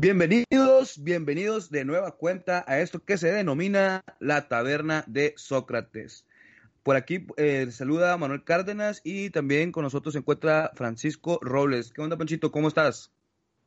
Bienvenidos, 0.00 1.02
bienvenidos 1.02 1.70
de 1.70 1.84
nueva 1.84 2.12
cuenta 2.12 2.64
a 2.66 2.80
esto 2.80 3.04
que 3.04 3.18
se 3.18 3.32
denomina 3.32 4.04
la 4.20 4.48
taberna 4.48 5.04
de 5.06 5.34
Sócrates. 5.36 6.24
Por 6.82 6.96
aquí 6.96 7.26
eh, 7.36 7.68
saluda 7.72 8.16
Manuel 8.16 8.44
Cárdenas 8.44 9.00
y 9.02 9.30
también 9.30 9.72
con 9.72 9.82
nosotros 9.82 10.12
se 10.12 10.20
encuentra 10.20 10.70
Francisco 10.74 11.38
Robles. 11.42 11.92
¿Qué 11.92 12.00
onda, 12.00 12.16
Panchito? 12.16 12.52
¿Cómo 12.52 12.68
estás? 12.68 13.12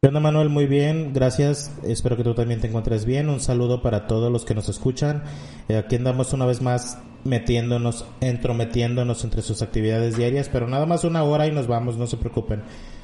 ¿Qué 0.04 0.08
onda, 0.08 0.20
Manuel? 0.20 0.50
Muy 0.50 0.66
bien, 0.66 1.14
gracias. 1.14 1.72
Espero 1.84 2.18
que 2.18 2.24
tú 2.24 2.34
también 2.34 2.60
te 2.60 2.66
encuentres 2.66 3.06
bien. 3.06 3.30
Un 3.30 3.40
saludo 3.40 3.84
para 3.84 4.08
todos 4.08 4.32
los 4.32 4.46
que 4.46 4.56
nos 4.56 4.68
escuchan. 4.68 5.22
Eh, 5.70 5.78
aquí 5.78 5.96
andamos 5.96 6.34
una 6.34 6.48
vez 6.48 6.60
más 6.60 6.98
metiéndonos, 7.24 8.06
entrometiéndonos 8.20 9.24
entre 9.24 9.44
sus 9.44 9.62
actividades 9.62 10.18
diarias, 10.18 10.50
pero 10.52 10.68
nada 10.68 10.88
más 10.88 11.04
una 11.04 11.22
hora 11.22 11.46
y 11.46 11.52
nos 11.52 11.68
vamos, 11.68 11.98
no 11.98 12.08
se 12.08 12.18
preocupen. 12.18 12.64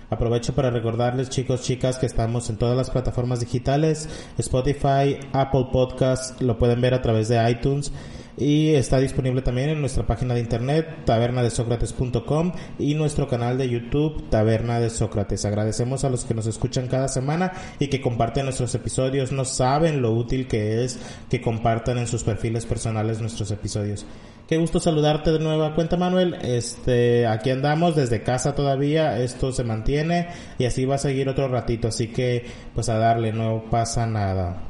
Aprovecho 0.10 0.56
para 0.56 0.70
recordarles, 0.70 1.30
chicos, 1.30 1.64
chicas, 1.64 1.98
que 1.98 2.06
estamos 2.06 2.50
en 2.50 2.58
todas 2.58 2.78
las 2.78 2.90
plataformas 2.90 3.42
digitales, 3.42 4.08
Spotify, 4.38 5.18
Apple 5.34 5.68
Podcasts, 5.72 6.42
lo 6.42 6.58
pueden 6.58 6.80
ver 6.80 6.94
a 6.94 7.02
través 7.02 7.28
de 7.28 7.50
iTunes 7.50 7.92
y 8.38 8.76
está 8.76 9.00
disponible 9.00 9.42
también 9.42 9.70
en 9.70 9.82
nuestra 9.82 10.06
página 10.06 10.36
de 10.36 10.42
internet 10.42 11.06
tabernadesocrates.com 11.06 12.52
y 12.78 12.94
nuestro 12.94 13.28
canal 13.28 13.58
de 13.58 13.68
YouTube 13.68 14.30
Taberna 14.30 14.80
de 14.80 14.92
Sócrates. 14.92 15.44
Agradecemos 15.44 16.04
a 16.04 16.10
los 16.10 16.24
que 16.24 16.36
nos 16.36 16.46
escuchan 16.46 16.88
cada 16.88 17.08
semana 17.08 17.52
y 17.80 17.88
que 17.88 18.00
comparten 18.00 18.46
nuestros 18.46 18.74
episodios. 18.76 19.32
No 19.32 19.44
saben 19.44 20.02
lo 20.02 20.14
útil 20.14 20.48
que 20.48 20.86
es 20.86 21.00
que 21.30 21.42
compartan 21.42 21.98
en 21.98 22.08
sus 22.08 22.24
perfiles 22.24 22.66
personales 22.66 23.20
nuestros 23.20 23.50
episodios. 23.50 24.06
Qué 24.48 24.56
gusto 24.56 24.80
saludarte 24.80 25.34
de 25.34 25.40
nueva 25.40 25.76
cuenta, 25.76 25.98
Manuel. 25.98 26.36
Este, 26.42 27.28
aquí 27.28 27.50
andamos 27.50 27.98
desde 27.98 28.24
casa 28.24 28.56
todavía. 28.56 29.22
Esto 29.22 29.52
se 29.52 29.66
mantiene 29.66 30.30
y 30.58 30.64
así 30.64 30.86
va 30.86 30.96
a 30.96 31.00
seguir 31.00 31.28
otro 31.28 31.50
ratito. 31.50 31.90
Así 31.90 32.08
que, 32.08 32.46
pues 32.74 32.88
a 32.88 32.98
darle, 32.98 33.34
no 33.34 33.66
pasa 33.70 34.08
nada. 34.08 34.64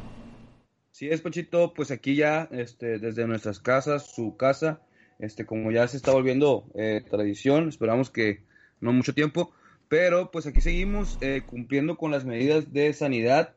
Sí, 0.89 1.09
es 1.09 1.22
Panchito, 1.22 1.75
pues 1.75 1.92
aquí 1.92 2.16
ya, 2.16 2.50
este, 2.52 2.98
desde 2.98 3.28
nuestras 3.28 3.59
casas, 3.59 4.08
su 4.08 4.36
casa, 4.36 4.81
este, 5.20 5.45
como 5.45 5.70
ya 5.70 5.88
se 5.88 5.98
está 5.98 6.11
volviendo 6.11 6.66
eh, 6.73 7.03
tradición, 7.08 7.70
esperamos 7.70 8.09
que 8.09 8.42
no 8.81 8.94
mucho 8.94 9.14
tiempo, 9.14 9.52
pero 9.89 10.31
pues 10.31 10.48
aquí 10.48 10.59
seguimos 10.59 11.20
eh, 11.22 11.44
cumpliendo 11.45 11.98
con 11.98 12.09
las 12.09 12.25
medidas 12.25 12.73
de 12.73 12.92
sanidad. 12.94 13.53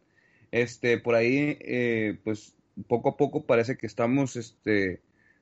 Este, 0.52 0.98
por 0.98 1.14
ahí, 1.14 1.56
eh, 1.62 2.18
pues 2.24 2.54
poco 2.88 3.08
a 3.08 3.16
poco 3.16 3.46
parece 3.46 3.78
que 3.78 3.86
estamos, 3.86 4.36
este, 4.36 5.00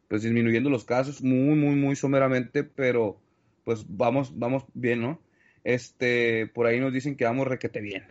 pues 0.08 0.22
disminuyendo 0.22 0.70
los 0.70 0.84
casos 0.84 1.22
muy, 1.22 1.54
muy, 1.54 1.76
muy 1.76 1.96
someramente, 1.96 2.64
pero 2.64 3.20
pues 3.64 3.84
vamos, 3.88 4.38
vamos 4.38 4.64
bien, 4.74 5.02
¿no? 5.02 5.20
Este, 5.64 6.46
por 6.46 6.66
ahí 6.66 6.80
nos 6.80 6.92
dicen 6.92 7.16
que 7.16 7.24
vamos 7.24 7.46
requete 7.46 7.80
bien. 7.80 8.04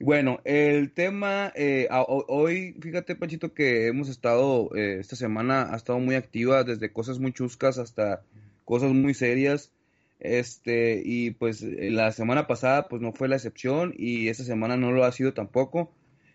Bueno, 0.00 0.40
el 0.44 0.92
tema, 0.92 1.52
eh, 1.56 1.88
hoy, 1.90 2.74
fíjate, 2.80 3.16
Panchito, 3.16 3.52
que 3.52 3.88
hemos 3.88 4.08
estado, 4.08 4.70
eh, 4.76 4.98
esta 5.00 5.16
semana 5.16 5.72
ha 5.72 5.76
estado 5.76 5.98
muy 5.98 6.14
activa, 6.14 6.62
desde 6.62 6.92
cosas 6.92 7.18
muy 7.18 7.32
chuscas 7.32 7.78
hasta 7.78 8.22
cosas 8.64 8.92
muy 8.92 9.12
serias. 9.12 9.72
Este, 10.20 11.02
y 11.04 11.32
pues 11.32 11.62
la 11.62 12.12
semana 12.12 12.46
pasada, 12.46 12.88
pues 12.88 13.02
no 13.02 13.12
fue 13.12 13.28
la 13.28 13.36
excepción, 13.36 13.92
y 13.96 14.28
esta 14.28 14.44
semana 14.44 14.76
no 14.76 14.92
lo 14.92 15.04
ha 15.04 15.12
sido 15.12 15.34
tampoco. 15.34 15.92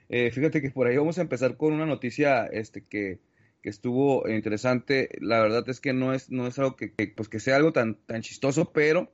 Eh, 0.09 0.31
fíjate 0.31 0.61
que 0.61 0.69
por 0.69 0.87
ahí 0.87 0.97
vamos 0.97 1.17
a 1.17 1.21
empezar 1.21 1.57
con 1.57 1.73
una 1.73 1.85
noticia, 1.85 2.45
este, 2.45 2.81
que, 2.81 3.19
que 3.63 3.69
estuvo 3.69 4.29
interesante. 4.29 5.09
La 5.21 5.41
verdad 5.41 5.67
es 5.69 5.79
que 5.79 5.93
no 5.93 6.13
es, 6.13 6.29
no 6.29 6.45
es 6.45 6.59
algo 6.59 6.75
que, 6.75 6.89
pues 7.15 7.29
que 7.29 7.39
sea 7.39 7.55
algo 7.55 7.71
tan, 7.71 7.95
tan 8.05 8.21
chistoso, 8.21 8.71
pero 8.73 9.11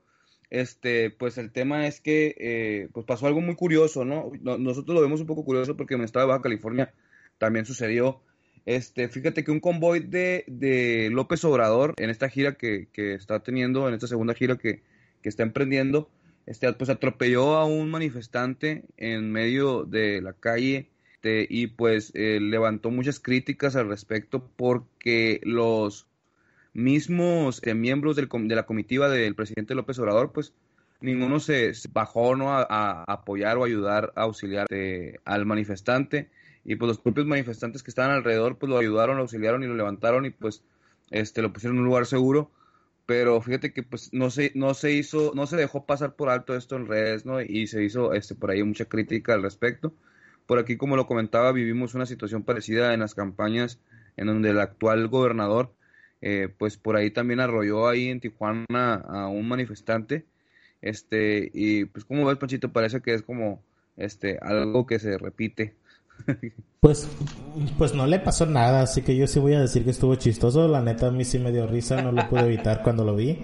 este, 0.49 1.11
pues 1.11 1.37
el 1.37 1.51
tema 1.51 1.87
es 1.87 2.01
que 2.01 2.35
eh, 2.39 2.89
pues 2.91 3.05
pasó 3.05 3.27
algo 3.27 3.41
muy 3.41 3.55
curioso, 3.55 4.03
¿no? 4.03 4.31
Nosotros 4.41 4.95
lo 4.95 5.01
vemos 5.01 5.21
un 5.21 5.27
poco 5.27 5.45
curioso 5.45 5.77
porque 5.77 5.93
en 5.93 6.01
el 6.01 6.05
estado 6.05 6.25
de 6.25 6.31
Baja 6.31 6.41
California 6.41 6.93
también 7.37 7.65
sucedió. 7.65 8.21
Este, 8.65 9.07
fíjate 9.07 9.43
que 9.43 9.51
un 9.51 9.59
convoy 9.59 9.99
de, 9.99 10.43
de 10.47 11.09
López 11.11 11.43
Obrador 11.45 11.93
en 11.97 12.09
esta 12.09 12.27
gira 12.27 12.55
que, 12.55 12.87
que, 12.91 13.13
está 13.13 13.41
teniendo, 13.41 13.87
en 13.87 13.93
esta 13.93 14.07
segunda 14.07 14.33
gira 14.33 14.57
que, 14.57 14.81
que 15.21 15.29
está 15.29 15.43
emprendiendo, 15.43 16.09
este, 16.47 16.73
pues 16.73 16.89
atropelló 16.89 17.55
a 17.55 17.65
un 17.65 17.89
manifestante 17.91 18.83
en 18.97 19.31
medio 19.31 19.85
de 19.85 20.21
la 20.21 20.33
calle 20.33 20.89
este, 21.19 21.45
y 21.49 21.67
pues 21.67 22.13
eh, 22.15 22.39
levantó 22.41 22.91
muchas 22.91 23.19
críticas 23.19 23.75
al 23.75 23.89
respecto 23.89 24.49
porque 24.55 25.41
los 25.43 26.07
mismos 26.73 27.61
eh, 27.63 27.73
miembros 27.73 28.15
de 28.15 28.55
la 28.55 28.65
comitiva 28.65 29.09
del 29.09 29.35
presidente 29.35 29.75
López 29.75 29.99
Obrador, 29.99 30.31
pues 30.31 30.53
ninguno 31.01 31.41
se, 31.41 31.73
bajó 31.91 32.37
¿no? 32.37 32.53
a, 32.53 33.03
apoyar 33.03 33.57
o 33.57 33.65
ayudar 33.65 34.13
a 34.15 34.21
auxiliar 34.21 34.67
este, 34.69 35.19
al 35.25 35.45
manifestante. 35.45 36.29
Y 36.63 36.75
pues 36.77 36.87
los 36.87 36.99
propios 36.99 37.25
manifestantes 37.25 37.83
que 37.83 37.91
estaban 37.91 38.11
alrededor 38.11 38.57
pues 38.57 38.69
lo 38.69 38.77
ayudaron, 38.77 39.17
lo 39.17 39.23
auxiliaron 39.23 39.63
y 39.63 39.67
lo 39.67 39.75
levantaron 39.75 40.25
y 40.25 40.29
pues 40.29 40.63
este 41.11 41.41
lo 41.41 41.51
pusieron 41.51 41.75
en 41.75 41.81
un 41.81 41.87
lugar 41.87 42.05
seguro. 42.05 42.49
Pero 43.05 43.41
fíjate 43.41 43.73
que 43.73 43.83
pues 43.83 44.13
no 44.13 44.29
se 44.29 44.53
no 44.55 44.73
se 44.73 44.93
hizo 44.93 45.33
no 45.35 45.47
se 45.47 45.57
dejó 45.57 45.85
pasar 45.85 46.15
por 46.15 46.29
alto 46.29 46.55
esto 46.55 46.77
en 46.77 46.87
redes 46.87 47.25
no 47.25 47.41
y 47.41 47.67
se 47.67 47.83
hizo 47.83 48.13
este 48.13 48.35
por 48.35 48.51
ahí 48.51 48.63
mucha 48.63 48.85
crítica 48.85 49.33
al 49.33 49.41
respecto 49.41 49.93
por 50.49 50.57
aquí, 50.57 50.77
como 50.77 50.95
lo 50.95 51.05
comentaba, 51.05 51.51
vivimos 51.51 51.93
una 51.93 52.07
situación 52.07 52.41
parecida 52.41 52.95
en 52.95 53.01
las 53.01 53.13
campañas 53.13 53.77
en 54.17 54.25
donde 54.25 54.49
el 54.49 54.59
actual 54.59 55.07
gobernador, 55.07 55.75
eh, 56.21 56.49
pues 56.57 56.75
por 56.75 56.95
ahí 56.95 57.11
también 57.11 57.39
arrolló 57.39 57.87
ahí 57.87 58.07
en 58.07 58.19
Tijuana 58.19 58.95
a 58.95 59.27
un 59.27 59.47
manifestante. 59.47 60.25
Este, 60.81 61.51
y 61.53 61.85
pues 61.85 62.03
como 62.03 62.25
ves, 62.25 62.39
Panchito, 62.39 62.73
parece 62.73 62.99
que 62.99 63.13
es 63.13 63.21
como 63.21 63.61
este 63.95 64.39
algo 64.41 64.87
que 64.87 64.97
se 64.97 65.19
repite. 65.19 65.75
Pues, 66.81 67.09
pues 67.77 67.93
no 67.93 68.07
le 68.07 68.19
pasó 68.19 68.45
nada, 68.45 68.83
así 68.83 69.01
que 69.01 69.13
yo 69.13 69.27
sí 69.27 69.37
voy 69.37 69.53
a 69.53 69.59
decir 69.59 69.83
que 69.83 69.89
estuvo 69.89 70.15
chistoso. 70.15 70.65
La 70.69 70.81
neta 70.81 71.07
a 71.07 71.11
mí 71.11 71.25
sí 71.25 71.37
me 71.37 71.51
dio 71.51 71.67
risa, 71.67 72.01
no 72.01 72.13
lo 72.13 72.29
pude 72.29 72.45
evitar 72.45 72.83
cuando 72.83 73.03
lo 73.03 73.17
vi. 73.17 73.39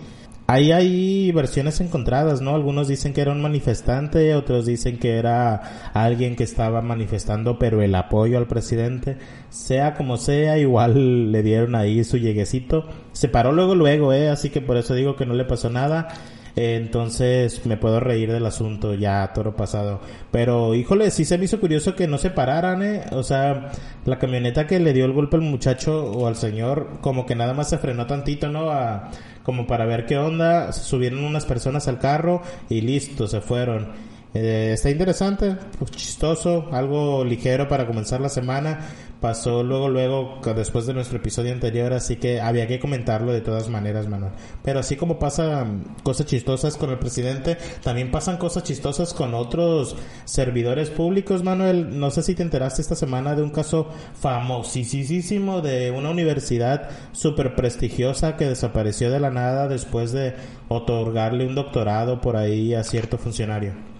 Ahí 0.47 0.71
hay 0.71 1.31
versiones 1.31 1.81
encontradas, 1.81 2.39
¿no? 2.39 2.53
Algunos 2.53 2.87
dicen 2.87 3.13
que 3.13 3.21
era 3.21 3.31
un 3.31 3.41
manifestante, 3.41 4.35
otros 4.35 4.67
dicen 4.67 4.99
que 4.99 5.17
era 5.17 5.89
alguien 5.93 6.35
que 6.35 6.43
estaba 6.43 6.83
manifestando, 6.83 7.57
pero 7.57 7.81
el 7.81 7.95
apoyo 7.95 8.37
al 8.37 8.45
presidente, 8.45 9.17
sea 9.49 9.95
como 9.95 10.17
sea, 10.17 10.59
igual 10.59 11.31
le 11.31 11.41
dieron 11.41 11.73
ahí 11.73 12.03
su 12.03 12.17
lleguecito. 12.17 12.87
Se 13.11 13.27
paró 13.27 13.53
luego, 13.53 13.73
luego, 13.73 14.13
¿eh? 14.13 14.29
Así 14.29 14.51
que 14.51 14.61
por 14.61 14.77
eso 14.77 14.93
digo 14.93 15.15
que 15.15 15.25
no 15.25 15.33
le 15.33 15.45
pasó 15.45 15.71
nada. 15.71 16.09
Entonces 16.55 17.65
me 17.65 17.77
puedo 17.77 17.99
reír 17.99 18.31
del 18.31 18.45
asunto 18.45 18.93
ya 18.93 19.31
toro 19.33 19.55
pasado. 19.55 19.99
Pero 20.31 20.73
híjole, 20.73 21.11
sí 21.11 21.25
se 21.25 21.37
me 21.37 21.45
hizo 21.45 21.59
curioso 21.59 21.95
que 21.95 22.07
no 22.07 22.17
se 22.17 22.29
pararan, 22.29 22.81
eh. 22.81 23.05
O 23.11 23.23
sea, 23.23 23.71
la 24.05 24.19
camioneta 24.19 24.67
que 24.67 24.79
le 24.79 24.93
dio 24.93 25.05
el 25.05 25.13
golpe 25.13 25.35
al 25.35 25.41
muchacho 25.41 26.11
o 26.11 26.27
al 26.27 26.35
señor, 26.35 26.99
como 27.01 27.25
que 27.25 27.35
nada 27.35 27.53
más 27.53 27.69
se 27.69 27.77
frenó 27.77 28.07
tantito, 28.07 28.49
¿no? 28.49 28.71
A, 28.71 29.11
como 29.43 29.67
para 29.67 29.85
ver 29.85 30.05
qué 30.05 30.17
onda, 30.17 30.71
subieron 30.71 31.23
unas 31.23 31.45
personas 31.45 31.87
al 31.87 31.99
carro 31.99 32.41
y 32.69 32.81
listo, 32.81 33.27
se 33.27 33.41
fueron. 33.41 34.14
Eh, 34.37 34.73
está 34.73 34.89
interesante, 34.89 35.55
pues, 35.79 35.91
chistoso, 35.91 36.67
algo 36.73 37.23
ligero 37.23 37.69
para 37.69 37.87
comenzar 37.87 38.19
la 38.19 38.27
semana. 38.27 38.79
Pasó 39.21 39.63
luego, 39.63 39.87
luego, 39.87 40.41
después 40.53 40.85
de 40.85 40.93
nuestro 40.93 41.19
episodio 41.19 41.53
anterior, 41.53 41.93
así 41.93 42.17
que 42.17 42.41
había 42.41 42.67
que 42.67 42.77
comentarlo 42.77 43.31
de 43.31 43.39
todas 43.39 43.69
maneras, 43.69 44.09
Manuel. 44.09 44.33
Pero 44.61 44.79
así 44.81 44.97
como 44.97 45.17
pasan 45.19 45.95
cosas 46.03 46.25
chistosas 46.25 46.75
con 46.75 46.89
el 46.89 46.99
presidente, 46.99 47.57
también 47.81 48.11
pasan 48.11 48.35
cosas 48.35 48.63
chistosas 48.63 49.13
con 49.13 49.33
otros 49.33 49.95
servidores 50.25 50.89
públicos, 50.89 51.41
Manuel. 51.41 51.97
No 51.97 52.11
sé 52.11 52.21
si 52.21 52.35
te 52.35 52.43
enteraste 52.43 52.81
esta 52.81 52.95
semana 52.95 53.35
de 53.35 53.41
un 53.41 53.51
caso 53.51 53.87
famosísimo 54.19 55.61
de 55.61 55.91
una 55.91 56.09
universidad 56.09 56.89
súper 57.13 57.55
prestigiosa 57.55 58.35
que 58.35 58.49
desapareció 58.49 59.09
de 59.11 59.21
la 59.21 59.31
nada 59.31 59.69
después 59.69 60.11
de 60.11 60.35
otorgarle 60.67 61.47
un 61.47 61.55
doctorado 61.55 62.19
por 62.19 62.35
ahí 62.35 62.73
a 62.73 62.83
cierto 62.83 63.17
funcionario. 63.17 63.94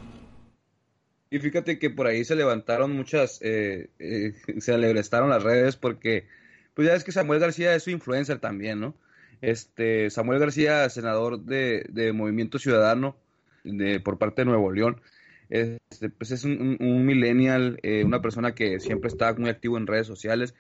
Y 1.30 1.40
fíjate 1.40 1.80
que 1.80 1.90
por 1.90 2.08
ahí 2.08 2.24
se 2.24 2.36
levantaron 2.36 2.92
muchas, 2.92 3.40
eh, 3.42 3.90
eh, 4.00 4.34
se 4.60 4.74
alegrestaron 4.74 5.30
las 5.30 5.44
redes 5.44 5.76
porque, 5.76 6.28
pues 6.74 6.88
ya 6.88 6.96
es 6.96 7.04
que 7.04 7.12
Samuel 7.12 7.40
García 7.40 7.76
es 7.76 7.84
su 7.84 7.90
influencer 7.90 8.40
también, 8.40 8.80
¿no? 8.80 8.96
Este, 9.42 10.10
Samuel 10.10 10.40
García, 10.40 10.88
senador 10.90 11.42
de, 11.42 11.86
de 11.90 12.14
Movimiento 12.14 12.58
Ciudadano 12.58 13.16
de, 13.64 14.00
por 14.00 14.18
parte 14.18 14.42
de 14.42 14.46
Nuevo 14.46 14.72
León, 14.72 15.02
este, 15.50 16.10
pues 16.10 16.32
es 16.32 16.44
un, 16.44 16.78
un, 16.80 17.06
millennial, 17.06 17.80
eh, 17.84 18.04
una 18.04 18.22
persona 18.22 18.56
que 18.56 18.80
siempre 18.80 19.10
está 19.10 19.34
muy 19.34 19.50
activo 19.50 19.78
en 19.78 19.88
redes 19.88 20.08
sociales. 20.08 20.56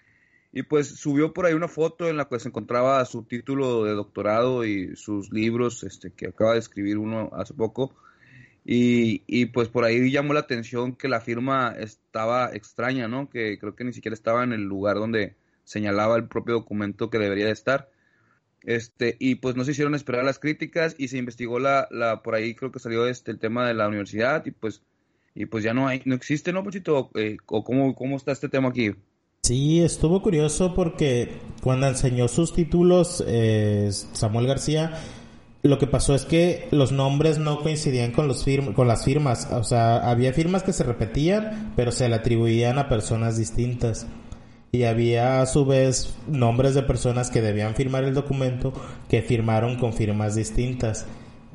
Y 0.51 0.63
pues 0.63 0.87
subió 0.87 1.33
por 1.33 1.45
ahí 1.45 1.53
una 1.53 1.67
foto 1.67 2.07
en 2.07 2.15
la 2.15 2.29
que 2.29 2.39
se 2.39 2.47
encontraba 2.47 3.03
su 3.05 3.23
título 3.23 3.83
de 3.83 3.91
doctorado 3.91 4.63
y 4.63 4.95
sus 4.95 5.31
libros 5.31 5.83
este, 5.83 6.11
que 6.11 6.27
acaba 6.27 6.53
de 6.53 6.59
escribir 6.59 6.97
uno 6.97 7.29
hace 7.33 7.53
poco 7.53 7.93
Y, 8.65 9.21
y 9.27 9.45
pues 9.47 9.69
por 9.69 9.85
ahí 9.85 10.11
llamó 10.11 10.33
la 10.33 10.39
atención 10.41 10.95
que 10.95 11.07
la 11.07 11.21
firma 11.21 11.75
estaba 11.77 12.49
extraña, 12.51 13.07
¿no? 13.07 13.29
Que 13.29 13.59
creo 13.59 13.75
que 13.75 13.83
ni 13.83 13.93
siquiera 13.93 14.15
estaba 14.15 14.43
en 14.43 14.53
el 14.53 14.63
lugar 14.63 14.97
donde 14.97 15.35
señalaba 15.63 16.15
el 16.15 16.27
propio 16.27 16.55
documento 16.55 17.09
que 17.09 17.19
debería 17.19 17.45
de 17.45 17.51
estar. 17.51 17.89
Este, 18.63 19.15
y 19.19 19.35
pues 19.35 19.55
no 19.55 19.63
se 19.63 19.71
hicieron 19.71 19.93
esperar 19.93 20.25
las 20.25 20.39
críticas 20.39 20.95
y 20.97 21.09
se 21.09 21.19
investigó 21.19 21.59
la, 21.59 21.87
la 21.91 22.23
por 22.23 22.33
ahí 22.33 22.55
creo 22.55 22.71
que 22.71 22.79
salió 22.79 23.05
este 23.07 23.29
el 23.29 23.37
tema 23.37 23.67
de 23.67 23.75
la 23.75 23.87
universidad 23.87 24.43
y 24.47 24.51
pues 24.51 24.81
y 25.35 25.45
pues 25.45 25.63
ya 25.63 25.73
no 25.73 25.87
hay, 25.87 26.01
no 26.05 26.15
existe, 26.15 26.53
¿no, 26.53 26.63
Pochito? 26.63 27.11
Eh, 27.13 27.37
¿O 27.47 27.63
cómo, 27.63 27.93
cómo 27.93 28.15
está 28.15 28.31
este 28.31 28.47
tema 28.47 28.69
aquí? 28.69 28.91
Sí, 29.43 29.81
estuvo 29.81 30.21
curioso 30.21 30.73
porque 30.73 31.29
cuando 31.61 31.87
enseñó 31.87 32.29
sus 32.29 32.53
títulos 32.53 33.23
eh, 33.27 33.89
Samuel 33.91 34.47
García, 34.47 34.97
lo 35.67 35.79
que 35.79 35.87
pasó 35.87 36.13
es 36.13 36.25
que 36.25 36.67
los 36.71 36.91
nombres 36.91 37.39
no 37.39 37.59
coincidían 37.59 38.11
con, 38.11 38.27
los 38.27 38.45
con 38.75 38.87
las 38.87 39.03
firmas. 39.03 39.47
O 39.51 39.63
sea, 39.63 39.97
había 40.09 40.31
firmas 40.31 40.63
que 40.63 40.73
se 40.73 40.83
repetían, 40.83 41.73
pero 41.75 41.91
se 41.91 42.07
le 42.07 42.15
atribuían 42.15 42.77
a 42.77 42.87
personas 42.87 43.37
distintas. 43.37 44.05
Y 44.71 44.83
había 44.83 45.41
a 45.41 45.45
su 45.45 45.65
vez 45.65 46.15
nombres 46.27 46.75
de 46.75 46.83
personas 46.83 47.31
que 47.31 47.41
debían 47.41 47.75
firmar 47.75 48.03
el 48.03 48.13
documento 48.13 48.73
que 49.09 49.21
firmaron 49.21 49.77
con 49.77 49.93
firmas 49.93 50.35
distintas. 50.35 51.05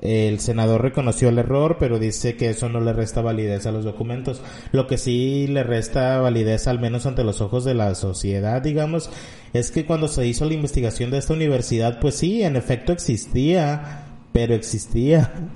El 0.01 0.41
senador 0.41 0.81
reconoció 0.81 1.29
el 1.29 1.39
error, 1.39 1.77
pero 1.79 1.99
dice 1.99 2.37
que 2.37 2.49
eso 2.49 2.71
no 2.71 2.81
le 2.81 2.95
resta 2.95 3.21
validez 3.21 3.67
a 3.67 3.73
los 3.73 3.85
documentos. 3.85 4.41
Lo 4.73 4.87
que 4.87 4.97
sí 4.97 5.47
le 5.47 5.63
resta 5.63 6.21
validez, 6.21 6.67
al 6.69 6.81
menos 6.81 7.05
ante 7.05 7.23
los 7.23 7.43
ojos 7.43 7.65
de 7.65 7.75
la 7.75 7.95
sociedad, 7.95 8.63
digamos, 8.63 9.11
es 9.53 9.71
que 9.71 9.85
cuando 9.85 10.09
se 10.09 10.27
hizo 10.27 10.47
la 10.47 10.55
investigación 10.55 11.11
de 11.11 11.19
esta 11.19 11.35
universidad, 11.35 12.01
pues 12.01 12.15
sí, 12.15 12.43
en 12.43 12.57
efecto 12.57 12.93
existía, 12.93 14.07
pero 14.33 14.55
existía. 14.55 15.33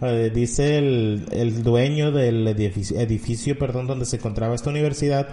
Eh, 0.00 0.30
dice 0.32 0.78
el, 0.78 1.26
el 1.32 1.64
dueño 1.64 2.12
del 2.12 2.46
edificio, 2.46 3.00
edificio, 3.00 3.58
perdón, 3.58 3.88
donde 3.88 4.04
se 4.04 4.14
encontraba 4.14 4.54
esta 4.54 4.70
universidad, 4.70 5.26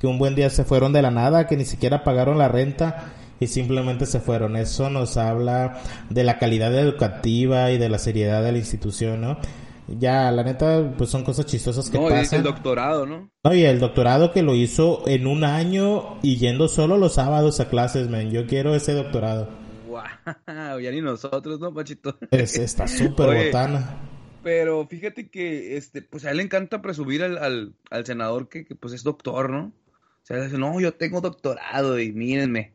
que 0.00 0.06
un 0.06 0.18
buen 0.18 0.36
día 0.36 0.50
se 0.50 0.62
fueron 0.62 0.92
de 0.92 1.02
la 1.02 1.10
nada, 1.10 1.48
que 1.48 1.56
ni 1.56 1.64
siquiera 1.64 2.04
pagaron 2.04 2.38
la 2.38 2.46
renta 2.46 3.12
y 3.40 3.46
simplemente 3.46 4.06
se 4.06 4.20
fueron. 4.20 4.56
Eso 4.56 4.90
nos 4.90 5.16
habla 5.16 5.82
de 6.10 6.24
la 6.24 6.38
calidad 6.38 6.74
educativa 6.76 7.70
y 7.70 7.78
de 7.78 7.88
la 7.88 7.98
seriedad 7.98 8.42
de 8.42 8.52
la 8.52 8.58
institución, 8.58 9.20
¿no? 9.20 9.38
Ya, 9.86 10.30
la 10.30 10.42
neta, 10.42 10.94
pues 10.96 11.10
son 11.10 11.24
cosas 11.24 11.44
chistosas 11.44 11.90
que 11.90 11.98
no, 11.98 12.08
pasan. 12.08 12.38
el 12.38 12.44
doctorado, 12.44 13.04
¿no? 13.04 13.30
No, 13.42 13.54
y 13.54 13.64
el 13.64 13.80
doctorado 13.80 14.32
que 14.32 14.42
lo 14.42 14.54
hizo 14.54 15.06
en 15.06 15.26
un 15.26 15.44
año 15.44 16.18
y 16.22 16.36
yendo 16.36 16.68
solo 16.68 16.96
los 16.96 17.14
sábados 17.14 17.60
a 17.60 17.68
clases, 17.68 18.08
man. 18.08 18.30
Yo 18.30 18.46
quiero 18.46 18.74
ese 18.74 18.92
doctorado. 18.92 19.50
Wow, 19.88 20.02
ya 20.80 20.90
ni 20.90 21.02
nosotros, 21.02 21.60
¿no, 21.60 21.74
Pachito? 21.74 22.16
Es, 22.30 22.56
está 22.56 22.88
súper 22.88 23.46
botana. 23.46 23.98
Pero 24.42 24.86
fíjate 24.86 25.28
que, 25.28 25.76
este, 25.76 26.02
pues 26.02 26.24
a 26.24 26.30
él 26.30 26.38
le 26.38 26.42
encanta 26.42 26.82
presumir 26.82 27.22
al, 27.22 27.74
al, 27.90 28.06
senador 28.06 28.48
que, 28.48 28.64
que, 28.64 28.74
pues 28.74 28.92
es 28.94 29.02
doctor, 29.02 29.50
¿no? 29.50 29.66
O 29.66 30.26
sea, 30.26 30.42
dice, 30.42 30.58
no, 30.58 30.80
yo 30.80 30.94
tengo 30.94 31.20
doctorado 31.20 31.98
y 32.00 32.12
mírenme. 32.12 32.73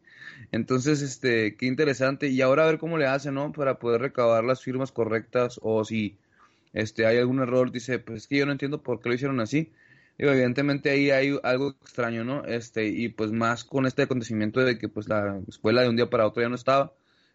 Entonces, 0.51 1.01
este, 1.01 1.55
qué 1.55 1.65
interesante. 1.65 2.27
Y 2.29 2.41
ahora 2.41 2.63
a 2.63 2.67
ver 2.67 2.79
cómo 2.79 2.97
le 2.97 3.05
hace, 3.05 3.31
¿no? 3.31 3.51
Para 3.51 3.79
poder 3.79 4.01
recabar 4.01 4.43
las 4.43 4.61
firmas 4.61 4.91
correctas 4.91 5.59
o 5.61 5.83
si 5.85 6.17
este, 6.73 7.05
hay 7.05 7.17
algún 7.17 7.39
error, 7.39 7.71
dice, 7.71 7.99
pues 7.99 8.23
es 8.23 8.27
que 8.27 8.37
yo 8.37 8.45
no 8.45 8.51
entiendo 8.51 8.81
por 8.81 9.01
qué 9.01 9.09
lo 9.09 9.15
hicieron 9.15 9.39
así. 9.39 9.71
Digo, 10.17 10.31
evidentemente 10.31 10.89
ahí 10.89 11.11
hay 11.11 11.39
algo 11.43 11.75
extraño, 11.81 12.23
¿no? 12.23 12.43
Este, 12.45 12.87
y 12.87 13.09
pues 13.09 13.31
más 13.31 13.63
con 13.63 13.85
este 13.85 14.03
acontecimiento 14.03 14.59
de 14.61 14.77
que 14.77 14.89
pues 14.89 15.07
la 15.07 15.39
escuela 15.47 15.81
de 15.81 15.89
un 15.89 15.95
día 15.95 16.09
para 16.09 16.27
otro 16.27 16.41
ya 16.43 16.49
no 16.49 16.55
estaba. 16.55 16.93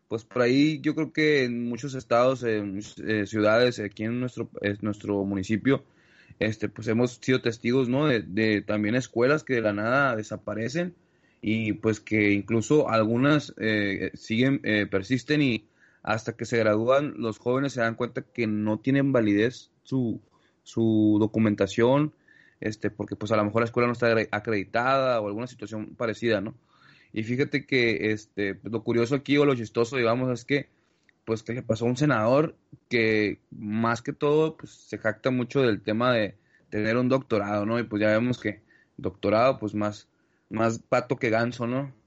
Pues 0.09 0.25
por 0.25 0.43
ahí 0.43 0.81
yo 0.83 0.95
creo 0.95 1.13
que 1.13 1.45
en 1.45 1.69
muchos 1.69 1.95
estados, 1.95 2.43
en 2.43 2.81
eh, 3.07 3.27
ciudades, 3.27 3.81
aquí 3.81 4.05
en 4.05 4.21
nuestro, 4.21 4.51
nuestro 4.83 5.25
municipio, 5.25 5.85
este, 6.41 6.69
pues 6.69 6.89
hemos 6.89 7.19
sido 7.23 7.41
testigos, 7.41 7.89
¿no? 7.89 8.07
De, 8.07 8.21
de 8.21 8.61
también 8.63 8.97
escuelas 8.97 9.45
que 9.45 9.55
de 9.55 9.63
la 9.63 9.73
nada 9.73 10.17
desaparecen 10.17 10.95
y 11.47 11.75
pues 11.75 12.01
que 12.01 12.33
incluso 12.33 12.89
algunas 12.89 13.53
eh, 13.59 14.13
siguen, 14.15 14.63
eh, 14.65 14.87
persisten 14.87 15.43
y 15.43 15.67
hasta 16.03 16.39
que 16.39 16.47
se 16.47 16.57
gradúan 16.57 17.17
los 17.19 17.37
jóvenes 17.37 17.75
se 17.75 17.83
dan 17.83 17.97
cuenta 17.97 18.23
que 18.23 18.47
no 18.47 18.79
tienen 18.79 19.13
validez 19.13 19.71
su, 19.83 20.23
su 20.63 21.19
documentación, 21.21 22.15
este, 22.61 22.91
porque 22.91 23.15
pues 23.15 23.31
a 23.31 23.37
lo 23.37 23.45
mejor 23.45 23.61
la 23.61 23.67
escuela 23.67 23.87
no 23.87 23.93
está 23.93 24.17
acreditada 24.31 25.21
o 25.21 25.27
alguna 25.27 25.47
situación 25.47 25.95
parecida, 25.97 26.41
¿no? 26.41 26.55
Y 27.13 27.25
fíjate 27.25 27.67
que 27.67 28.13
este, 28.13 28.59
lo 28.63 28.83
curioso 28.83 29.15
aquí 29.15 29.37
o 29.37 29.45
lo 29.45 29.55
chistoso, 29.55 29.99
digamos, 29.99 30.33
es 30.33 30.47
que 30.47 30.71
pues 31.27 31.43
que 31.43 31.53
le 31.53 31.63
pasó 31.63 31.85
a 31.85 31.89
un 31.89 31.99
senador 31.99 32.57
que 32.89 33.39
más 33.51 34.01
que 34.01 34.15
todo 34.15 34.57
pues 34.57 34.71
se 34.71 34.97
jacta 34.97 35.31
mucho 35.31 35.61
del 35.61 35.83
tema 35.83 36.11
de 36.15 36.39
tener 36.71 36.97
un 36.97 37.11
doctorado, 37.11 37.67
¿no? 37.67 37.79
Y 37.79 37.83
pues 37.83 38.01
ya 38.01 38.09
vemos 38.09 38.41
que 38.41 38.63
doctorado 38.97 39.59
pues 39.59 39.75
más 39.75 40.09
más 40.55 40.79
pato 40.89 41.17
que 41.17 41.31
ganso, 41.31 41.67
¿no? 41.67 41.93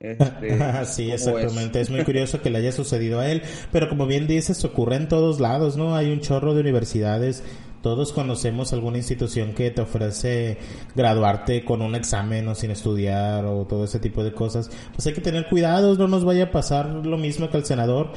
Este, 0.00 0.86
sí, 0.86 1.10
exactamente. 1.10 1.78
Es? 1.78 1.90
muy 1.90 2.04
curioso 2.04 2.40
que 2.40 2.48
le 2.48 2.56
haya 2.56 2.72
sucedido 2.72 3.20
a 3.20 3.30
él. 3.30 3.42
Pero 3.70 3.90
como 3.90 4.06
bien 4.06 4.26
dices, 4.26 4.64
ocurre 4.64 4.96
en 4.96 5.08
todos 5.08 5.40
lados, 5.40 5.76
¿no? 5.76 5.94
Hay 5.94 6.10
un 6.10 6.20
chorro 6.20 6.54
de 6.54 6.62
universidades. 6.62 7.44
Todos 7.82 8.12
conocemos 8.12 8.72
alguna 8.72 8.98
institución 8.98 9.54
que 9.54 9.70
te 9.70 9.82
ofrece 9.82 10.58
graduarte 10.94 11.64
con 11.66 11.82
un 11.82 11.94
examen 11.94 12.48
o 12.48 12.54
sin 12.54 12.70
estudiar 12.70 13.44
o 13.44 13.66
todo 13.66 13.84
ese 13.84 13.98
tipo 13.98 14.24
de 14.24 14.32
cosas. 14.32 14.70
Pues 14.94 15.06
hay 15.06 15.12
que 15.12 15.20
tener 15.20 15.46
cuidado, 15.48 15.94
no 15.96 16.08
nos 16.08 16.24
vaya 16.24 16.44
a 16.44 16.50
pasar 16.50 16.86
lo 16.86 17.18
mismo 17.18 17.50
que 17.50 17.58
al 17.58 17.64
senador 17.64 18.12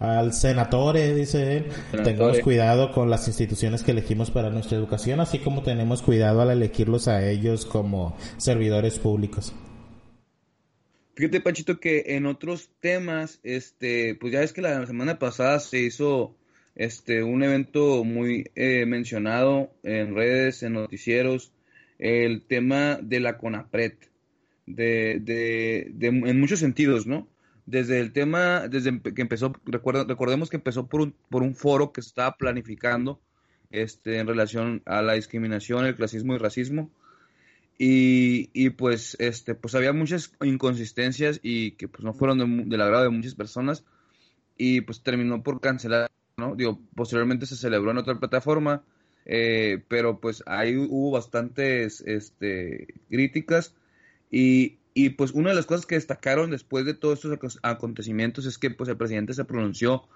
al 0.00 0.32
senatore, 0.32 1.14
dice 1.14 1.56
él, 1.56 1.66
tengamos 2.04 2.40
cuidado 2.40 2.92
con 2.92 3.10
las 3.10 3.26
instituciones 3.28 3.82
que 3.82 3.92
elegimos 3.92 4.30
para 4.30 4.50
nuestra 4.50 4.76
educación, 4.76 5.20
así 5.20 5.38
como 5.38 5.62
tenemos 5.62 6.02
cuidado 6.02 6.42
al 6.42 6.50
elegirlos 6.50 7.08
a 7.08 7.28
ellos 7.28 7.66
como 7.66 8.16
servidores 8.36 8.98
públicos. 8.98 9.54
Fíjate, 11.14 11.40
Pachito, 11.40 11.80
que 11.80 12.04
en 12.08 12.26
otros 12.26 12.68
temas, 12.80 13.40
este, 13.42 14.14
pues 14.16 14.34
ya 14.34 14.42
es 14.42 14.52
que 14.52 14.60
la 14.60 14.86
semana 14.86 15.18
pasada 15.18 15.60
se 15.60 15.80
hizo 15.80 16.36
este 16.74 17.22
un 17.22 17.42
evento 17.42 18.04
muy 18.04 18.50
eh, 18.54 18.84
mencionado 18.84 19.70
en 19.82 20.14
redes, 20.14 20.62
en 20.62 20.74
noticieros, 20.74 21.52
el 21.98 22.42
tema 22.42 22.98
de 23.00 23.20
la 23.20 23.38
CONAPRED, 23.38 23.94
de, 24.66 25.18
de, 25.20 25.90
de, 25.94 26.06
en 26.08 26.38
muchos 26.38 26.60
sentidos, 26.60 27.06
¿no? 27.06 27.26
Desde 27.66 27.98
el 27.98 28.12
tema, 28.12 28.68
desde 28.68 29.00
que 29.00 29.22
empezó, 29.22 29.52
recordemos 29.64 30.48
que 30.48 30.56
empezó 30.56 30.86
por 30.86 31.00
un, 31.00 31.14
por 31.28 31.42
un 31.42 31.54
foro 31.54 31.92
que 31.92 32.00
se 32.00 32.08
estaba 32.08 32.36
planificando 32.36 33.20
este, 33.70 34.18
en 34.18 34.28
relación 34.28 34.82
a 34.86 35.02
la 35.02 35.14
discriminación, 35.14 35.84
el 35.84 35.96
clasismo 35.96 36.34
y 36.34 36.38
racismo. 36.38 36.90
Y, 37.78 38.48
y 38.54 38.70
pues, 38.70 39.16
este, 39.18 39.54
pues 39.54 39.74
había 39.74 39.92
muchas 39.92 40.32
inconsistencias 40.42 41.40
y 41.42 41.72
que 41.72 41.88
pues 41.88 42.04
no 42.04 42.14
fueron 42.14 42.38
de, 42.38 42.64
del 42.70 42.80
agrado 42.80 43.04
de 43.04 43.10
muchas 43.10 43.34
personas 43.34 43.84
y 44.56 44.80
pues 44.80 45.02
terminó 45.02 45.42
por 45.42 45.60
cancelar, 45.60 46.10
¿no? 46.38 46.54
Digo, 46.54 46.80
posteriormente 46.94 47.44
se 47.44 47.56
celebró 47.56 47.90
en 47.90 47.98
otra 47.98 48.18
plataforma, 48.18 48.82
eh, 49.26 49.82
pero 49.88 50.20
pues 50.20 50.42
ahí 50.46 50.76
hubo 50.76 51.10
bastantes 51.10 52.00
este, 52.06 52.94
críticas 53.10 53.74
y, 54.30 54.78
y 54.98 55.10
pues 55.10 55.32
una 55.32 55.50
de 55.50 55.56
las 55.56 55.66
cosas 55.66 55.84
que 55.84 55.96
destacaron 55.96 56.50
después 56.50 56.86
de 56.86 56.94
todos 56.94 57.22
estos 57.22 57.58
acontecimientos 57.62 58.46
es 58.46 58.56
que 58.56 58.70
pues 58.70 58.88
el 58.88 58.96
presidente 58.96 59.34
se 59.34 59.44
pronunció 59.44 60.08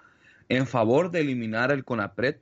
en 0.49 0.65
favor 0.65 1.11
de 1.11 1.19
eliminar 1.19 1.71
el 1.71 1.85
CONAPRED, 1.85 2.37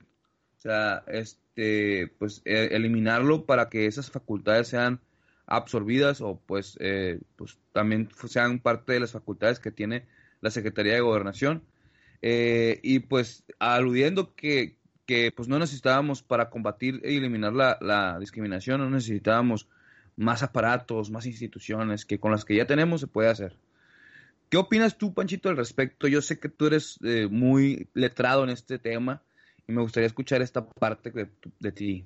o 0.56 0.60
sea, 0.60 1.04
este, 1.08 2.10
pues 2.18 2.40
e, 2.46 2.74
eliminarlo 2.74 3.44
para 3.44 3.68
que 3.68 3.84
esas 3.84 4.10
facultades 4.10 4.68
sean 4.68 5.00
absorbidas 5.44 6.22
o 6.22 6.40
pues, 6.46 6.78
eh, 6.80 7.20
pues 7.36 7.58
también 7.72 8.08
sean 8.26 8.58
parte 8.58 8.94
de 8.94 9.00
las 9.00 9.12
facultades 9.12 9.60
que 9.60 9.70
tiene 9.70 10.06
la 10.40 10.50
Secretaría 10.50 10.94
de 10.94 11.02
Gobernación. 11.02 11.62
Eh, 12.22 12.80
y 12.82 13.00
pues 13.00 13.44
aludiendo 13.58 14.34
que, 14.34 14.78
que, 15.04 15.30
pues 15.30 15.46
no 15.46 15.58
necesitábamos 15.58 16.22
para 16.22 16.48
combatir 16.48 17.02
y 17.04 17.18
eliminar 17.18 17.52
la, 17.52 17.76
la 17.82 18.18
discriminación, 18.18 18.80
no 18.80 18.88
necesitábamos 18.88 19.68
más 20.16 20.42
aparatos, 20.42 21.10
más 21.10 21.26
instituciones 21.26 22.04
que 22.04 22.18
con 22.18 22.32
las 22.32 22.44
que 22.44 22.56
ya 22.56 22.66
tenemos 22.66 23.00
se 23.00 23.06
puede 23.06 23.28
hacer. 23.28 23.56
¿Qué 24.48 24.56
opinas 24.56 24.98
tú, 24.98 25.14
Panchito, 25.14 25.48
al 25.48 25.56
respecto? 25.56 26.08
Yo 26.08 26.20
sé 26.22 26.40
que 26.40 26.48
tú 26.48 26.66
eres 26.66 26.98
eh, 27.04 27.28
muy 27.30 27.88
letrado 27.94 28.42
en 28.42 28.50
este 28.50 28.78
tema 28.78 29.22
y 29.68 29.72
me 29.72 29.80
gustaría 29.80 30.08
escuchar 30.08 30.42
esta 30.42 30.66
parte 30.66 31.12
de, 31.60 31.72
ti. 31.72 32.04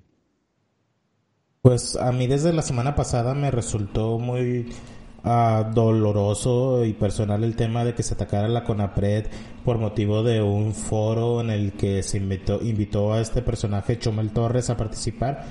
Pues 1.62 1.96
a 1.96 2.12
mí 2.12 2.26
desde 2.26 2.52
la 2.52 2.60
semana 2.60 2.94
pasada 2.94 3.34
me 3.34 3.50
resultó 3.50 4.18
muy 4.18 4.70
ah, 5.22 5.70
doloroso 5.74 6.84
y 6.84 6.92
personal 6.92 7.42
el 7.44 7.56
tema 7.56 7.82
de 7.86 7.94
que 7.94 8.02
se 8.02 8.12
atacara 8.12 8.46
la 8.48 8.64
CONAPRED 8.64 9.28
por 9.64 9.78
motivo 9.78 10.22
de 10.22 10.42
un 10.42 10.74
foro 10.74 11.40
en 11.40 11.48
el 11.48 11.72
que 11.72 12.02
se 12.02 12.18
invitó, 12.18 12.60
invitó 12.60 13.14
a 13.14 13.22
este 13.22 13.40
personaje 13.40 13.98
Chomel 13.98 14.32
Torres 14.32 14.68
a 14.68 14.76
participar 14.76 15.46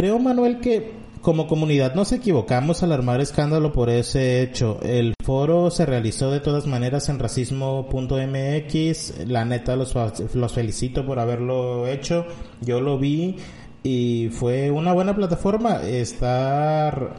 Creo, 0.00 0.18
Manuel, 0.18 0.60
que 0.60 0.92
Como 1.22 1.46
comunidad 1.46 1.94
nos 1.94 2.12
equivocamos 2.12 2.82
al 2.82 2.92
armar 2.92 3.20
escándalo 3.20 3.74
por 3.74 3.90
ese 3.90 4.40
hecho. 4.40 4.80
El 4.82 5.12
foro 5.22 5.70
se 5.70 5.84
realizó 5.84 6.30
de 6.30 6.40
todas 6.40 6.66
maneras 6.66 7.10
en 7.10 7.18
racismo.mx. 7.18 8.08
La 9.26 9.44
neta 9.44 9.76
los, 9.76 9.94
los 10.34 10.52
felicito 10.54 11.04
por 11.04 11.18
haberlo 11.18 11.86
hecho. 11.86 12.24
Yo 12.62 12.80
lo 12.80 12.98
vi 12.98 13.36
y 13.82 14.30
fue 14.32 14.70
una 14.70 14.94
buena 14.94 15.14
plataforma 15.14 15.82
estar 15.82 17.16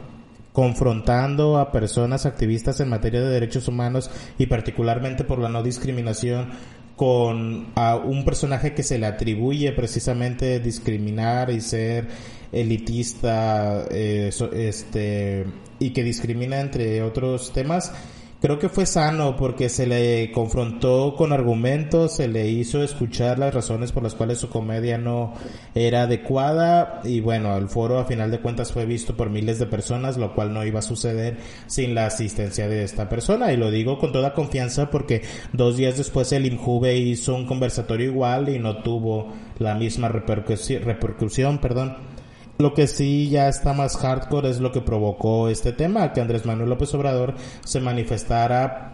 confrontando 0.52 1.58
a 1.58 1.70
personas 1.70 2.26
activistas 2.26 2.80
en 2.80 2.88
materia 2.88 3.20
de 3.20 3.30
derechos 3.30 3.68
humanos 3.68 4.10
y 4.36 4.46
particularmente 4.46 5.22
por 5.22 5.38
la 5.38 5.48
no 5.48 5.62
discriminación 5.62 6.50
con 7.02 7.66
a 7.74 7.96
un 7.96 8.24
personaje 8.24 8.74
que 8.74 8.84
se 8.84 8.96
le 8.96 9.06
atribuye 9.06 9.72
precisamente 9.72 10.60
discriminar 10.60 11.50
y 11.50 11.60
ser 11.60 12.06
elitista 12.52 13.86
eh, 13.90 14.30
este 14.52 15.44
y 15.80 15.90
que 15.90 16.04
discrimina 16.04 16.60
entre 16.60 17.02
otros 17.02 17.52
temas 17.52 17.90
creo 18.42 18.58
que 18.58 18.68
fue 18.68 18.86
sano 18.86 19.36
porque 19.36 19.68
se 19.68 19.86
le 19.86 20.32
confrontó 20.32 21.14
con 21.16 21.32
argumentos, 21.32 22.16
se 22.16 22.26
le 22.26 22.48
hizo 22.48 22.82
escuchar 22.82 23.38
las 23.38 23.54
razones 23.54 23.92
por 23.92 24.02
las 24.02 24.16
cuales 24.16 24.38
su 24.38 24.48
comedia 24.48 24.98
no 24.98 25.32
era 25.76 26.02
adecuada 26.02 27.00
y 27.04 27.20
bueno, 27.20 27.56
el 27.56 27.68
foro 27.68 28.00
a 28.00 28.04
final 28.04 28.32
de 28.32 28.40
cuentas 28.40 28.72
fue 28.72 28.84
visto 28.84 29.16
por 29.16 29.30
miles 29.30 29.60
de 29.60 29.66
personas, 29.66 30.16
lo 30.16 30.34
cual 30.34 30.52
no 30.52 30.66
iba 30.66 30.80
a 30.80 30.82
suceder 30.82 31.38
sin 31.68 31.94
la 31.94 32.06
asistencia 32.06 32.66
de 32.66 32.82
esta 32.82 33.08
persona. 33.08 33.52
Y 33.52 33.56
lo 33.56 33.70
digo 33.70 34.00
con 34.00 34.10
toda 34.10 34.34
confianza 34.34 34.90
porque 34.90 35.22
dos 35.52 35.76
días 35.76 35.96
después 35.96 36.32
el 36.32 36.44
IMJUVE 36.46 36.96
hizo 36.96 37.36
un 37.36 37.46
conversatorio 37.46 38.08
igual 38.08 38.48
y 38.48 38.58
no 38.58 38.82
tuvo 38.82 39.32
la 39.60 39.76
misma 39.76 40.08
repercusión, 40.08 40.82
repercusión 40.82 41.58
perdón 41.58 42.11
lo 42.58 42.74
que 42.74 42.86
sí 42.86 43.28
ya 43.28 43.48
está 43.48 43.72
más 43.72 43.96
hardcore 43.96 44.50
es 44.50 44.60
lo 44.60 44.72
que 44.72 44.80
provocó 44.80 45.48
este 45.48 45.72
tema, 45.72 46.12
que 46.12 46.20
Andrés 46.20 46.46
Manuel 46.46 46.70
López 46.70 46.94
Obrador 46.94 47.34
se 47.64 47.80
manifestara 47.80 48.92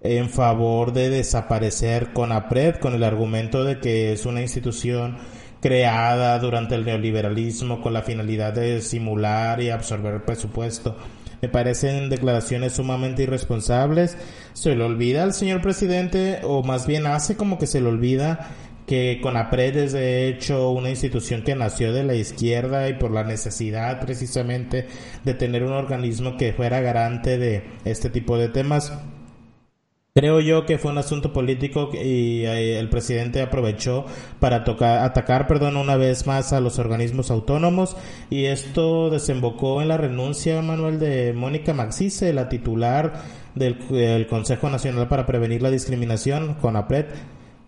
en 0.00 0.28
favor 0.30 0.92
de 0.92 1.10
desaparecer 1.10 2.12
con 2.12 2.32
APRED 2.32 2.76
con 2.76 2.94
el 2.94 3.04
argumento 3.04 3.64
de 3.64 3.78
que 3.78 4.12
es 4.12 4.26
una 4.26 4.42
institución 4.42 5.16
creada 5.60 6.38
durante 6.40 6.74
el 6.74 6.84
neoliberalismo 6.84 7.80
con 7.80 7.92
la 7.92 8.02
finalidad 8.02 8.52
de 8.52 8.82
simular 8.82 9.60
y 9.60 9.70
absorber 9.70 10.14
el 10.14 10.22
presupuesto. 10.22 10.96
Me 11.40 11.48
parecen 11.48 12.08
declaraciones 12.08 12.74
sumamente 12.74 13.24
irresponsables. 13.24 14.16
Se 14.52 14.74
le 14.74 14.84
olvida 14.84 15.24
al 15.24 15.34
señor 15.34 15.60
presidente, 15.60 16.40
o 16.44 16.62
más 16.62 16.86
bien 16.86 17.06
hace 17.06 17.36
como 17.36 17.58
que 17.58 17.66
se 17.66 17.80
le 17.80 17.88
olvida 17.88 18.50
que 18.86 19.20
CONAPRED 19.22 19.76
es 19.76 19.92
de 19.92 20.28
hecho 20.28 20.70
una 20.70 20.90
institución 20.90 21.42
que 21.42 21.54
nació 21.54 21.92
de 21.92 22.04
la 22.04 22.14
izquierda 22.14 22.88
y 22.88 22.94
por 22.94 23.10
la 23.10 23.24
necesidad 23.24 24.00
precisamente 24.00 24.86
de 25.24 25.34
tener 25.34 25.62
un 25.64 25.72
organismo 25.72 26.36
que 26.36 26.52
fuera 26.52 26.80
garante 26.80 27.38
de 27.38 27.64
este 27.84 28.10
tipo 28.10 28.36
de 28.38 28.48
temas. 28.48 28.92
Creo 30.14 30.40
yo 30.40 30.66
que 30.66 30.76
fue 30.76 30.90
un 30.90 30.98
asunto 30.98 31.32
político 31.32 31.88
y 31.94 32.44
eh, 32.44 32.78
el 32.78 32.90
presidente 32.90 33.40
aprovechó 33.40 34.04
para 34.40 34.62
tocar, 34.62 34.98
atacar, 34.98 35.46
perdón, 35.46 35.78
una 35.78 35.96
vez 35.96 36.26
más 36.26 36.52
a 36.52 36.60
los 36.60 36.78
organismos 36.78 37.30
autónomos 37.30 37.96
y 38.28 38.44
esto 38.44 39.08
desembocó 39.08 39.80
en 39.80 39.88
la 39.88 39.96
renuncia, 39.96 40.60
Manuel, 40.60 40.98
de 40.98 41.32
Mónica 41.32 41.72
Maxice, 41.72 42.34
la 42.34 42.50
titular 42.50 43.22
del, 43.54 44.26
Consejo 44.26 44.68
Nacional 44.68 45.08
para 45.08 45.24
Prevenir 45.24 45.62
la 45.62 45.70
Discriminación, 45.70 46.56
CONAPRED. 46.60 47.06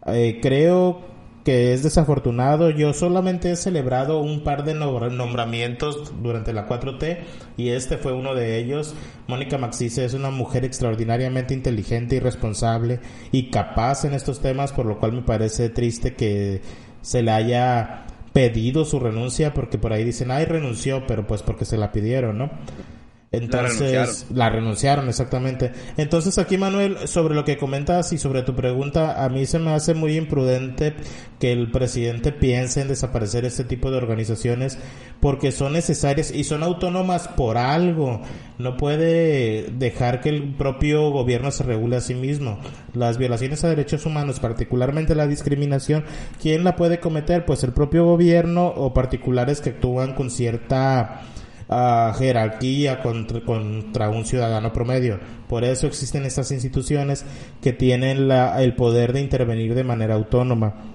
Eh, 0.07 0.39
creo 0.43 1.15
que 1.45 1.75
es 1.75 1.83
desafortunado. 1.83 2.71
Yo 2.71 2.93
solamente 2.95 3.53
he 3.53 3.57
celebrado 3.57 4.21
un 4.21 4.43
par 4.43 4.65
de 4.65 4.75
nombramientos 4.75 6.13
durante 6.23 6.53
la 6.53 6.67
4T 6.67 7.19
y 7.57 7.69
este 7.69 7.99
fue 7.99 8.13
uno 8.13 8.35
de 8.35 8.59
ellos. 8.59 8.95
Mónica 9.29 9.59
Maxice 9.59 10.05
es 10.05 10.15
una 10.15 10.31
mujer 10.31 10.65
extraordinariamente 10.65 11.55
inteligente 11.55 12.17
y 12.17 12.21
responsable 12.21 13.01
y 13.31 13.51
capaz 13.51 14.05
en 14.05 14.15
estos 14.15 14.41
temas, 14.41 14.73
por 14.73 14.87
lo 14.87 14.99
cual 14.99 15.13
me 15.13 15.23
parece 15.23 15.69
triste 15.69 16.15
que 16.15 16.63
se 17.03 17.23
le 17.23 17.31
haya 17.31 18.07
pedido 18.33 18.85
su 18.85 18.99
renuncia 18.99 19.55
porque 19.55 19.79
por 19.79 19.93
ahí 19.93 20.03
dicen, 20.03 20.31
ay, 20.31 20.47
renunció, 20.47 21.07
pero 21.07 21.27
pues 21.27 21.43
porque 21.43 21.65
se 21.65 21.77
la 21.77 21.93
pidieron, 21.93 22.39
¿no? 22.39 22.51
Entonces, 23.37 24.27
la 24.33 24.51
renunciaron. 24.51 25.09
exactamente. 25.09 25.73
Entonces, 25.97 26.39
aquí, 26.39 26.59
Manuel, 26.59 27.09
sobre 27.09 27.35
lo 27.35 27.45
que 27.45 27.57
comentas 27.57 28.13
y 28.13 28.19
sobre 28.19 28.43
tu 28.43 28.55
pregunta, 28.55 29.25
a 29.25 29.29
mí 29.29 29.47
se 29.47 29.59
me 29.59 29.73
hace 29.73 29.95
muy 29.95 30.17
imprudente 30.17 30.95
que 31.39 31.53
el 31.53 31.71
presidente 31.71 32.33
piense 32.33 32.81
en 32.81 32.89
desaparecer 32.89 33.45
este 33.45 33.65
tipo 33.65 33.91
de 33.91 33.99
organizaciones 33.99 34.79
porque 35.21 35.53
son 35.53 35.73
necesarias 35.73 36.31
y 36.31 36.45
son 36.45 36.63
autónomas 36.63 37.29
por 37.29 37.57
algo. 37.59 38.21
No 38.59 38.77
puede 38.77 39.71
dejar 39.73 40.21
que 40.21 40.29
el 40.29 40.55
propio 40.55 41.11
gobierno 41.11 41.51
se 41.51 41.65
regule 41.65 41.97
a 41.97 42.01
sí 42.01 42.15
mismo. 42.15 42.59
Las 42.93 43.19
violaciones 43.19 43.65
a 43.65 43.69
derechos 43.69 44.07
humanos, 44.07 44.39
particularmente 44.39 45.15
la 45.15 45.27
discriminación, 45.27 46.05
¿quién 46.41 46.63
la 46.63 46.77
puede 46.77 47.01
cometer? 47.01 47.45
Pues 47.45 47.65
el 47.65 47.73
propio 47.73 48.05
gobierno 48.05 48.67
o 48.69 48.95
particulares 48.95 49.61
que 49.61 49.71
actúan 49.71 50.15
con 50.15 50.31
cierta 50.31 51.23
jerarquía 51.69 53.03
contra, 53.03 53.41
contra, 53.41 54.09
un 54.09 54.25
ciudadano 54.25 54.73
promedio. 54.73 55.19
Por 55.49 55.65
eso 55.65 55.87
existen 55.87 56.25
estas 56.25 56.51
instituciones 56.51 57.25
que 57.63 57.73
tienen 57.73 58.29
la, 58.29 58.63
el 58.63 58.75
poder 58.75 59.13
de 59.13 59.21
intervenir 59.21 59.75
de 59.75 59.85
manera 59.85 60.15
autónoma. 60.15 60.94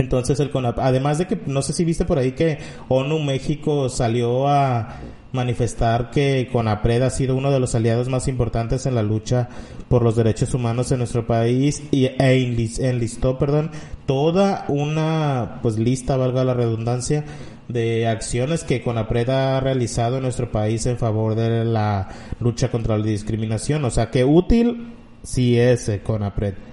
Entonces, 0.00 0.40
el 0.40 0.50
además 0.78 1.18
de 1.18 1.26
que, 1.26 1.38
no 1.46 1.62
sé 1.62 1.72
si 1.72 1.84
viste 1.84 2.04
por 2.04 2.18
ahí 2.18 2.32
que 2.32 2.58
ONU 2.88 3.18
México 3.18 3.88
salió 3.88 4.48
a 4.48 4.96
manifestar 5.32 6.10
que 6.10 6.48
CONAPRED 6.52 7.02
ha 7.02 7.10
sido 7.10 7.36
uno 7.36 7.50
de 7.50 7.60
los 7.60 7.74
aliados 7.74 8.08
más 8.08 8.26
importantes 8.26 8.86
en 8.86 8.94
la 8.96 9.02
lucha 9.02 9.48
por 9.88 10.02
los 10.02 10.16
derechos 10.16 10.54
humanos 10.54 10.90
en 10.90 10.98
nuestro 10.98 11.26
país 11.26 11.82
y 11.90 12.06
e 12.06 12.66
enlistó, 12.80 13.38
perdón, 13.38 13.70
toda 14.06 14.64
una 14.68 15.60
pues 15.62 15.78
lista, 15.78 16.16
valga 16.16 16.44
la 16.44 16.54
redundancia, 16.54 17.24
de 17.68 18.08
acciones 18.08 18.64
que 18.64 18.82
CONAPRED 18.82 19.30
ha 19.30 19.60
realizado 19.60 20.16
en 20.16 20.24
nuestro 20.24 20.50
país 20.50 20.86
en 20.86 20.98
favor 20.98 21.36
de 21.36 21.64
la 21.64 22.08
lucha 22.40 22.70
contra 22.70 22.98
la 22.98 23.04
discriminación. 23.04 23.84
O 23.84 23.90
sea 23.90 24.10
que 24.10 24.24
útil 24.24 24.92
sí 25.22 25.56
es 25.58 25.88
eh, 25.88 26.00
CONAPRED. 26.02 26.69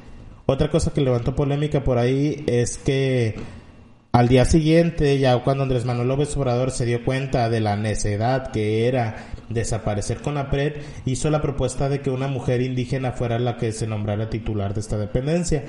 Otra 0.50 0.70
cosa 0.70 0.94
que 0.94 1.02
levantó 1.02 1.36
polémica 1.36 1.84
por 1.84 1.98
ahí 1.98 2.46
es 2.48 2.78
que 2.78 3.36
al 4.14 4.30
día 4.30 4.46
siguiente, 4.46 5.20
ya 5.20 5.38
cuando 5.44 5.64
Andrés 5.64 5.84
Manuel 5.84 6.08
López 6.08 6.38
Obrador 6.38 6.72
se 6.72 6.86
dio 6.86 7.04
cuenta 7.04 7.50
de 7.50 7.60
la 7.60 7.76
necedad 7.76 8.52
que 8.54 8.88
era 8.88 9.28
desaparecer 9.50 10.22
CONAPRED, 10.22 10.78
hizo 11.06 11.30
la 11.30 11.42
propuesta 11.42 11.90
de 11.90 12.00
que 12.00 12.12
una 12.12 12.30
mujer 12.30 12.62
indígena 12.62 13.12
fuera 13.12 13.40
la 13.40 13.58
que 13.58 13.74
se 13.74 13.88
nombrara 13.88 14.30
titular 14.30 14.74
de 14.74 14.80
esta 14.80 14.98
dependencia. 14.98 15.66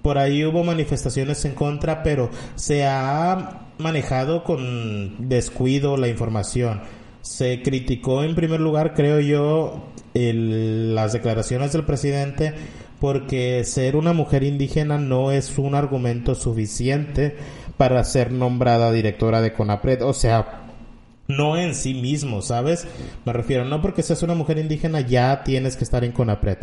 Por 0.00 0.16
ahí 0.16 0.46
hubo 0.46 0.64
manifestaciones 0.64 1.44
en 1.44 1.52
contra, 1.52 2.02
pero 2.02 2.30
se 2.54 2.86
ha 2.86 3.68
manejado 3.76 4.44
con 4.44 5.28
descuido 5.28 5.98
la 5.98 6.08
información. 6.08 6.80
Se 7.20 7.60
criticó 7.60 8.24
en 8.24 8.34
primer 8.34 8.60
lugar, 8.60 8.94
creo 8.94 9.20
yo, 9.20 9.90
las 10.14 11.12
declaraciones 11.12 11.72
del 11.74 11.84
presidente 11.84 12.54
porque 13.02 13.64
ser 13.64 13.96
una 13.96 14.12
mujer 14.12 14.44
indígena 14.44 14.96
no 14.96 15.32
es 15.32 15.58
un 15.58 15.74
argumento 15.74 16.36
suficiente 16.36 17.34
para 17.76 18.04
ser 18.04 18.30
nombrada 18.30 18.92
directora 18.92 19.40
de 19.40 19.52
CONAPRED. 19.52 20.02
O 20.02 20.12
sea, 20.12 20.60
no 21.26 21.56
en 21.56 21.74
sí 21.74 21.94
mismo, 21.94 22.42
¿sabes? 22.42 22.86
Me 23.24 23.32
refiero, 23.32 23.64
no 23.64 23.82
porque 23.82 24.04
seas 24.04 24.22
una 24.22 24.36
mujer 24.36 24.58
indígena 24.58 25.00
ya 25.00 25.42
tienes 25.42 25.74
que 25.74 25.82
estar 25.82 26.04
en 26.04 26.12
CONAPRED. 26.12 26.58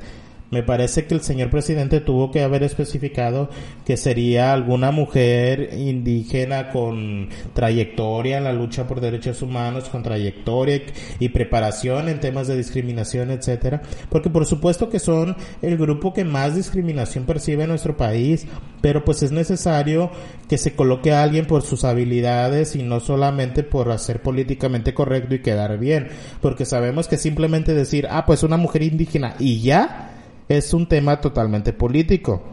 Me 0.52 0.64
parece 0.64 1.06
que 1.06 1.14
el 1.14 1.22
señor 1.22 1.52
presidente 1.52 2.02
tuvo 2.02 2.32
que 2.32 2.42
haber 2.42 2.64
especificado 2.64 3.50
que 3.86 3.98
sería 3.98 4.52
alguna 4.52 4.90
mujer 4.90 5.76
indígena 5.78 6.72
con 6.72 7.30
trayectoria 7.54 8.40
en 8.40 8.46
la 8.46 8.54
lucha 8.54 8.88
por 8.88 9.00
derechos 9.00 9.44
humanos, 9.44 9.90
con 9.90 10.02
trayectoria 10.02 10.82
y 11.20 11.30
preparación 11.30 12.10
en 12.10 12.20
temas 12.20 12.48
de 12.48 12.58
discriminación, 12.58 13.30
etcétera, 13.30 13.84
porque 14.10 14.32
por 14.32 14.48
supuesto 14.48 14.90
que 14.90 15.00
son 15.00 15.36
el 15.62 15.78
grupo 15.78 16.14
que 16.14 16.26
más 16.26 16.56
discriminación 16.56 17.26
percibe 17.26 17.64
en 17.64 17.70
nuestro 17.70 17.96
país, 17.96 18.48
pero 18.82 19.06
pues 19.06 19.22
es 19.22 19.32
necesario 19.32 20.10
que 20.48 20.58
se 20.58 20.74
coloque 20.74 21.12
a 21.12 21.22
alguien 21.22 21.46
por 21.46 21.62
sus 21.62 21.84
habilidades 21.84 22.76
y 22.76 22.82
no 22.82 23.00
solamente 23.00 23.62
por 23.62 23.92
hacer 23.92 24.24
políticamente 24.24 24.96
correcto 24.96 25.36
y 25.36 25.42
quedar 25.42 25.78
bien, 25.78 26.08
porque 26.42 26.66
sabemos 26.66 27.08
que 27.08 27.18
simplemente 27.18 27.76
decir, 27.76 28.08
ah, 28.10 28.26
pues 28.26 28.42
una 28.42 28.58
mujer 28.58 28.82
indígena 28.82 29.36
y 29.38 29.62
ya, 29.62 30.16
es 30.50 30.74
un 30.74 30.88
tema 30.88 31.22
totalmente 31.22 31.72
político. 31.72 32.44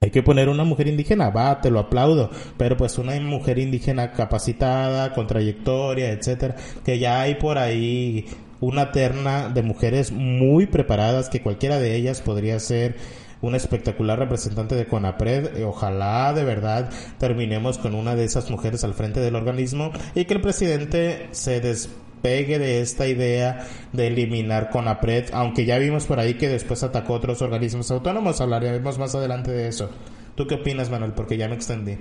Hay 0.00 0.10
que 0.10 0.22
poner 0.22 0.48
una 0.48 0.64
mujer 0.64 0.88
indígena, 0.88 1.28
va, 1.28 1.60
te 1.60 1.70
lo 1.70 1.78
aplaudo, 1.78 2.30
pero 2.56 2.74
pues 2.78 2.96
una 2.96 3.20
mujer 3.20 3.58
indígena 3.58 4.12
capacitada, 4.12 5.12
con 5.12 5.26
trayectoria, 5.26 6.10
etcétera, 6.10 6.56
que 6.82 6.98
ya 6.98 7.20
hay 7.20 7.34
por 7.34 7.58
ahí 7.58 8.24
una 8.60 8.92
terna 8.92 9.50
de 9.50 9.62
mujeres 9.62 10.10
muy 10.10 10.66
preparadas 10.66 11.28
que 11.28 11.42
cualquiera 11.42 11.78
de 11.78 11.96
ellas 11.96 12.22
podría 12.22 12.58
ser 12.58 12.96
una 13.42 13.58
espectacular 13.58 14.18
representante 14.18 14.74
de 14.74 14.86
CONAPRED. 14.86 15.64
Ojalá 15.64 16.32
de 16.32 16.44
verdad 16.44 16.90
terminemos 17.18 17.76
con 17.76 17.94
una 17.94 18.14
de 18.16 18.24
esas 18.24 18.50
mujeres 18.50 18.84
al 18.84 18.94
frente 18.94 19.20
del 19.20 19.36
organismo 19.36 19.92
y 20.14 20.24
que 20.24 20.34
el 20.34 20.40
presidente 20.40 21.28
se 21.32 21.60
des 21.60 21.90
despegue 22.20 22.58
de 22.58 22.80
esta 22.80 23.08
idea 23.08 23.66
de 23.92 24.08
eliminar 24.08 24.70
CONAPRED, 24.70 25.30
aunque 25.32 25.64
ya 25.64 25.78
vimos 25.78 26.06
por 26.06 26.20
ahí 26.20 26.34
que 26.34 26.48
después 26.48 26.82
atacó 26.82 27.14
otros 27.14 27.40
organismos 27.40 27.90
autónomos, 27.90 28.40
hablaremos 28.40 28.98
más 28.98 29.14
adelante 29.14 29.50
de 29.50 29.68
eso. 29.68 29.90
¿Tú 30.34 30.46
qué 30.46 30.56
opinas, 30.56 30.90
Manuel? 30.90 31.12
Porque 31.12 31.36
ya 31.36 31.48
me 31.48 31.54
extendí. 31.54 31.96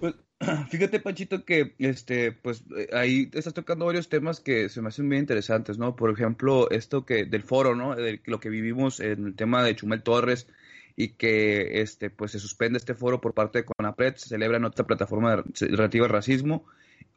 Pues, 0.00 0.14
fíjate, 0.68 1.00
Panchito, 1.00 1.44
que 1.44 1.74
este, 1.78 2.32
pues 2.32 2.64
eh, 2.76 2.88
ahí 2.92 3.30
estás 3.32 3.54
tocando 3.54 3.86
varios 3.86 4.08
temas 4.08 4.40
que 4.40 4.68
se 4.68 4.82
me 4.82 4.88
hacen 4.88 5.08
bien 5.08 5.20
interesantes, 5.20 5.78
¿no? 5.78 5.96
Por 5.96 6.10
ejemplo, 6.10 6.70
esto 6.70 7.06
que 7.06 7.24
del 7.24 7.42
foro, 7.42 7.74
¿no? 7.74 7.96
Lo 8.24 8.40
que 8.40 8.50
vivimos 8.50 9.00
en 9.00 9.26
el 9.26 9.34
tema 9.34 9.62
de 9.62 9.74
Chumel 9.76 10.02
Torres 10.02 10.46
y 10.96 11.08
que 11.08 11.80
este, 11.80 12.10
pues 12.10 12.32
se 12.32 12.38
suspende 12.38 12.76
este 12.76 12.94
foro 12.94 13.20
por 13.20 13.32
parte 13.32 13.60
de 13.60 13.64
CONAPRED, 13.64 14.16
se 14.16 14.28
celebra 14.28 14.58
en 14.58 14.64
otra 14.66 14.86
plataforma 14.86 15.42
relativa 15.58 16.04
al 16.04 16.12
racismo 16.12 16.66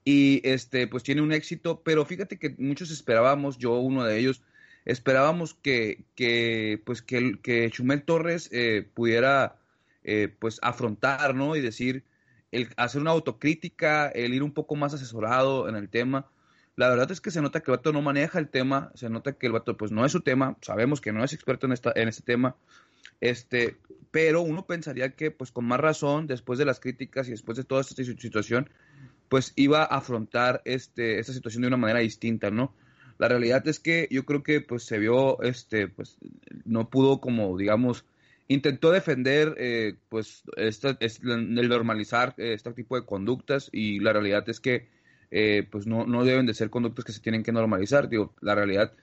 y 0.09 0.39
este, 0.47 0.87
pues 0.87 1.03
tiene 1.03 1.21
un 1.21 1.33
éxito, 1.33 1.81
pero 1.83 2.05
fíjate 2.05 2.39
que 2.39 2.55
muchos 2.59 2.91
esperábamos, 2.91 3.57
yo 3.57 3.73
uno 3.73 4.05
de 4.05 4.17
ellos, 4.17 4.41
esperábamos 4.85 5.53
que, 5.53 6.05
que 6.15 6.81
pues 6.85 7.01
que, 7.01 7.69
Chumel 7.71 8.03
Torres 8.03 8.47
eh, 8.53 8.87
pudiera 8.93 9.57
eh, 10.05 10.33
pues 10.39 10.59
afrontar, 10.61 11.35
¿no? 11.35 11.57
Y 11.57 11.61
decir, 11.61 12.05
el 12.53 12.69
hacer 12.77 13.01
una 13.01 13.11
autocrítica, 13.11 14.07
el 14.07 14.33
ir 14.33 14.43
un 14.43 14.53
poco 14.53 14.77
más 14.77 14.93
asesorado 14.93 15.67
en 15.67 15.75
el 15.75 15.89
tema. 15.89 16.31
La 16.77 16.87
verdad 16.87 17.11
es 17.11 17.19
que 17.19 17.29
se 17.29 17.41
nota 17.41 17.59
que 17.59 17.69
el 17.71 17.75
vato 17.75 17.91
no 17.91 18.01
maneja 18.01 18.39
el 18.39 18.47
tema, 18.47 18.93
se 18.95 19.09
nota 19.09 19.33
que 19.33 19.47
el 19.47 19.51
vato 19.51 19.75
pues 19.75 19.91
no 19.91 20.05
es 20.05 20.13
su 20.13 20.21
tema, 20.21 20.55
sabemos 20.61 21.01
que 21.01 21.11
no 21.11 21.21
es 21.21 21.33
experto 21.33 21.65
en, 21.65 21.73
esta, 21.73 21.91
en 21.93 22.07
este 22.07 22.23
tema, 22.23 22.55
este, 23.19 23.75
pero 24.11 24.39
uno 24.39 24.65
pensaría 24.67 25.17
que, 25.17 25.31
pues 25.31 25.51
con 25.51 25.65
más 25.65 25.81
razón, 25.81 26.27
después 26.27 26.57
de 26.59 26.63
las 26.63 26.79
críticas 26.79 27.27
y 27.27 27.31
después 27.31 27.57
de 27.57 27.65
toda 27.65 27.81
esta 27.81 28.01
situación, 28.01 28.69
pues 29.29 29.53
iba 29.55 29.81
a 29.83 29.97
afrontar 29.97 30.61
este, 30.65 31.19
esta 31.19 31.33
situación 31.33 31.61
de 31.61 31.67
una 31.67 31.77
manera 31.77 31.99
distinta, 31.99 32.51
¿no? 32.51 32.73
La 33.17 33.27
realidad 33.27 33.67
es 33.67 33.79
que 33.79 34.07
yo 34.11 34.25
creo 34.25 34.43
que 34.43 34.61
pues 34.61 34.83
se 34.83 34.99
vio, 34.99 35.41
este, 35.41 35.87
pues 35.87 36.17
no 36.65 36.89
pudo 36.89 37.19
como, 37.19 37.57
digamos, 37.57 38.05
intentó 38.47 38.91
defender 38.91 39.55
eh, 39.57 39.95
pues 40.09 40.43
esta, 40.55 40.97
es, 40.99 41.19
el 41.23 41.69
normalizar 41.69 42.35
eh, 42.37 42.53
este 42.53 42.71
tipo 42.73 42.95
de 42.95 43.05
conductas 43.05 43.69
y 43.71 43.99
la 43.99 44.13
realidad 44.13 44.47
es 44.49 44.59
que 44.59 44.87
eh, 45.31 45.67
pues 45.69 45.87
no, 45.87 46.05
no 46.05 46.23
deben 46.23 46.45
de 46.45 46.53
ser 46.53 46.69
conductas 46.69 47.05
que 47.05 47.11
se 47.11 47.19
tienen 47.19 47.43
que 47.43 47.51
normalizar. 47.51 48.07
Digo, 48.07 48.33
la 48.41 48.55
realidad 48.55 48.93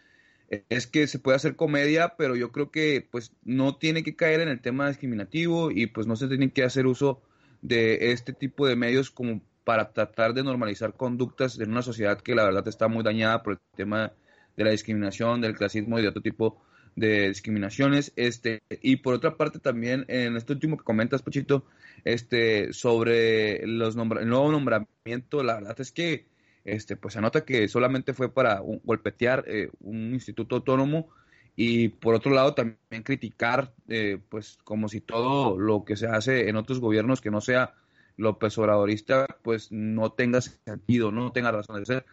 es 0.68 0.86
que 0.86 1.06
se 1.06 1.18
puede 1.18 1.36
hacer 1.36 1.56
comedia, 1.56 2.14
pero 2.16 2.36
yo 2.36 2.52
creo 2.52 2.70
que 2.70 3.06
pues 3.10 3.32
no 3.44 3.76
tiene 3.76 4.02
que 4.02 4.16
caer 4.16 4.40
en 4.40 4.48
el 4.48 4.60
tema 4.60 4.88
discriminativo 4.88 5.70
y 5.70 5.86
pues 5.86 6.06
no 6.06 6.16
se 6.16 6.28
tiene 6.28 6.50
que 6.50 6.62
hacer 6.62 6.86
uso 6.86 7.22
de 7.62 8.12
este 8.12 8.32
tipo 8.32 8.66
de 8.66 8.76
medios 8.76 9.10
como 9.10 9.40
para 9.64 9.92
tratar 9.92 10.34
de 10.34 10.42
normalizar 10.42 10.94
conductas 10.94 11.58
en 11.58 11.70
una 11.70 11.82
sociedad 11.82 12.20
que 12.20 12.34
la 12.34 12.44
verdad 12.44 12.68
está 12.68 12.88
muy 12.88 13.02
dañada 13.02 13.42
por 13.42 13.54
el 13.54 13.58
tema 13.76 14.12
de 14.56 14.64
la 14.64 14.70
discriminación, 14.70 15.40
del 15.40 15.56
clasismo 15.56 15.98
y 15.98 16.02
de 16.02 16.08
otro 16.08 16.22
tipo 16.22 16.62
de 16.96 17.28
discriminaciones. 17.28 18.12
Este, 18.16 18.62
y 18.82 18.96
por 18.96 19.14
otra 19.14 19.36
parte 19.36 19.58
también 19.58 20.04
en 20.08 20.36
este 20.36 20.52
último 20.52 20.76
que 20.76 20.84
comentas, 20.84 21.22
Pochito, 21.22 21.64
este, 22.04 22.72
sobre 22.72 23.66
los 23.66 23.96
el 23.96 24.28
nuevo 24.28 24.52
nombramiento, 24.52 25.42
la 25.42 25.54
verdad 25.54 25.80
es 25.80 25.92
que 25.92 26.26
este, 26.64 26.96
pues 26.96 27.14
se 27.14 27.20
nota 27.20 27.44
que 27.44 27.68
solamente 27.68 28.14
fue 28.14 28.32
para 28.32 28.60
golpetear 28.60 29.44
eh, 29.46 29.70
un 29.80 30.14
instituto 30.14 30.56
autónomo 30.56 31.08
y 31.56 31.88
por 31.88 32.14
otro 32.14 32.32
lado 32.32 32.54
también 32.54 33.02
criticar 33.04 33.72
eh, 33.88 34.18
pues 34.28 34.58
como 34.64 34.88
si 34.88 35.00
todo 35.00 35.58
lo 35.58 35.84
que 35.84 35.96
se 35.96 36.06
hace 36.06 36.48
en 36.48 36.56
otros 36.56 36.80
gobiernos 36.80 37.20
que 37.20 37.30
no 37.30 37.40
sea 37.40 37.74
López 38.16 38.56
Obradorista 38.58 39.26
pues 39.42 39.72
no 39.72 40.12
tenga 40.12 40.40
sentido, 40.40 41.12
no 41.12 41.32
tenga 41.32 41.52
razón 41.52 41.80
de 41.80 41.86
ser. 41.86 42.06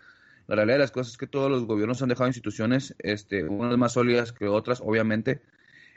La 0.48 0.56
realidad 0.56 0.76
de 0.76 0.80
las 0.80 0.92
cosas 0.92 1.14
es 1.14 1.18
que 1.18 1.28
todos 1.28 1.50
los 1.50 1.66
gobiernos 1.66 2.02
han 2.02 2.10
dejado 2.10 2.28
instituciones, 2.28 2.96
este, 3.00 3.44
unas 3.46 3.78
más 3.78 3.94
sólidas 3.94 4.34
que 4.34 4.48
otras, 4.48 4.82
obviamente, 4.82 5.42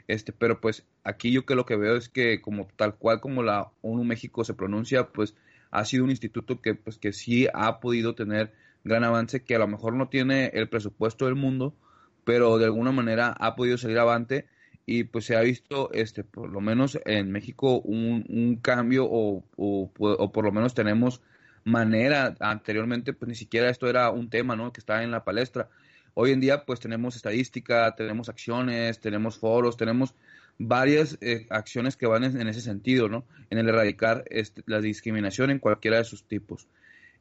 este, 0.07 0.31
pero 0.31 0.61
pues 0.61 0.85
aquí 1.03 1.31
yo 1.31 1.45
que 1.45 1.55
lo 1.55 1.65
que 1.65 1.75
veo 1.75 1.95
es 1.95 2.09
que 2.09 2.41
como 2.41 2.67
tal 2.75 2.95
cual 2.95 3.19
como 3.19 3.43
la 3.43 3.71
ONU 3.81 4.03
México 4.03 4.43
se 4.43 4.53
pronuncia, 4.53 5.07
pues 5.07 5.35
ha 5.71 5.83
sido 5.83 6.03
un 6.03 6.11
instituto 6.11 6.61
que, 6.61 6.75
pues, 6.75 6.97
que 6.97 7.11
sí 7.11 7.47
ha 7.53 7.79
podido 7.79 8.15
tener 8.15 8.53
gran 8.83 9.03
avance, 9.03 9.43
que 9.43 9.55
a 9.55 9.59
lo 9.59 9.67
mejor 9.67 9.93
no 9.93 10.09
tiene 10.09 10.51
el 10.53 10.69
presupuesto 10.69 11.25
del 11.25 11.35
mundo, 11.35 11.75
pero 12.23 12.57
de 12.57 12.65
alguna 12.65 12.91
manera 12.91 13.35
ha 13.39 13.55
podido 13.55 13.77
salir 13.77 13.99
avante 13.99 14.47
y 14.85 15.05
pues 15.05 15.25
se 15.25 15.35
ha 15.35 15.41
visto, 15.41 15.91
este, 15.93 16.23
por 16.23 16.49
lo 16.49 16.61
menos 16.61 16.99
en 17.05 17.31
México, 17.31 17.79
un, 17.81 18.25
un 18.29 18.57
cambio 18.57 19.05
o, 19.09 19.43
o, 19.57 20.31
por 20.31 20.45
lo 20.45 20.51
menos 20.51 20.75
tenemos 20.75 21.21
manera, 21.63 22.35
anteriormente 22.39 23.13
pues 23.13 23.29
ni 23.29 23.35
siquiera 23.35 23.69
esto 23.69 23.89
era 23.89 24.11
un 24.11 24.29
tema, 24.29 24.55
¿no? 24.55 24.71
Que 24.71 24.79
estaba 24.79 25.03
en 25.03 25.11
la 25.11 25.23
palestra. 25.23 25.69
Hoy 26.13 26.31
en 26.31 26.39
día 26.39 26.65
pues 26.65 26.79
tenemos 26.79 27.15
estadística, 27.15 27.95
tenemos 27.95 28.29
acciones, 28.29 28.99
tenemos 28.99 29.39
foros, 29.39 29.75
tenemos 29.75 30.13
varias 30.59 31.17
eh, 31.21 31.47
acciones 31.49 31.97
que 31.97 32.05
van 32.05 32.23
en, 32.23 32.47
ese 32.47 32.61
sentido, 32.61 33.09
¿no? 33.09 33.25
En 33.49 33.57
el 33.57 33.67
erradicar 33.67 34.23
este, 34.29 34.61
la 34.67 34.81
discriminación 34.81 35.49
en 35.49 35.59
cualquiera 35.59 35.97
de 35.97 36.03
sus 36.03 36.27
tipos. 36.27 36.67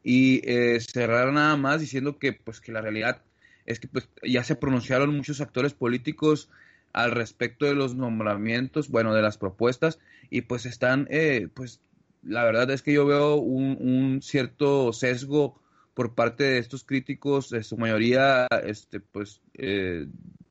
Y 0.03 0.43
eh, 0.45 0.79
cerrar 0.81 1.33
nada 1.33 1.57
más 1.57 1.81
diciendo 1.81 2.19
que, 2.19 2.35
pues, 2.35 2.61
que 2.61 2.73
la 2.73 2.83
realidad 2.83 3.23
es 3.65 3.81
que 3.81 3.89
pues, 3.89 4.09
ya 4.23 4.45
se 4.45 4.55
pronunciaron 4.55 5.17
muchos 5.17 5.41
actores 5.41 5.73
políticos 5.73 6.51
al 6.95 7.11
respecto 7.11 7.67
de 7.67 7.75
los 7.75 7.95
nombramientos, 7.97 8.89
bueno, 8.89 9.13
de 9.15 9.21
las 9.21 9.37
propuestas, 9.37 9.99
y 10.31 10.43
pues 10.43 10.65
están, 10.65 11.07
eh, 11.11 11.49
pues, 11.53 11.81
la 12.23 12.45
verdad 12.45 12.71
es 12.71 12.83
que 12.83 12.95
yo 12.95 13.05
veo 13.05 13.35
un, 13.35 14.23
cierto 14.23 14.93
sesgo 14.93 15.61
por 15.93 16.15
parte 16.15 16.45
de 16.45 16.59
estos 16.59 16.85
críticos, 16.85 17.51
de 17.51 17.63
su 17.65 17.77
mayoría, 17.77 18.47
este, 18.65 19.01
pues, 19.01 19.43
eh, 19.55 20.07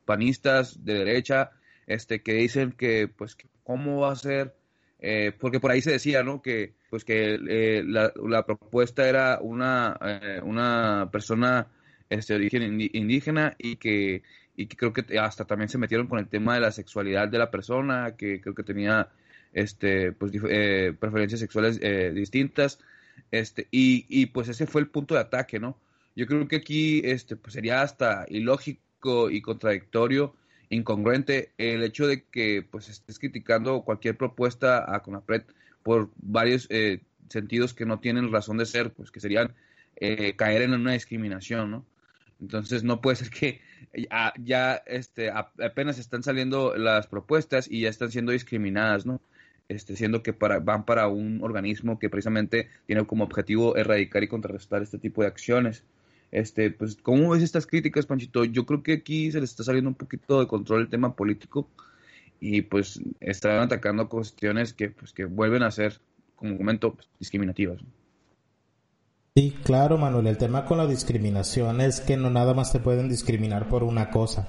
panistas 0.05 0.83
de 0.83 0.93
derecha, 0.95 1.51
este, 1.87 2.21
que 2.21 2.33
dicen 2.33 2.73
que, 2.73 3.07
pues, 3.07 3.37
cómo 3.63 4.01
va 4.01 4.11
a 4.11 4.15
ser, 4.17 4.53
eh, 4.99 5.31
porque 5.39 5.61
por 5.61 5.71
ahí 5.71 5.81
se 5.81 5.91
decía, 5.91 6.23
¿no? 6.23 6.41
Que, 6.41 6.73
pues, 6.89 7.05
que 7.05 7.39
eh, 7.49 7.83
la, 7.85 8.11
la, 8.15 8.45
propuesta 8.45 9.07
era 9.07 9.39
una, 9.41 9.97
eh, 10.01 10.41
una 10.43 11.09
persona 11.11 11.67
este, 12.09 12.33
de 12.33 12.37
origen 12.39 12.81
indígena 12.93 13.55
y 13.57 13.77
que, 13.77 14.23
y 14.55 14.67
que 14.67 14.77
creo 14.77 14.93
que 14.93 15.19
hasta 15.19 15.45
también 15.45 15.69
se 15.69 15.77
metieron 15.77 16.07
con 16.07 16.19
el 16.19 16.27
tema 16.27 16.55
de 16.55 16.61
la 16.61 16.71
sexualidad 16.71 17.27
de 17.27 17.37
la 17.37 17.51
persona, 17.51 18.15
que 18.15 18.39
creo 18.41 18.53
que 18.55 18.63
tenía, 18.63 19.09
este, 19.53 20.11
pues, 20.11 20.31
eh, 20.49 20.93
preferencias 20.99 21.39
sexuales 21.39 21.79
eh, 21.81 22.11
distintas, 22.13 22.79
este, 23.31 23.67
y, 23.71 24.05
y 24.09 24.27
pues 24.27 24.49
ese 24.49 24.67
fue 24.67 24.81
el 24.81 24.87
punto 24.89 25.15
de 25.15 25.21
ataque, 25.21 25.59
¿no? 25.59 25.77
Yo 26.15 26.27
creo 26.27 26.47
que 26.47 26.57
aquí, 26.57 27.01
este, 27.03 27.35
pues 27.35 27.53
sería 27.53 27.81
hasta 27.81 28.25
ilógico 28.29 29.29
y 29.29 29.41
contradictorio 29.41 30.35
incongruente 30.69 31.51
el 31.57 31.83
hecho 31.83 32.07
de 32.07 32.23
que 32.23 32.65
pues 32.69 32.89
estés 32.89 33.19
criticando 33.19 33.83
cualquier 33.83 34.17
propuesta 34.17 34.95
a 34.95 35.01
Conapred 35.03 35.43
por 35.83 36.09
varios 36.15 36.67
eh, 36.71 37.01
sentidos 37.29 37.73
que 37.73 37.85
no 37.85 37.99
tienen 37.99 38.31
razón 38.31 38.57
de 38.57 38.65
ser, 38.65 38.91
pues 38.93 39.11
que 39.11 39.19
serían 39.19 39.53
caer 40.35 40.63
en 40.63 40.73
una 40.73 40.93
discriminación, 40.93 41.71
¿no? 41.71 41.85
Entonces 42.41 42.83
no 42.83 42.99
puede 42.99 43.15
ser 43.15 43.29
que 43.29 43.61
ya, 43.93 44.33
ya 44.39 44.75
este, 44.85 45.31
apenas 45.31 45.99
están 45.99 46.23
saliendo 46.23 46.75
las 46.75 47.07
propuestas 47.07 47.69
y 47.69 47.81
ya 47.81 47.89
están 47.89 48.11
siendo 48.11 48.31
discriminadas, 48.31 49.05
¿no? 49.05 49.21
Este, 49.69 49.95
siendo 49.95 50.23
que 50.23 50.33
para, 50.33 50.59
van 50.59 50.85
para 50.85 51.07
un 51.07 51.41
organismo 51.41 51.97
que 51.97 52.09
precisamente 52.09 52.69
tiene 52.85 53.05
como 53.05 53.23
objetivo 53.23 53.75
erradicar 53.77 54.23
y 54.23 54.27
contrarrestar 54.27 54.83
este 54.83 54.97
tipo 54.97 55.21
de 55.21 55.27
acciones. 55.27 55.83
Este, 56.31 56.71
pues, 56.71 56.97
¿cómo 57.01 57.29
ves 57.29 57.43
estas 57.43 57.67
críticas, 57.67 58.05
Panchito? 58.05 58.43
Yo 58.43 58.65
creo 58.65 58.83
que 58.83 58.93
aquí 58.93 59.31
se 59.31 59.39
les 59.39 59.51
está 59.51 59.63
saliendo 59.63 59.89
un 59.89 59.95
poquito 59.95 60.39
de 60.39 60.47
control 60.47 60.81
el 60.81 60.89
tema 60.89 61.15
político 61.15 61.69
y 62.39 62.61
pues 62.61 62.99
están 63.19 63.59
atacando 63.59 64.09
cuestiones 64.09 64.73
que, 64.73 64.89
pues, 64.89 65.13
que 65.13 65.25
vuelven 65.25 65.63
a 65.63 65.71
ser, 65.71 66.01
como 66.35 66.57
comento, 66.57 66.95
pues, 66.95 67.07
discriminativas. 67.19 67.81
Sí, 69.35 69.51
claro, 69.63 69.97
Manuel. 69.97 70.27
El 70.27 70.37
tema 70.37 70.63
con 70.65 70.77
la 70.77 70.85
discriminación 70.85 71.81
es 71.81 72.01
que 72.01 72.17
no 72.17 72.29
nada 72.29 72.53
más 72.53 72.71
te 72.71 72.79
pueden 72.79 73.09
discriminar 73.09 73.67
por 73.67 73.83
una 73.83 74.11
cosa. 74.11 74.45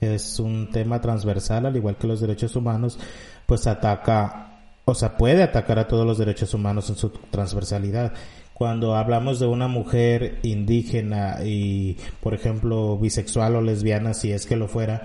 Es 0.00 0.40
un 0.40 0.68
tema 0.72 1.00
transversal, 1.00 1.64
al 1.64 1.76
igual 1.76 1.96
que 1.96 2.08
los 2.08 2.20
derechos 2.20 2.56
humanos, 2.56 2.98
pues 3.46 3.68
ataca, 3.68 4.58
o 4.84 4.96
sea, 4.96 5.16
puede 5.16 5.44
atacar 5.44 5.78
a 5.78 5.86
todos 5.86 6.04
los 6.04 6.18
derechos 6.18 6.54
humanos 6.54 6.90
en 6.90 6.96
su 6.96 7.10
transversalidad 7.10 8.14
cuando 8.52 8.96
hablamos 8.96 9.38
de 9.38 9.46
una 9.46 9.68
mujer 9.68 10.40
indígena 10.42 11.44
y, 11.44 11.96
por 12.20 12.34
ejemplo, 12.34 12.98
bisexual 12.98 13.54
o 13.54 13.60
lesbiana, 13.60 14.12
si 14.12 14.32
es 14.32 14.44
que 14.46 14.56
lo 14.56 14.66
fuera, 14.66 15.02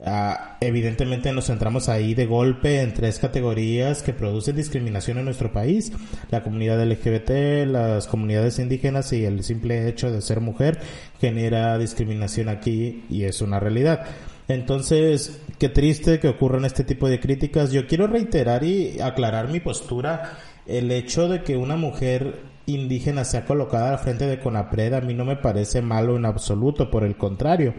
uh, 0.00 0.56
evidentemente 0.60 1.32
nos 1.32 1.46
centramos 1.46 1.88
ahí 1.88 2.14
de 2.14 2.26
golpe 2.26 2.80
en 2.80 2.94
tres 2.94 3.18
categorías 3.18 4.02
que 4.02 4.12
producen 4.12 4.56
discriminación 4.56 5.18
en 5.18 5.24
nuestro 5.24 5.52
país. 5.52 5.92
La 6.30 6.42
comunidad 6.42 6.84
LGBT, 6.84 7.66
las 7.66 8.06
comunidades 8.06 8.58
indígenas 8.58 9.12
y 9.12 9.24
el 9.24 9.42
simple 9.44 9.88
hecho 9.88 10.10
de 10.10 10.20
ser 10.20 10.40
mujer 10.40 10.80
genera 11.20 11.78
discriminación 11.78 12.48
aquí 12.48 13.04
y 13.08 13.24
es 13.24 13.40
una 13.42 13.60
realidad. 13.60 14.06
Entonces, 14.48 15.42
qué 15.58 15.68
triste 15.68 16.20
que 16.20 16.28
ocurran 16.28 16.64
este 16.64 16.82
tipo 16.82 17.08
de 17.08 17.20
críticas. 17.20 17.70
Yo 17.70 17.86
quiero 17.86 18.06
reiterar 18.06 18.64
y 18.64 18.98
aclarar 19.00 19.48
mi 19.48 19.60
postura. 19.60 20.38
El 20.66 20.90
hecho 20.90 21.28
de 21.28 21.42
que 21.42 21.56
una 21.56 21.76
mujer 21.76 22.40
indígena 22.64 23.24
sea 23.24 23.44
colocada 23.44 23.90
al 23.92 23.98
frente 23.98 24.26
de 24.26 24.40
CONAPRED 24.40 24.94
a 24.94 25.00
mí 25.00 25.14
no 25.14 25.24
me 25.24 25.36
parece 25.36 25.82
malo 25.82 26.16
en 26.16 26.24
absoluto, 26.24 26.90
por 26.90 27.04
el 27.04 27.16
contrario. 27.16 27.74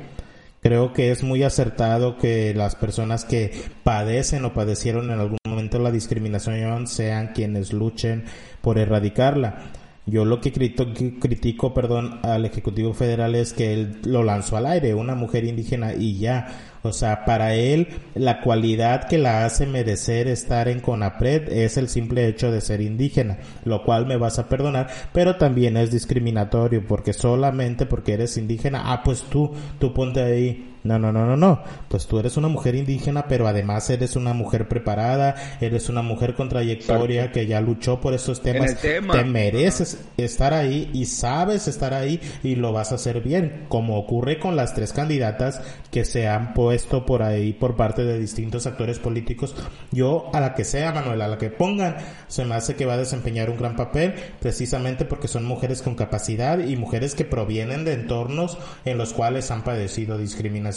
Creo 0.61 0.91
que 0.91 1.11
es 1.11 1.23
muy 1.23 1.43
acertado 1.43 2.17
que 2.17 2.53
las 2.53 2.75
personas 2.75 3.23
que 3.23 3.51
padecen 3.83 4.43
o 4.43 4.53
padecieron 4.53 5.09
en 5.09 5.19
algún 5.19 5.37
momento 5.47 5.79
la 5.79 5.91
discriminación 5.91 6.87
sean 6.87 7.31
quienes 7.33 7.71
luchen 7.71 8.25
por 8.61 8.77
erradicarla. 8.77 9.71
Yo 10.05 10.25
lo 10.25 10.41
que 10.41 10.51
critico, 10.51 11.73
perdón, 11.73 12.19
al 12.23 12.43
Ejecutivo 12.43 12.93
Federal 12.93 13.35
es 13.35 13.53
que 13.53 13.73
él 13.73 13.99
lo 14.03 14.23
lanzó 14.23 14.57
al 14.57 14.65
aire, 14.65 14.95
una 14.95 15.15
mujer 15.15 15.45
indígena 15.45 15.93
y 15.93 16.17
ya. 16.17 16.47
O 16.81 16.93
sea, 16.93 17.25
para 17.25 17.55
él 17.55 17.87
la 18.15 18.41
cualidad 18.41 19.07
que 19.07 19.17
la 19.17 19.45
hace 19.45 19.65
merecer 19.65 20.27
estar 20.27 20.67
en 20.67 20.79
CONAPRED 20.79 21.51
es 21.51 21.77
el 21.77 21.89
simple 21.89 22.27
hecho 22.27 22.51
de 22.51 22.61
ser 22.61 22.81
indígena, 22.81 23.37
lo 23.65 23.83
cual 23.83 24.05
me 24.05 24.17
vas 24.17 24.39
a 24.39 24.47
perdonar, 24.47 24.87
pero 25.13 25.35
también 25.35 25.75
es 25.77 25.91
discriminatorio 25.91 26.85
porque 26.87 27.13
solamente 27.13 27.85
porque 27.85 28.13
eres 28.13 28.37
indígena, 28.37 28.93
ah, 28.93 29.03
pues 29.03 29.23
tú, 29.23 29.51
tú 29.79 29.93
ponte 29.93 30.21
ahí 30.21 30.77
no, 30.83 30.97
no, 30.97 31.11
no, 31.11 31.25
no, 31.25 31.35
no. 31.35 31.61
Pues 31.89 32.07
tú 32.07 32.19
eres 32.19 32.37
una 32.37 32.47
mujer 32.47 32.75
indígena, 32.75 33.27
pero 33.27 33.47
además 33.47 33.89
eres 33.89 34.15
una 34.15 34.33
mujer 34.33 34.67
preparada, 34.67 35.35
eres 35.59 35.89
una 35.89 36.01
mujer 36.01 36.35
con 36.35 36.47
trayectoria 36.47 37.31
que 37.31 37.47
ya 37.47 37.59
luchó 37.59 37.99
por 37.99 38.13
esos 38.13 38.41
temas. 38.41 38.77
Te 38.79 39.01
mereces 39.01 39.99
estar 40.17 40.53
ahí 40.53 40.89
y 40.93 41.05
sabes 41.05 41.67
estar 41.67 41.93
ahí 41.93 42.21
y 42.43 42.55
lo 42.55 42.71
vas 42.71 42.91
a 42.91 42.95
hacer 42.95 43.21
bien, 43.21 43.65
como 43.67 43.97
ocurre 43.97 44.39
con 44.39 44.55
las 44.55 44.73
tres 44.73 44.93
candidatas 44.93 45.61
que 45.91 46.05
se 46.05 46.27
han 46.27 46.53
puesto 46.53 47.05
por 47.05 47.23
ahí 47.23 47.51
por 47.51 47.75
parte 47.75 48.05
de 48.05 48.17
distintos 48.17 48.65
actores 48.65 48.99
políticos. 48.99 49.55
Yo, 49.91 50.29
a 50.33 50.39
la 50.39 50.55
que 50.55 50.63
sea, 50.63 50.93
Manuel, 50.93 51.21
a 51.21 51.27
la 51.27 51.37
que 51.37 51.49
pongan, 51.49 51.97
se 52.27 52.45
me 52.45 52.55
hace 52.55 52.75
que 52.75 52.85
va 52.85 52.93
a 52.93 52.97
desempeñar 52.97 53.49
un 53.49 53.57
gran 53.57 53.75
papel, 53.75 54.13
precisamente 54.39 55.03
porque 55.03 55.27
son 55.27 55.43
mujeres 55.43 55.81
con 55.81 55.95
capacidad 55.95 56.59
y 56.59 56.77
mujeres 56.77 57.15
que 57.15 57.25
provienen 57.25 57.83
de 57.83 57.93
entornos 57.93 58.57
en 58.85 58.97
los 58.97 59.13
cuales 59.13 59.51
han 59.51 59.63
padecido 59.63 60.17
discriminación 60.17 60.68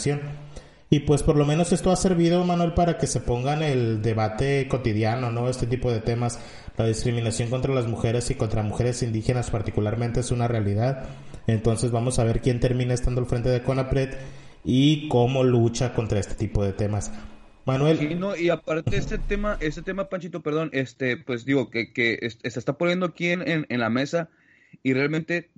y 0.93 0.99
pues 0.99 1.23
por 1.23 1.37
lo 1.37 1.45
menos 1.45 1.71
esto 1.71 1.91
ha 1.91 1.95
servido, 1.95 2.43
Manuel, 2.45 2.73
para 2.73 2.99
que 2.99 3.07
se 3.07 3.19
pongan 3.19 3.63
el 3.63 4.03
debate 4.03 4.67
cotidiano, 4.67 5.31
¿no? 5.31 5.49
Este 5.49 5.65
tipo 5.65 5.91
de 5.91 6.01
temas. 6.01 6.39
La 6.77 6.85
discriminación 6.85 7.49
contra 7.49 7.73
las 7.73 7.87
mujeres 7.87 8.29
y 8.29 8.35
contra 8.35 8.61
mujeres 8.61 9.01
indígenas 9.01 9.49
particularmente 9.49 10.19
es 10.19 10.29
una 10.29 10.47
realidad. 10.47 11.05
Entonces 11.47 11.89
vamos 11.89 12.19
a 12.19 12.23
ver 12.23 12.41
quién 12.41 12.59
termina 12.59 12.93
estando 12.93 13.21
al 13.21 13.27
frente 13.27 13.49
de 13.49 13.63
CONAPRED 13.63 14.15
y 14.63 15.07
cómo 15.07 15.43
lucha 15.43 15.93
contra 15.95 16.19
este 16.19 16.35
tipo 16.35 16.63
de 16.63 16.73
temas. 16.73 17.11
Manuel. 17.65 18.19
no, 18.19 18.35
y 18.35 18.49
aparte 18.49 18.95
este 18.95 19.17
tema, 19.17 19.57
este 19.61 19.81
tema, 19.81 20.09
Panchito, 20.09 20.41
perdón, 20.41 20.69
este, 20.73 21.17
pues 21.17 21.43
digo, 21.43 21.71
que, 21.71 21.91
que 21.91 22.19
se 22.29 22.59
está 22.59 22.73
poniendo 22.73 23.07
aquí 23.07 23.29
en, 23.29 23.65
en 23.67 23.79
la 23.79 23.89
mesa 23.89 24.29
y 24.83 24.93
realmente 24.93 25.49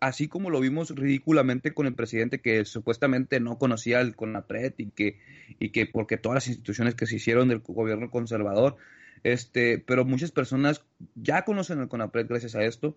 así 0.00 0.28
como 0.28 0.50
lo 0.50 0.60
vimos 0.60 0.94
ridículamente 0.94 1.72
con 1.72 1.86
el 1.86 1.94
presidente 1.94 2.40
que 2.40 2.64
supuestamente 2.64 3.38
no 3.38 3.58
conocía 3.58 4.00
el 4.00 4.16
CONAPRED 4.16 4.74
y 4.78 4.90
que, 4.90 5.18
y 5.58 5.70
que 5.70 5.86
porque 5.86 6.16
todas 6.16 6.34
las 6.34 6.48
instituciones 6.48 6.94
que 6.94 7.06
se 7.06 7.16
hicieron 7.16 7.48
del 7.48 7.60
gobierno 7.60 8.10
conservador, 8.10 8.76
este, 9.22 9.78
pero 9.78 10.04
muchas 10.04 10.30
personas 10.30 10.84
ya 11.14 11.44
conocen 11.44 11.80
el 11.80 11.88
CONAPRED 11.88 12.28
gracias 12.28 12.56
a 12.56 12.64
esto 12.64 12.96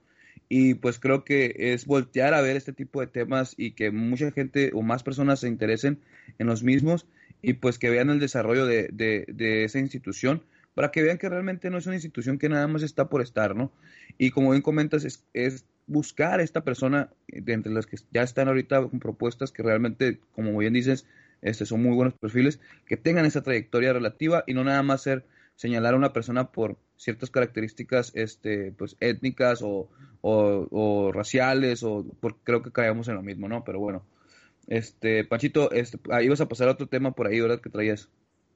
y 0.50 0.76
pues 0.76 0.98
creo 0.98 1.26
que 1.26 1.54
es 1.58 1.86
voltear 1.86 2.34
a 2.34 2.42
ver 2.42 2.56
este 2.56 2.74
tipo 2.74 3.02
de 3.02 3.08
temas 3.08 3.54
y 3.58 3.72
que 3.72 3.92
mucha 3.92 4.32
gente 4.32 4.72
o 4.74 4.82
más 4.82 5.04
personas 5.04 5.42
se 5.42 5.50
interesen 5.50 6.00
en 6.40 6.48
los 6.48 6.64
mismos 6.64 7.06
y 7.42 7.54
pues 7.54 7.78
que 7.78 7.90
vean 7.90 8.10
el 8.10 8.20
desarrollo 8.20 8.66
de, 8.66 8.88
de 8.92 9.64
esa 9.66 9.80
institución 9.80 10.44
para 10.74 10.92
que 10.92 11.04
vean 11.04 11.18
que 11.18 11.30
realmente 11.30 11.70
no 11.70 11.78
es 11.78 11.86
una 11.86 11.96
institución 11.96 12.40
que 12.40 12.50
nada 12.50 12.68
más 12.68 12.84
está 12.84 13.10
por 13.10 13.22
estar, 13.22 13.56
¿no? 13.56 13.72
Y 14.18 14.32
como 14.32 14.52
bien 14.52 14.62
comentas, 14.62 15.06
es, 15.06 15.24
es 15.34 15.66
buscar 15.88 16.40
a 16.40 16.44
esta 16.44 16.64
persona 16.64 17.10
de 17.28 17.54
entre 17.54 17.74
las 17.74 17.86
que 17.86 17.98
ya 18.12 18.24
están 18.24 18.48
ahorita 18.48 18.82
con 18.88 19.00
propuestas 19.00 19.52
que 19.52 19.64
realmente, 19.64 20.20
como 20.34 20.58
bien 20.58 20.74
dices, 20.74 21.06
este, 21.42 21.66
son 21.66 21.84
muy 21.84 21.96
buenos 21.96 22.14
perfiles, 22.14 22.60
que 22.86 22.98
tengan 22.98 23.26
esa 23.26 23.44
trayectoria 23.44 23.94
relativa 23.94 24.44
y 24.48 24.54
no 24.54 24.64
nada 24.64 24.82
más 24.82 25.02
ser 25.02 25.26
señalar 25.56 25.94
a 25.94 25.98
una 25.98 26.14
persona 26.14 26.52
por 26.52 26.78
ciertas 26.98 27.30
características 27.30 28.12
este, 28.16 28.72
pues, 28.72 28.96
étnicas 29.00 29.62
o, 29.62 29.90
o, 30.22 31.12
raciales, 31.12 31.84
o 31.84 32.06
creo 32.44 32.64
que 32.64 32.72
caemos 32.72 33.08
en 33.08 33.16
lo 33.16 33.22
mismo, 33.22 33.48
¿no? 33.48 33.64
Pero 33.64 33.80
bueno, 33.80 34.04
este, 34.68 35.26
Panchito, 35.26 35.72
este, 35.72 36.00
ahí 36.12 36.30
vas 36.30 36.42
a 36.42 36.48
pasar 36.48 36.70
a 36.70 36.72
otro 36.72 36.88
tema 36.88 37.12
por 37.12 37.28
ahí, 37.28 37.40
¿verdad? 37.40 37.60
Que 37.60 37.70
traías. 37.70 38.10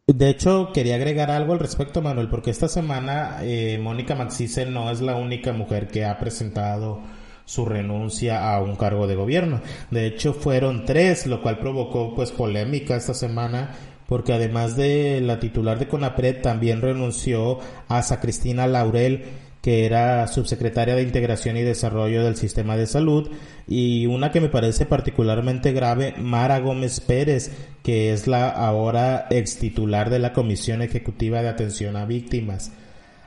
De 0.08 0.30
hecho, 0.30 0.72
quería 0.74 0.96
agregar 0.96 1.30
algo 1.30 1.52
al 1.52 1.60
respecto, 1.60 2.02
Manuel, 2.02 2.30
porque 2.30 2.50
esta 2.50 2.70
semana 2.70 3.40
eh, 3.42 3.78
Mónica 3.78 4.16
Maxice 4.16 4.66
no 4.66 4.90
es 4.90 5.02
la 5.02 5.18
única 5.18 5.52
mujer 5.52 5.90
que 5.90 6.06
ha 6.06 6.18
presentado 6.18 7.04
su 7.48 7.66
renuncia 7.66 8.54
a 8.54 8.62
un 8.62 8.76
cargo 8.76 9.08
de 9.08 9.16
gobierno. 9.16 9.62
De 9.90 10.06
hecho, 10.06 10.34
fueron 10.34 10.86
tres, 10.86 11.26
lo 11.26 11.42
cual 11.42 11.58
provocó 11.58 12.14
pues 12.14 12.32
polémica 12.32 12.96
esta 12.96 13.14
semana 13.14 13.72
porque 14.08 14.34
además 14.34 14.76
de 14.76 15.22
la 15.22 15.40
titular 15.40 15.80
de 15.80 15.88
CONAPRED 15.88 16.42
también 16.42 16.82
renunció 16.82 17.60
a 17.88 18.04
Cristina 18.22 18.68
Laurel, 18.68 19.26
que 19.62 19.86
era 19.86 20.28
subsecretaria 20.28 20.96
de 20.96 21.04
Integración 21.04 21.58
y 21.58 21.62
Desarrollo 21.62 22.24
del 22.24 22.38
Sistema 22.38 22.78
de 22.78 22.88
Salud, 22.88 23.30
y 23.68 24.06
una 24.06 24.32
que 24.32 24.40
me 24.40 24.48
parece 24.48 24.86
particularmente 24.86 25.74
grave, 25.74 26.16
Mara 26.18 26.60
Gómez 26.60 27.02
Pérez, 27.02 27.52
que 27.84 28.14
es 28.14 28.28
la 28.28 28.50
ahora 28.50 29.28
ex 29.30 29.58
titular 29.58 30.10
de 30.10 30.20
la 30.20 30.32
Comisión 30.32 30.82
Ejecutiva 30.82 31.42
de 31.42 31.50
Atención 31.50 31.98
a 31.98 32.06
Víctimas. 32.06 32.72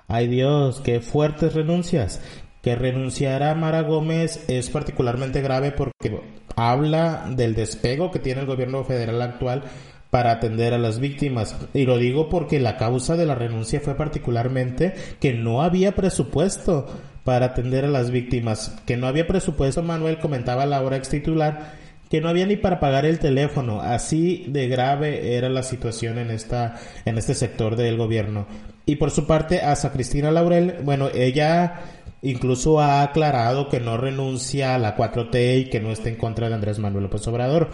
Ay 0.08 0.28
Dios, 0.28 0.80
qué 0.80 1.00
fuertes 1.00 1.54
renuncias. 1.54 2.20
Que 2.62 2.74
renunciara 2.74 3.54
Mara 3.54 3.82
Gómez 3.82 4.44
es 4.48 4.68
particularmente 4.70 5.40
grave 5.40 5.72
porque 5.72 6.20
habla 6.56 7.26
del 7.30 7.54
despego 7.54 8.10
que 8.10 8.18
tiene 8.18 8.42
el 8.42 8.46
gobierno 8.46 8.84
federal 8.84 9.22
actual 9.22 9.64
para 10.10 10.32
atender 10.32 10.74
a 10.74 10.78
las 10.78 10.98
víctimas. 10.98 11.56
Y 11.72 11.86
lo 11.86 11.96
digo 11.96 12.28
porque 12.28 12.60
la 12.60 12.76
causa 12.76 13.16
de 13.16 13.26
la 13.26 13.34
renuncia 13.34 13.80
fue 13.80 13.94
particularmente 13.94 14.94
que 15.20 15.32
no 15.32 15.62
había 15.62 15.94
presupuesto 15.94 16.86
para 17.24 17.46
atender 17.46 17.84
a 17.84 17.88
las 17.88 18.10
víctimas. 18.10 18.76
Que 18.86 18.96
no 18.96 19.06
había 19.06 19.26
presupuesto, 19.26 19.82
Manuel 19.82 20.18
comentaba 20.18 20.66
la 20.66 20.82
hora 20.82 20.96
ex 20.96 21.08
titular, 21.08 21.74
que 22.10 22.20
no 22.20 22.28
había 22.28 22.46
ni 22.46 22.56
para 22.56 22.80
pagar 22.80 23.06
el 23.06 23.20
teléfono. 23.20 23.80
Así 23.80 24.44
de 24.48 24.68
grave 24.68 25.36
era 25.36 25.48
la 25.48 25.62
situación 25.62 26.18
en 26.18 26.30
esta, 26.30 26.76
en 27.04 27.16
este 27.16 27.34
sector 27.34 27.76
del 27.76 27.96
gobierno. 27.96 28.46
Y 28.90 28.96
por 28.96 29.12
su 29.12 29.24
parte, 29.24 29.62
a 29.62 29.76
Cristina 29.92 30.32
Laurel, 30.32 30.78
bueno, 30.82 31.10
ella 31.14 31.80
incluso 32.22 32.80
ha 32.80 33.02
aclarado 33.02 33.68
que 33.68 33.78
no 33.78 33.96
renuncia 33.96 34.74
a 34.74 34.78
la 34.78 34.96
4T 34.96 35.60
y 35.60 35.64
que 35.70 35.78
no 35.78 35.92
está 35.92 36.08
en 36.08 36.16
contra 36.16 36.48
de 36.48 36.56
Andrés 36.56 36.80
Manuel 36.80 37.04
López 37.04 37.24
Obrador 37.28 37.70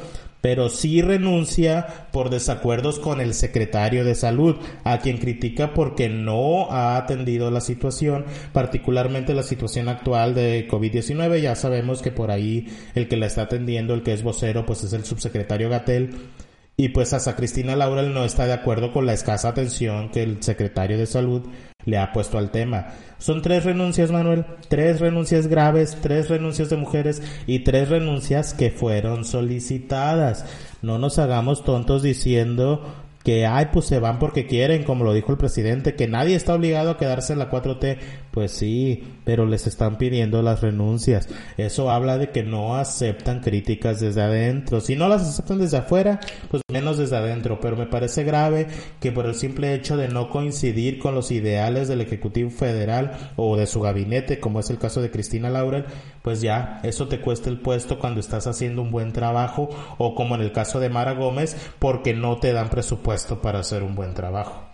pero 0.47 0.69
sí 0.69 1.03
renuncia 1.03 2.07
por 2.13 2.31
desacuerdos 2.31 3.01
con 3.01 3.21
el 3.21 3.35
secretario 3.35 4.05
de 4.05 4.15
salud, 4.15 4.55
a 4.85 4.99
quien 4.99 5.19
critica 5.19 5.75
porque 5.75 6.09
no 6.09 6.71
ha 6.71 6.97
atendido 6.97 7.51
la 7.51 7.61
situación, 7.61 8.25
particularmente 8.53 9.35
la 9.35 9.43
situación 9.43 9.89
actual 9.89 10.37
de 10.37 10.69
COVID-19. 10.69 11.41
Ya 11.41 11.57
sabemos 11.57 12.01
que 12.01 12.13
por 12.13 12.31
ahí 12.31 12.69
el 12.95 13.09
que 13.09 13.17
la 13.17 13.27
está 13.27 13.43
atendiendo, 13.43 13.93
el 13.93 14.05
que 14.05 14.13
es 14.13 14.23
vocero, 14.23 14.65
pues 14.65 14.85
es 14.85 14.93
el 14.93 15.05
subsecretario 15.05 15.69
Gatel. 15.69 16.15
Y 16.79 16.91
pues 16.91 17.15
hasta 17.15 17.37
Cristina 17.37 17.75
Laurel 17.75 18.13
no 18.13 18.25
está 18.25 18.47
de 18.47 18.53
acuerdo 18.53 18.93
con 18.93 19.07
la 19.07 19.15
escasa 19.15 19.49
atención 19.49 20.11
que 20.11 20.23
el 20.23 20.43
secretario 20.43 20.99
de 20.99 21.07
salud 21.07 21.43
le 21.87 21.97
ha 21.97 22.13
puesto 22.13 22.37
al 22.37 22.51
tema. 22.51 22.89
Son 23.19 23.41
tres 23.41 23.65
renuncias, 23.65 24.11
Manuel, 24.11 24.45
tres 24.69 25.01
renuncias 25.01 25.47
graves, 25.47 25.97
tres 26.03 26.29
renuncias 26.29 26.69
de 26.69 26.77
mujeres 26.77 27.23
y 27.47 27.61
tres 27.61 27.89
renuncias 27.89 28.53
que 28.53 28.71
fueron 28.71 29.25
solicitadas. 29.25 30.45
No 30.83 30.99
nos 30.99 31.19
hagamos 31.19 31.65
tontos 31.65 32.03
diciendo 32.03 33.06
que, 33.27 33.45
ay, 33.45 33.71
pues 33.73 33.87
se 33.87 33.99
van 33.99 34.21
porque 34.21 34.47
quieren, 34.47 34.85
como 34.85 35.03
lo 35.03 35.13
dijo 35.13 35.33
el 35.33 35.37
presidente, 35.37 35.97
que 35.97 36.07
nadie 36.07 36.37
está 36.37 36.55
obligado 36.55 36.91
a 36.91 36.97
quedarse 36.97 37.33
en 37.33 37.41
la 37.41 37.51
4T. 37.51 37.99
Pues 38.31 38.53
sí, 38.53 39.03
pero 39.25 39.47
les 39.47 39.67
están 39.67 39.99
pidiendo 39.99 40.43
las 40.43 40.61
renuncias. 40.61 41.29
Eso 41.57 41.91
habla 41.91 42.19
de 42.19 42.31
que 42.31 42.45
no 42.45 42.77
aceptan 42.77 43.41
críticas 43.41 43.99
desde 43.99 44.23
adentro. 44.23 44.81
Si 44.81 44.95
no 44.95 45.09
las 45.09 45.23
aceptan 45.23 45.59
desde 45.59 45.79
afuera, 45.79 46.21
pues 46.53 46.63
menos 46.71 46.99
desde 46.99 47.17
adentro. 47.17 47.59
Pero 47.61 47.77
me 47.77 47.87
parece 47.87 48.23
grave 48.23 48.69
que 49.01 49.11
por 49.11 49.27
el 49.27 49.35
simple 49.35 49.75
hecho 49.75 49.97
de 49.97 50.07
no 50.07 50.31
coincidir 50.31 51.01
con 51.01 51.17
los 51.17 51.33
ideales 51.33 51.89
del 51.89 52.03
Ejecutivo 52.03 52.51
Federal 52.51 53.33
o 53.35 53.57
de 53.57 53.67
su 53.67 53.81
gabinete, 53.81 54.39
como 54.39 54.61
es 54.61 54.71
el 54.71 54.79
caso 54.79 55.03
de 55.03 55.11
Cristina 55.11 55.51
Laurel, 55.51 55.87
pues 56.27 56.41
ya, 56.41 56.81
eso 56.83 57.07
te 57.07 57.21
cuesta 57.21 57.49
el 57.51 57.61
puesto 57.61 58.01
cuando 58.01 58.19
estás 58.19 58.49
haciendo 58.49 58.83
un 58.83 58.91
buen 58.91 59.13
trabajo 59.13 59.69
o 59.97 60.17
como 60.17 60.35
en 60.35 60.41
el 60.41 60.51
caso 60.51 60.81
de 60.81 60.89
Mara 60.89 61.13
Gómez, 61.13 61.57
porque 61.79 62.15
no 62.15 62.41
te 62.41 62.53
dan 62.53 62.69
presupuesto 62.69 63.41
para 63.41 63.61
hacer 63.61 63.85
un 63.85 63.95
buen 63.95 64.13
trabajo. 64.13 64.69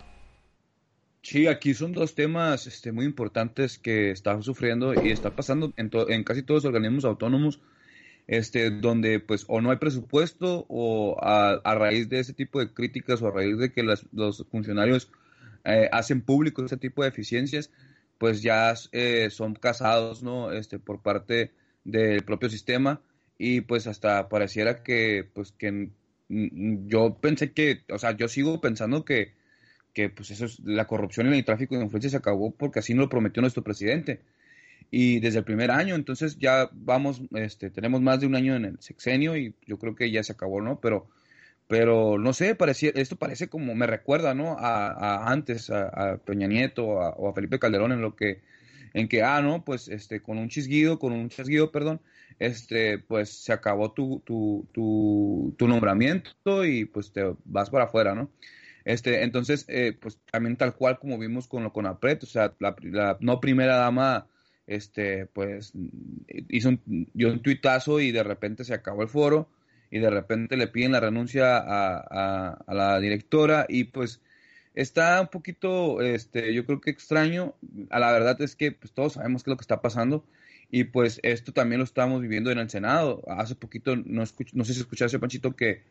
Sí, 1.21 1.45
aquí 1.45 1.75
son 1.75 1.91
dos 1.93 2.15
temas 2.15 2.65
este, 2.65 2.91
muy 2.91 3.05
importantes 3.05 3.77
que 3.77 4.09
están 4.09 4.41
sufriendo 4.41 4.95
y 4.95 5.11
está 5.11 5.35
pasando 5.35 5.71
en, 5.77 5.91
en 6.09 6.23
casi 6.23 6.41
todos 6.41 6.63
los 6.63 6.73
organismos 6.73 7.05
autónomos, 7.05 7.59
este, 8.25 8.71
donde 8.71 9.19
pues 9.19 9.45
o 9.47 9.61
no 9.61 9.69
hay 9.69 9.77
presupuesto 9.77 10.65
o 10.69 11.19
a, 11.21 11.75
raíz 11.75 12.09
de 12.09 12.19
ese 12.19 12.33
tipo 12.33 12.61
de 12.61 12.73
críticas 12.73 13.21
o 13.21 13.27
a 13.27 13.31
raíz 13.31 13.59
de 13.59 13.71
que 13.71 13.83
los 13.83 14.43
funcionarios 14.49 15.11
eh, 15.65 15.87
hacen 15.91 16.21
público 16.21 16.65
ese 16.65 16.77
tipo 16.77 17.03
de 17.03 17.09
eficiencias, 17.09 17.69
pues 18.17 18.41
ya 18.41 18.73
eh, 18.91 19.29
son 19.29 19.55
casados, 19.55 20.23
¿no? 20.23 20.51
Este, 20.51 20.79
por 20.79 21.01
parte 21.01 21.51
del 21.83 22.23
propio 22.23 22.49
sistema 22.49 23.01
y 23.37 23.61
pues 23.61 23.87
hasta 23.87 24.29
pareciera 24.29 24.83
que, 24.83 25.27
pues 25.33 25.51
que 25.51 25.89
yo 26.29 27.17
pensé 27.19 27.51
que, 27.51 27.81
o 27.91 27.99
sea, 27.99 28.15
yo 28.15 28.27
sigo 28.27 28.61
pensando 28.61 29.03
que, 29.05 29.33
que 29.93 30.09
pues 30.09 30.31
eso 30.31 30.45
es, 30.45 30.59
la 30.59 30.87
corrupción 30.87 31.33
y 31.33 31.37
el 31.37 31.45
tráfico 31.45 31.75
de 31.75 31.83
influencia 31.83 32.09
se 32.09 32.17
acabó 32.17 32.51
porque 32.51 32.79
así 32.79 32.93
nos 32.93 33.05
lo 33.05 33.09
prometió 33.09 33.41
nuestro 33.41 33.63
presidente. 33.63 34.21
Y 34.91 35.19
desde 35.19 35.39
el 35.39 35.43
primer 35.43 35.71
año, 35.71 35.95
entonces 35.95 36.37
ya 36.37 36.69
vamos, 36.71 37.21
este, 37.33 37.69
tenemos 37.71 38.01
más 38.01 38.19
de 38.19 38.27
un 38.27 38.35
año 38.35 38.55
en 38.55 38.65
el 38.65 38.79
sexenio 38.79 39.35
y 39.35 39.55
yo 39.65 39.77
creo 39.79 39.95
que 39.95 40.11
ya 40.11 40.23
se 40.23 40.33
acabó, 40.33 40.61
¿no? 40.61 40.79
Pero, 40.79 41.07
pero 41.73 42.19
no 42.19 42.33
sé, 42.33 42.53
parecía, 42.53 42.91
esto 42.93 43.15
parece 43.15 43.49
como, 43.49 43.73
me 43.73 43.87
recuerda, 43.87 44.35
¿no? 44.35 44.57
A, 44.59 45.31
antes, 45.31 45.71
a, 45.71 46.19
Peña 46.23 46.45
Nieto 46.45 46.85
o 46.85 47.27
a 47.27 47.33
Felipe 47.33 47.57
Calderón 47.57 47.91
en 47.91 47.99
lo 47.99 48.15
que, 48.15 48.43
en 48.93 49.07
que, 49.07 49.23
ah, 49.23 49.41
no, 49.41 49.65
pues, 49.65 49.87
este, 49.87 50.21
con 50.21 50.37
un 50.37 50.49
chisguido, 50.49 50.99
con 50.99 51.13
un 51.13 51.29
chasguido, 51.29 51.71
perdón, 51.71 51.99
este, 52.37 52.99
pues 52.99 53.31
se 53.31 53.53
acabó 53.53 53.91
tu, 53.91 54.21
tu, 54.23 54.67
tu, 54.71 55.55
tu 55.57 55.67
nombramiento 55.67 56.63
y 56.63 56.85
pues 56.85 57.11
te 57.11 57.33
vas 57.43 57.71
para 57.71 57.85
afuera, 57.85 58.13
¿no? 58.13 58.29
Este, 58.85 59.23
entonces, 59.23 59.65
eh, 59.67 59.97
pues 59.99 60.19
también 60.31 60.57
tal 60.57 60.75
cual 60.75 60.99
como 60.99 61.17
vimos 61.17 61.47
con 61.47 61.63
lo 61.63 61.73
con 61.73 61.87
Apret, 61.87 62.21
o 62.21 62.27
sea, 62.27 62.53
la, 62.59 63.17
no 63.19 63.39
primera 63.41 63.77
dama, 63.77 64.27
este, 64.67 65.25
pues 65.25 65.73
hizo 66.49 66.69
un, 66.69 67.09
dio 67.15 67.31
un 67.31 67.41
tuitazo 67.41 67.99
y 67.99 68.11
de 68.11 68.21
repente 68.21 68.63
se 68.63 68.75
acabó 68.75 69.01
el 69.01 69.09
foro 69.09 69.49
y 69.93 69.99
de 69.99 70.09
repente 70.09 70.57
le 70.57 70.67
piden 70.67 70.93
la 70.93 70.99
renuncia 70.99 71.55
a, 71.55 72.57
a, 72.65 72.73
la 72.73 72.99
directora 72.99 73.67
y 73.69 73.83
pues 73.83 74.21
está 74.73 75.21
un 75.21 75.27
poquito, 75.27 76.01
este, 76.01 76.51
yo 76.51 76.65
creo 76.65 76.81
que 76.81 76.89
extraño, 76.89 77.53
a 77.91 77.99
la 77.99 78.11
verdad 78.11 78.41
es 78.41 78.55
que 78.55 78.71
pues 78.71 78.91
todos 78.91 79.13
sabemos 79.13 79.43
qué 79.43 79.51
es 79.51 79.53
lo 79.53 79.57
que 79.57 79.61
está 79.61 79.83
pasando 79.83 80.25
y 80.71 80.85
pues 80.85 81.19
esto 81.21 81.53
también 81.53 81.77
lo 81.77 81.83
estamos 81.83 82.23
viviendo 82.23 82.49
en 82.49 82.57
el 82.57 82.71
Senado, 82.71 83.21
hace 83.27 83.53
poquito, 83.53 83.95
no, 83.95 84.23
no 84.53 84.65
sé 84.65 84.73
si 84.73 84.79
escuchaste, 84.79 85.19
Panchito, 85.19 85.55
que 85.55 85.83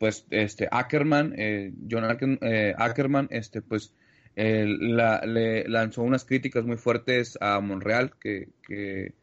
pues 0.00 0.26
este 0.30 0.66
Ackerman, 0.68 1.34
eh, 1.36 1.72
John 1.88 2.04
eh, 2.40 2.74
Ackerman, 2.76 3.28
este 3.30 3.62
pues 3.62 3.94
le 4.34 5.68
lanzó 5.68 6.02
unas 6.02 6.24
críticas 6.24 6.64
muy 6.64 6.76
fuertes 6.76 7.38
a 7.40 7.60
Monreal 7.60 8.14
que, 8.18 8.48
que, 8.66 9.14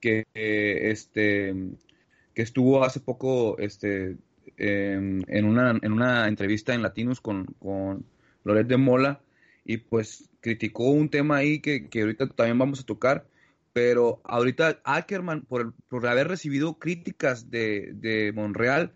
que 0.00 0.26
este 0.34 1.54
estuvo 2.40 2.84
hace 2.84 3.00
poco 3.00 3.58
este 3.58 4.16
em, 4.56 5.22
en, 5.28 5.44
una, 5.44 5.78
en 5.82 5.92
una 5.92 6.28
entrevista 6.28 6.74
en 6.74 6.82
Latinos 6.82 7.20
con, 7.20 7.46
con 7.58 8.04
Loret 8.44 8.66
de 8.66 8.76
Mola 8.76 9.20
y 9.64 9.78
pues 9.78 10.28
criticó 10.40 10.90
un 10.90 11.08
tema 11.08 11.36
ahí 11.36 11.60
que, 11.60 11.88
que 11.88 12.02
ahorita 12.02 12.28
también 12.28 12.58
vamos 12.58 12.80
a 12.80 12.86
tocar 12.86 13.26
pero 13.72 14.20
ahorita 14.24 14.80
Ackerman 14.84 15.42
por, 15.42 15.72
por 15.88 16.06
haber 16.06 16.28
recibido 16.28 16.78
críticas 16.78 17.50
de, 17.50 17.90
de 17.94 18.32
Monreal 18.32 18.92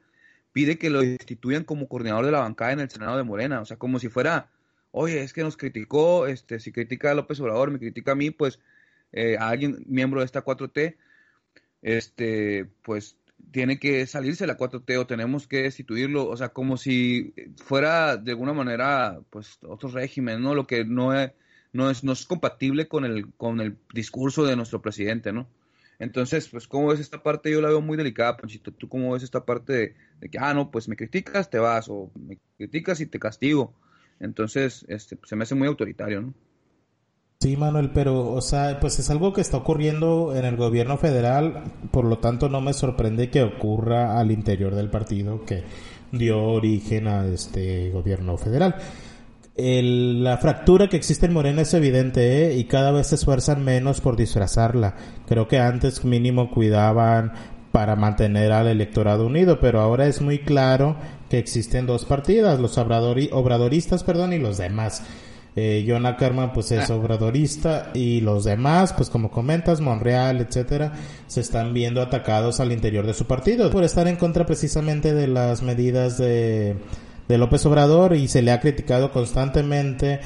pide 0.54 0.78
que 0.78 0.88
lo 0.88 1.02
instituyan 1.02 1.64
como 1.64 1.88
coordinador 1.88 2.24
de 2.24 2.30
la 2.30 2.38
bancada 2.38 2.72
en 2.72 2.80
el 2.80 2.88
Senado 2.88 3.16
de 3.16 3.24
Morena, 3.24 3.61
o 3.61 3.64
sea, 3.64 3.76
como 3.76 3.98
si 3.98 4.09
fuera, 4.09 4.50
oye, 4.92 5.20
es 5.20 5.33
que 5.33 5.42
nos 5.42 5.57
criticó, 5.57 6.28
este, 6.28 6.61
si 6.61 6.70
critica 6.70 7.11
a 7.11 7.14
López 7.14 7.40
Obrador, 7.40 7.72
me 7.72 7.80
critica 7.80 8.12
a 8.12 8.14
mí, 8.14 8.30
pues 8.30 8.61
eh, 9.12 9.37
a 9.37 9.48
alguien 9.48 9.83
miembro 9.87 10.20
de 10.20 10.26
esta 10.26 10.44
4T, 10.44 10.96
este, 11.83 12.66
pues 12.83 13.18
tiene 13.50 13.78
que 13.78 14.06
salirse 14.06 14.46
la 14.46 14.56
4T 14.56 14.98
o 14.98 15.06
tenemos 15.06 15.46
que 15.46 15.62
destituirlo, 15.62 16.28
o 16.28 16.36
sea, 16.36 16.48
como 16.50 16.76
si 16.76 17.34
fuera 17.56 18.16
de 18.16 18.32
alguna 18.32 18.52
manera, 18.52 19.20
pues, 19.30 19.58
otro 19.62 19.88
régimen, 19.90 20.42
¿no? 20.42 20.54
Lo 20.54 20.66
que 20.66 20.84
no 20.84 21.14
es, 21.14 21.32
no 21.72 21.90
es, 21.90 22.04
no 22.04 22.12
es 22.12 22.26
compatible 22.26 22.88
con 22.88 23.04
el, 23.04 23.32
con 23.34 23.60
el 23.60 23.76
discurso 23.92 24.44
de 24.44 24.56
nuestro 24.56 24.82
presidente, 24.82 25.32
¿no? 25.32 25.48
Entonces, 25.98 26.48
pues, 26.48 26.66
¿cómo 26.66 26.88
ves 26.88 27.00
esta 27.00 27.22
parte? 27.22 27.50
Yo 27.50 27.60
la 27.60 27.68
veo 27.68 27.80
muy 27.80 27.96
delicada, 27.96 28.36
Panchito. 28.36 28.72
¿Tú 28.72 28.88
cómo 28.88 29.12
ves 29.12 29.22
esta 29.22 29.44
parte 29.44 29.94
de, 30.20 30.28
que, 30.28 30.38
ah, 30.38 30.52
no, 30.54 30.70
pues 30.70 30.88
me 30.88 30.96
criticas, 30.96 31.50
te 31.50 31.58
vas, 31.58 31.88
o 31.88 32.10
me 32.14 32.38
criticas 32.56 33.00
y 33.00 33.06
te 33.06 33.18
castigo? 33.18 33.72
Entonces, 34.20 34.84
este, 34.88 35.16
pues, 35.16 35.28
se 35.28 35.36
me 35.36 35.44
hace 35.44 35.54
muy 35.54 35.68
autoritario, 35.68 36.22
¿no? 36.22 36.34
Sí, 37.44 37.59
Manuel, 37.59 37.90
pero, 37.90 38.33
o 38.33 38.40
sea, 38.40 38.80
pues 38.80 38.98
es 38.98 39.11
algo 39.11 39.35
que 39.35 39.42
está 39.42 39.59
ocurriendo 39.59 40.35
en 40.35 40.46
el 40.46 40.57
gobierno 40.57 40.96
federal, 40.96 41.64
por 41.90 42.07
lo 42.07 42.16
tanto 42.16 42.48
no 42.48 42.62
me 42.62 42.72
sorprende 42.72 43.28
que 43.28 43.42
ocurra 43.42 44.18
al 44.18 44.30
interior 44.30 44.74
del 44.74 44.88
partido 44.88 45.44
que 45.44 45.62
dio 46.11 46.42
origen 46.42 47.07
a 47.07 47.26
este 47.26 47.90
gobierno 47.90 48.38
federal 48.38 48.76
la 49.57 50.38
fractura 50.38 50.88
que 50.88 50.96
existe 50.96 51.26
en 51.26 51.35
Morena 51.35 51.62
es 51.62 51.74
evidente 51.74 52.46
¿eh? 52.46 52.57
y 52.57 52.64
cada 52.64 52.92
vez 52.92 53.09
se 53.09 53.16
esfuerzan 53.16 53.62
menos 53.62 54.00
por 54.00 54.16
disfrazarla. 54.16 54.96
Creo 55.28 55.46
que 55.46 55.59
antes 55.59 56.02
mínimo 56.02 56.50
cuidaban 56.50 57.33
para 57.72 57.94
mantener 57.94 58.52
al 58.52 58.68
electorado 58.68 59.26
unido, 59.26 59.61
pero 59.61 59.80
ahora 59.80 60.07
es 60.07 60.22
muy 60.22 60.38
claro 60.38 60.96
que 61.28 61.38
existen 61.38 61.87
dos 61.87 62.07
partidas, 62.07 62.59
los 62.59 62.78
obradoristas 62.78 64.02
perdón, 64.02 64.33
y 64.33 64.38
los 64.38 64.57
demás. 64.57 65.04
Eh, 65.56 65.84
John 65.86 66.04
Ackerman 66.04 66.52
pues 66.52 66.72
es 66.72 66.90
ah. 66.90 66.96
obradorista 66.96 67.90
y 67.94 68.20
los 68.20 68.44
demás, 68.44 68.92
pues 68.92 69.08
como 69.08 69.30
comentas, 69.30 69.80
Monreal, 69.80 70.40
etcétera, 70.40 70.92
se 71.28 71.40
están 71.40 71.72
viendo 71.72 72.02
atacados 72.02 72.58
al 72.60 72.72
interior 72.72 73.06
de 73.06 73.14
su 73.14 73.26
partido 73.26 73.70
por 73.70 73.84
estar 73.84 74.08
en 74.08 74.16
contra 74.16 74.46
precisamente 74.46 75.14
de 75.14 75.28
las 75.28 75.62
medidas 75.62 76.18
de 76.18 76.76
de 77.28 77.38
López 77.38 77.64
Obrador 77.66 78.14
y 78.14 78.28
se 78.28 78.42
le 78.42 78.52
ha 78.52 78.60
criticado 78.60 79.10
constantemente 79.10 80.20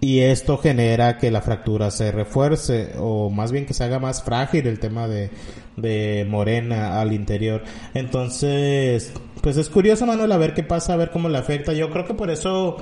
y 0.00 0.20
esto 0.20 0.58
genera 0.58 1.18
que 1.18 1.30
la 1.30 1.40
fractura 1.40 1.90
se 1.90 2.12
refuerce 2.12 2.92
o 2.98 3.30
más 3.30 3.52
bien 3.52 3.64
que 3.64 3.74
se 3.74 3.84
haga 3.84 3.98
más 3.98 4.22
frágil 4.22 4.66
el 4.66 4.78
tema 4.78 5.08
de, 5.08 5.30
de 5.76 6.26
Morena 6.28 7.00
al 7.00 7.12
interior. 7.12 7.62
Entonces, 7.94 9.12
pues 9.40 9.56
es 9.56 9.70
curioso, 9.70 10.04
Manuel, 10.04 10.32
a 10.32 10.36
ver 10.36 10.52
qué 10.52 10.62
pasa, 10.62 10.92
a 10.92 10.96
ver 10.96 11.10
cómo 11.10 11.30
le 11.30 11.38
afecta. 11.38 11.72
Yo 11.72 11.90
creo 11.90 12.04
que 12.04 12.12
por 12.12 12.30
eso 12.30 12.76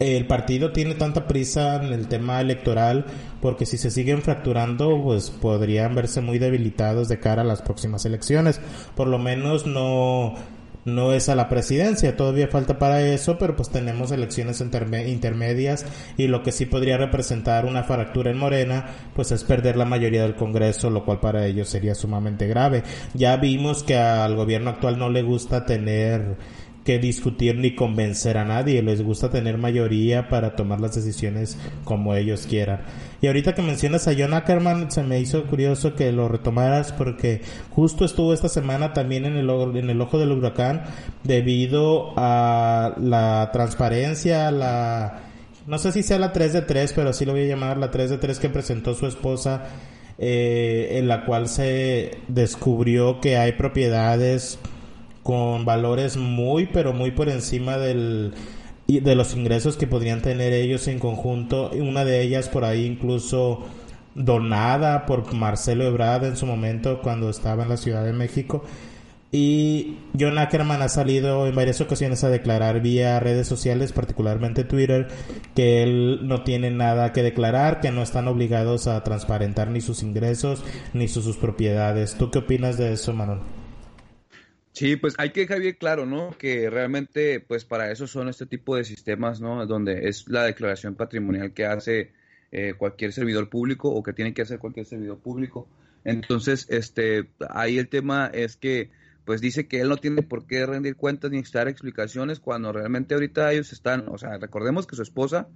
el 0.00 0.26
partido 0.26 0.72
tiene 0.72 0.94
tanta 0.94 1.26
prisa 1.26 1.76
en 1.76 1.92
el 1.92 2.08
tema 2.08 2.40
electoral, 2.40 3.04
porque 3.42 3.66
si 3.66 3.76
se 3.76 3.90
siguen 3.90 4.22
fracturando, 4.22 5.02
pues 5.02 5.30
podrían 5.30 5.94
verse 5.94 6.22
muy 6.22 6.38
debilitados 6.38 7.08
de 7.08 7.20
cara 7.20 7.42
a 7.42 7.44
las 7.44 7.60
próximas 7.60 8.06
elecciones. 8.06 8.60
Por 8.96 9.08
lo 9.08 9.18
menos 9.18 9.66
no 9.66 10.34
no 10.84 11.12
es 11.12 11.28
a 11.28 11.34
la 11.34 11.48
presidencia, 11.48 12.16
todavía 12.16 12.48
falta 12.48 12.78
para 12.78 13.02
eso, 13.02 13.36
pero 13.38 13.54
pues 13.54 13.68
tenemos 13.68 14.10
elecciones 14.12 14.60
intermedias 14.60 15.84
y 16.16 16.26
lo 16.26 16.42
que 16.42 16.52
sí 16.52 16.66
podría 16.66 16.96
representar 16.96 17.66
una 17.66 17.84
fractura 17.84 18.30
en 18.30 18.38
Morena, 18.38 18.86
pues 19.14 19.30
es 19.32 19.44
perder 19.44 19.76
la 19.76 19.84
mayoría 19.84 20.22
del 20.22 20.36
Congreso, 20.36 20.88
lo 20.90 21.04
cual 21.04 21.20
para 21.20 21.46
ellos 21.46 21.68
sería 21.68 21.94
sumamente 21.94 22.46
grave. 22.46 22.82
Ya 23.14 23.36
vimos 23.36 23.82
que 23.82 23.96
al 23.96 24.36
gobierno 24.36 24.70
actual 24.70 24.98
no 24.98 25.10
le 25.10 25.22
gusta 25.22 25.66
tener 25.66 26.36
que 26.90 26.98
discutir 26.98 27.54
ni 27.54 27.76
convencer 27.76 28.36
a 28.36 28.44
nadie, 28.44 28.82
les 28.82 29.00
gusta 29.00 29.30
tener 29.30 29.58
mayoría 29.58 30.28
para 30.28 30.56
tomar 30.56 30.80
las 30.80 30.96
decisiones 30.96 31.56
como 31.84 32.16
ellos 32.16 32.48
quieran. 32.48 32.80
Y 33.20 33.28
ahorita 33.28 33.54
que 33.54 33.62
mencionas 33.62 34.08
a 34.08 34.14
John 34.18 34.34
Ackerman, 34.34 34.90
se 34.90 35.04
me 35.04 35.20
hizo 35.20 35.44
curioso 35.44 35.94
que 35.94 36.10
lo 36.10 36.26
retomaras 36.26 36.90
porque 36.90 37.42
justo 37.70 38.04
estuvo 38.04 38.34
esta 38.34 38.48
semana 38.48 38.92
también 38.92 39.24
en 39.24 39.36
el, 39.36 39.48
en 39.76 39.88
el 39.88 40.00
ojo 40.00 40.18
del 40.18 40.32
huracán 40.32 40.82
debido 41.22 42.12
a 42.16 42.96
la 43.00 43.50
transparencia, 43.52 44.50
la... 44.50 45.20
No 45.68 45.78
sé 45.78 45.92
si 45.92 46.02
sea 46.02 46.18
la 46.18 46.32
3 46.32 46.54
de 46.54 46.62
3, 46.62 46.92
pero 46.92 47.12
sí 47.12 47.24
lo 47.24 47.34
voy 47.34 47.42
a 47.42 47.46
llamar 47.46 47.76
la 47.76 47.92
3 47.92 48.10
de 48.10 48.18
3 48.18 48.40
que 48.40 48.48
presentó 48.48 48.94
su 48.94 49.06
esposa, 49.06 49.62
eh, 50.18 50.98
en 50.98 51.06
la 51.06 51.24
cual 51.24 51.46
se 51.46 52.18
descubrió 52.26 53.20
que 53.20 53.36
hay 53.36 53.52
propiedades 53.52 54.58
con 55.22 55.64
valores 55.64 56.16
muy, 56.16 56.66
pero 56.66 56.92
muy 56.92 57.10
por 57.10 57.28
encima 57.28 57.76
del 57.78 58.34
de 58.98 59.14
los 59.14 59.36
ingresos 59.36 59.76
que 59.76 59.86
podrían 59.86 60.20
tener 60.20 60.52
ellos 60.52 60.88
en 60.88 60.98
conjunto. 60.98 61.70
Una 61.70 62.04
de 62.04 62.22
ellas 62.22 62.48
por 62.48 62.64
ahí 62.64 62.84
incluso 62.84 63.64
donada 64.16 65.06
por 65.06 65.32
Marcelo 65.32 65.84
Ebrard 65.84 66.24
en 66.24 66.36
su 66.36 66.46
momento 66.46 67.00
cuando 67.00 67.30
estaba 67.30 67.62
en 67.62 67.68
la 67.68 67.76
Ciudad 67.76 68.04
de 68.04 68.12
México. 68.12 68.64
Y 69.32 69.98
John 70.18 70.38
Ackerman 70.38 70.82
ha 70.82 70.88
salido 70.88 71.46
en 71.46 71.54
varias 71.54 71.80
ocasiones 71.80 72.24
a 72.24 72.30
declarar 72.30 72.80
vía 72.80 73.20
redes 73.20 73.46
sociales, 73.46 73.92
particularmente 73.92 74.64
Twitter, 74.64 75.06
que 75.54 75.84
él 75.84 76.20
no 76.22 76.42
tiene 76.42 76.72
nada 76.72 77.12
que 77.12 77.22
declarar, 77.22 77.80
que 77.80 77.92
no 77.92 78.02
están 78.02 78.26
obligados 78.26 78.88
a 78.88 79.04
transparentar 79.04 79.68
ni 79.68 79.80
sus 79.80 80.02
ingresos 80.02 80.64
ni 80.94 81.06
sus, 81.06 81.36
propiedades. 81.36 82.16
¿Tú 82.16 82.32
qué 82.32 82.40
opinas 82.40 82.76
de 82.76 82.92
eso, 82.92 83.12
Manuel? 83.12 83.38
Sí, 84.72 84.96
pues 84.96 85.14
hay 85.18 85.30
que 85.30 85.40
dejar 85.40 85.60
bien 85.60 85.76
claro, 85.78 86.06
¿no? 86.06 86.36
Que 86.38 86.70
realmente, 86.70 87.40
pues 87.40 87.64
para 87.64 87.90
eso 87.90 88.06
son 88.06 88.28
este 88.28 88.46
tipo 88.46 88.76
de 88.76 88.84
sistemas, 88.84 89.40
¿no? 89.40 89.66
Donde 89.66 90.08
es 90.08 90.28
la 90.28 90.44
declaración 90.44 90.94
patrimonial 90.94 91.52
que 91.52 91.66
hace 91.66 92.12
eh, 92.52 92.74
cualquier 92.76 93.12
servidor 93.12 93.48
público 93.48 93.90
o 93.90 94.02
que 94.02 94.12
tiene 94.12 94.32
que 94.32 94.42
hacer 94.42 94.58
cualquier 94.58 94.86
servidor 94.86 95.18
público. 95.18 95.68
Entonces, 96.04 96.66
este, 96.70 97.28
ahí 97.50 97.78
el 97.78 97.88
tema 97.88 98.30
es 98.32 98.56
que, 98.56 98.90
pues 99.24 99.40
dice 99.40 99.66
que 99.66 99.80
él 99.80 99.88
no 99.88 99.96
tiene 99.96 100.22
por 100.22 100.46
qué 100.46 100.64
rendir 100.64 100.96
cuentas 100.96 101.30
ni 101.30 101.42
dar 101.42 101.68
explicaciones 101.68 102.40
cuando 102.40 102.72
realmente 102.72 103.14
ahorita 103.14 103.52
ellos 103.52 103.72
están, 103.72 104.08
o 104.08 104.18
sea, 104.18 104.38
recordemos 104.38 104.86
que 104.86 104.96
su 104.96 105.02
esposa 105.02 105.48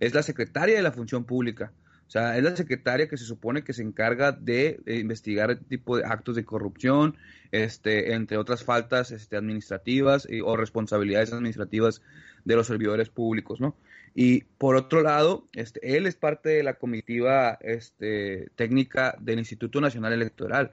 es 0.00 0.14
la 0.14 0.22
secretaria 0.22 0.76
de 0.76 0.82
la 0.82 0.92
función 0.92 1.24
pública. 1.24 1.72
O 2.06 2.10
sea, 2.12 2.36
es 2.36 2.44
la 2.44 2.54
secretaria 2.56 3.08
que 3.08 3.16
se 3.16 3.24
supone 3.24 3.64
que 3.64 3.72
se 3.72 3.82
encarga 3.82 4.32
de, 4.32 4.80
investigar 4.86 5.50
este 5.50 5.64
tipo 5.64 5.96
de 5.96 6.04
actos 6.04 6.36
de 6.36 6.44
corrupción, 6.44 7.16
este, 7.52 8.12
entre 8.12 8.36
otras 8.36 8.64
faltas 8.64 9.10
este, 9.12 9.36
administrativas 9.36 10.28
o 10.44 10.56
responsabilidades 10.56 11.32
administrativas 11.32 12.02
de 12.44 12.56
los 12.56 12.66
servidores 12.66 13.08
públicos, 13.08 13.60
¿no? 13.60 13.76
Y 14.14 14.42
por 14.58 14.76
otro 14.76 15.02
lado, 15.02 15.48
este, 15.54 15.96
él 15.96 16.06
es 16.06 16.16
parte 16.16 16.50
de 16.50 16.62
la 16.62 16.74
comitiva 16.74 17.58
este, 17.62 18.50
técnica 18.56 19.16
del 19.20 19.38
Instituto 19.38 19.80
Nacional 19.80 20.12
Electoral. 20.12 20.72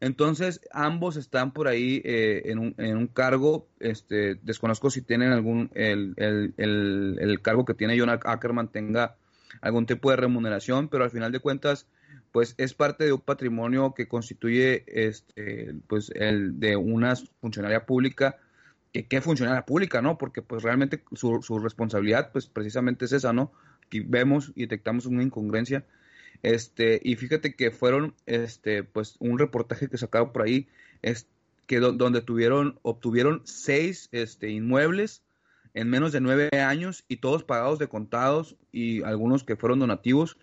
Entonces, 0.00 0.60
ambos 0.70 1.16
están 1.16 1.52
por 1.52 1.66
ahí 1.66 2.00
eh, 2.04 2.42
en, 2.46 2.58
un, 2.60 2.74
en, 2.78 2.96
un, 2.96 3.08
cargo, 3.08 3.68
este, 3.80 4.36
desconozco 4.36 4.90
si 4.90 5.02
tienen 5.02 5.32
algún, 5.32 5.70
el, 5.74 6.14
el, 6.16 7.18
el, 7.18 7.42
cargo 7.42 7.64
que 7.64 7.74
tiene 7.74 7.98
John 7.98 8.10
Ackerman 8.10 8.68
tenga 8.68 9.16
algún 9.60 9.86
tipo 9.86 10.10
de 10.10 10.16
remuneración, 10.16 10.88
pero 10.88 11.04
al 11.04 11.10
final 11.10 11.32
de 11.32 11.40
cuentas, 11.40 11.86
pues 12.32 12.54
es 12.58 12.74
parte 12.74 13.04
de 13.04 13.12
un 13.12 13.20
patrimonio 13.20 13.94
que 13.94 14.08
constituye, 14.08 14.84
este, 14.86 15.74
pues, 15.86 16.10
el 16.14 16.60
de 16.60 16.76
una 16.76 17.14
funcionaria 17.40 17.86
pública, 17.86 18.36
que, 18.92 19.20
funcionaria 19.20 19.64
pública, 19.64 20.02
¿no? 20.02 20.18
Porque 20.18 20.42
pues 20.42 20.62
realmente 20.62 21.02
su, 21.12 21.42
su 21.42 21.58
responsabilidad, 21.58 22.32
pues 22.32 22.46
precisamente 22.46 23.04
es 23.04 23.12
esa, 23.12 23.32
¿no? 23.32 23.52
Que 23.90 24.02
vemos 24.06 24.52
y 24.54 24.62
detectamos 24.62 25.06
una 25.06 25.22
incongruencia 25.22 25.84
este, 26.42 27.00
y 27.02 27.16
fíjate 27.16 27.54
que 27.54 27.70
fueron, 27.70 28.14
este, 28.26 28.84
pues, 28.84 29.16
un 29.18 29.38
reportaje 29.38 29.88
que 29.88 29.98
sacaron 29.98 30.32
por 30.32 30.42
ahí, 30.42 30.68
es, 31.02 31.26
que 31.66 31.80
donde 31.80 32.22
tuvieron, 32.22 32.78
obtuvieron 32.82 33.42
seis, 33.44 34.08
este, 34.12 34.50
inmuebles 34.50 35.22
en 35.78 35.88
menos 35.88 36.10
de 36.10 36.20
nueve 36.20 36.48
años 36.60 37.04
y 37.06 37.18
todos 37.18 37.44
pagados 37.44 37.78
de 37.78 37.86
contados 37.86 38.56
y 38.72 39.04
algunos 39.04 39.44
que 39.44 39.54
fueron 39.54 39.78
donativos, 39.78 40.36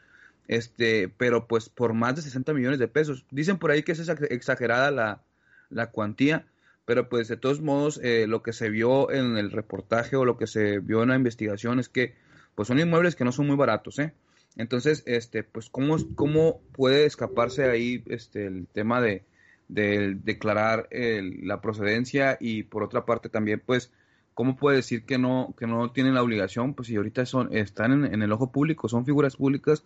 este, 0.47 1.09
pero 1.09 1.45
pues 1.45 1.67
por 1.67 1.93
más 1.93 2.15
de 2.15 2.21
60 2.21 2.53
millones 2.53 2.79
de 2.79 2.87
pesos. 2.87 3.25
Dicen 3.31 3.57
por 3.57 3.71
ahí 3.71 3.83
que 3.83 3.91
es 3.91 4.07
exagerada 4.07 4.91
la, 4.91 5.23
la 5.69 5.91
cuantía, 5.91 6.45
pero 6.85 7.09
pues 7.09 7.27
de 7.27 7.35
todos 7.35 7.59
modos 7.59 7.99
eh, 8.01 8.27
lo 8.27 8.43
que 8.43 8.53
se 8.53 8.69
vio 8.69 9.11
en 9.11 9.35
el 9.35 9.51
reportaje 9.51 10.15
o 10.15 10.23
lo 10.23 10.37
que 10.37 10.47
se 10.47 10.79
vio 10.79 11.03
en 11.03 11.09
la 11.09 11.17
investigación 11.17 11.79
es 11.79 11.89
que 11.89 12.15
pues 12.55 12.69
son 12.69 12.79
inmuebles 12.79 13.17
que 13.17 13.25
no 13.25 13.33
son 13.33 13.47
muy 13.47 13.57
baratos, 13.57 13.99
¿eh? 13.99 14.13
Entonces, 14.55 15.03
este, 15.05 15.43
pues, 15.43 15.69
¿cómo, 15.69 15.97
cómo 16.15 16.61
puede 16.71 17.05
escaparse 17.05 17.65
ahí 17.65 18.01
este, 18.05 18.45
el 18.45 18.67
tema 18.67 19.01
de, 19.01 19.25
declarar 19.67 20.87
la 20.91 21.59
procedencia 21.59 22.37
y 22.39 22.63
por 22.63 22.83
otra 22.83 23.05
parte 23.05 23.27
también, 23.27 23.61
pues, 23.65 23.91
¿cómo 24.35 24.57
puede 24.57 24.77
decir 24.77 25.05
que 25.05 25.17
no, 25.17 25.55
que 25.57 25.65
no 25.65 25.91
tienen 25.91 26.13
la 26.13 26.21
obligación? 26.21 26.75
Pues 26.75 26.89
si 26.89 26.95
ahorita 26.97 27.25
son, 27.25 27.55
están 27.55 28.05
en, 28.05 28.21
el 28.21 28.31
ojo 28.31 28.51
público, 28.51 28.87
son 28.87 29.05
figuras 29.05 29.37
públicas 29.37 29.83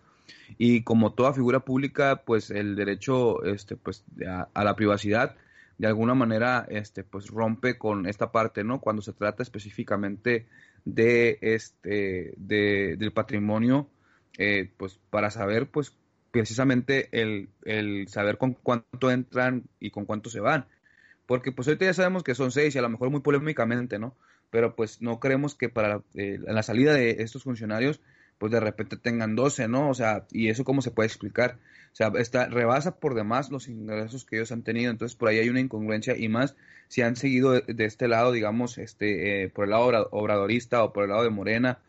y 0.58 0.82
como 0.82 1.14
toda 1.14 1.32
figura 1.32 1.60
pública, 1.60 2.22
pues 2.26 2.50
el 2.50 2.76
derecho 2.76 3.42
este, 3.44 3.76
pues, 3.76 4.04
a, 4.28 4.64
la 4.64 4.76
privacidad 4.76 5.36
de 5.78 5.86
alguna 5.86 6.14
manera 6.14 6.66
este, 6.68 7.04
pues 7.04 7.28
rompe 7.28 7.78
con 7.78 8.06
esta 8.06 8.32
parte, 8.32 8.64
¿no? 8.64 8.80
Cuando 8.80 9.00
se 9.00 9.14
trata 9.14 9.42
específicamente 9.42 10.46
de 10.84 11.38
este, 11.40 12.34
de, 12.36 12.96
del 12.98 13.12
patrimonio 13.12 13.88
eh, 14.36 14.70
pues 14.76 14.98
para 15.10 15.30
saber 15.30 15.68
pues 15.70 15.94
precisamente 16.32 17.08
el, 17.12 17.48
el, 17.64 18.08
saber 18.08 18.36
con 18.36 18.54
cuánto 18.54 19.10
entran 19.10 19.64
y 19.78 19.90
con 19.90 20.06
cuánto 20.06 20.28
se 20.28 20.40
van. 20.40 20.66
Porque 21.26 21.52
pues 21.52 21.68
ahorita 21.68 21.84
ya 21.84 21.94
sabemos 21.94 22.24
que 22.24 22.34
son 22.34 22.50
seis 22.50 22.74
y 22.74 22.78
a 22.78 22.82
lo 22.82 22.88
mejor 22.88 23.10
muy 23.10 23.20
polémicamente, 23.20 23.98
¿no? 23.98 24.16
Pero 24.50 24.74
pues 24.74 25.00
no 25.00 25.20
creemos 25.20 25.54
que 25.54 25.68
para 25.68 26.02
eh, 26.14 26.38
la 26.42 26.62
salida 26.62 26.94
de 26.94 27.22
estos 27.22 27.44
funcionarios 27.44 28.00
pues 28.40 28.52
de 28.52 28.58
repente 28.58 28.96
tengan 28.96 29.36
12, 29.36 29.68
¿no? 29.68 29.90
O 29.90 29.94
sea, 29.94 30.24
y 30.30 30.48
eso 30.48 30.64
cómo 30.64 30.80
se 30.80 30.90
puede 30.90 31.08
explicar. 31.08 31.58
O 31.92 31.94
sea, 31.94 32.10
está, 32.16 32.46
rebasa 32.46 32.96
por 32.96 33.14
demás 33.14 33.50
los 33.50 33.68
ingresos 33.68 34.24
que 34.24 34.36
ellos 34.36 34.50
han 34.50 34.62
tenido, 34.62 34.90
entonces 34.90 35.14
por 35.14 35.28
ahí 35.28 35.38
hay 35.38 35.50
una 35.50 35.60
incongruencia 35.60 36.16
y 36.16 36.30
más 36.30 36.56
si 36.88 37.02
han 37.02 37.16
seguido 37.16 37.52
de, 37.52 37.84
este 37.84 38.08
lado, 38.08 38.32
digamos, 38.32 38.78
este, 38.78 39.44
eh, 39.44 39.48
por 39.50 39.64
el 39.64 39.72
lado 39.72 40.08
obradorista 40.10 40.82
o 40.82 40.92
por 40.94 41.04
el 41.04 41.10
lado 41.10 41.22
de 41.22 41.28
Morena 41.28 41.80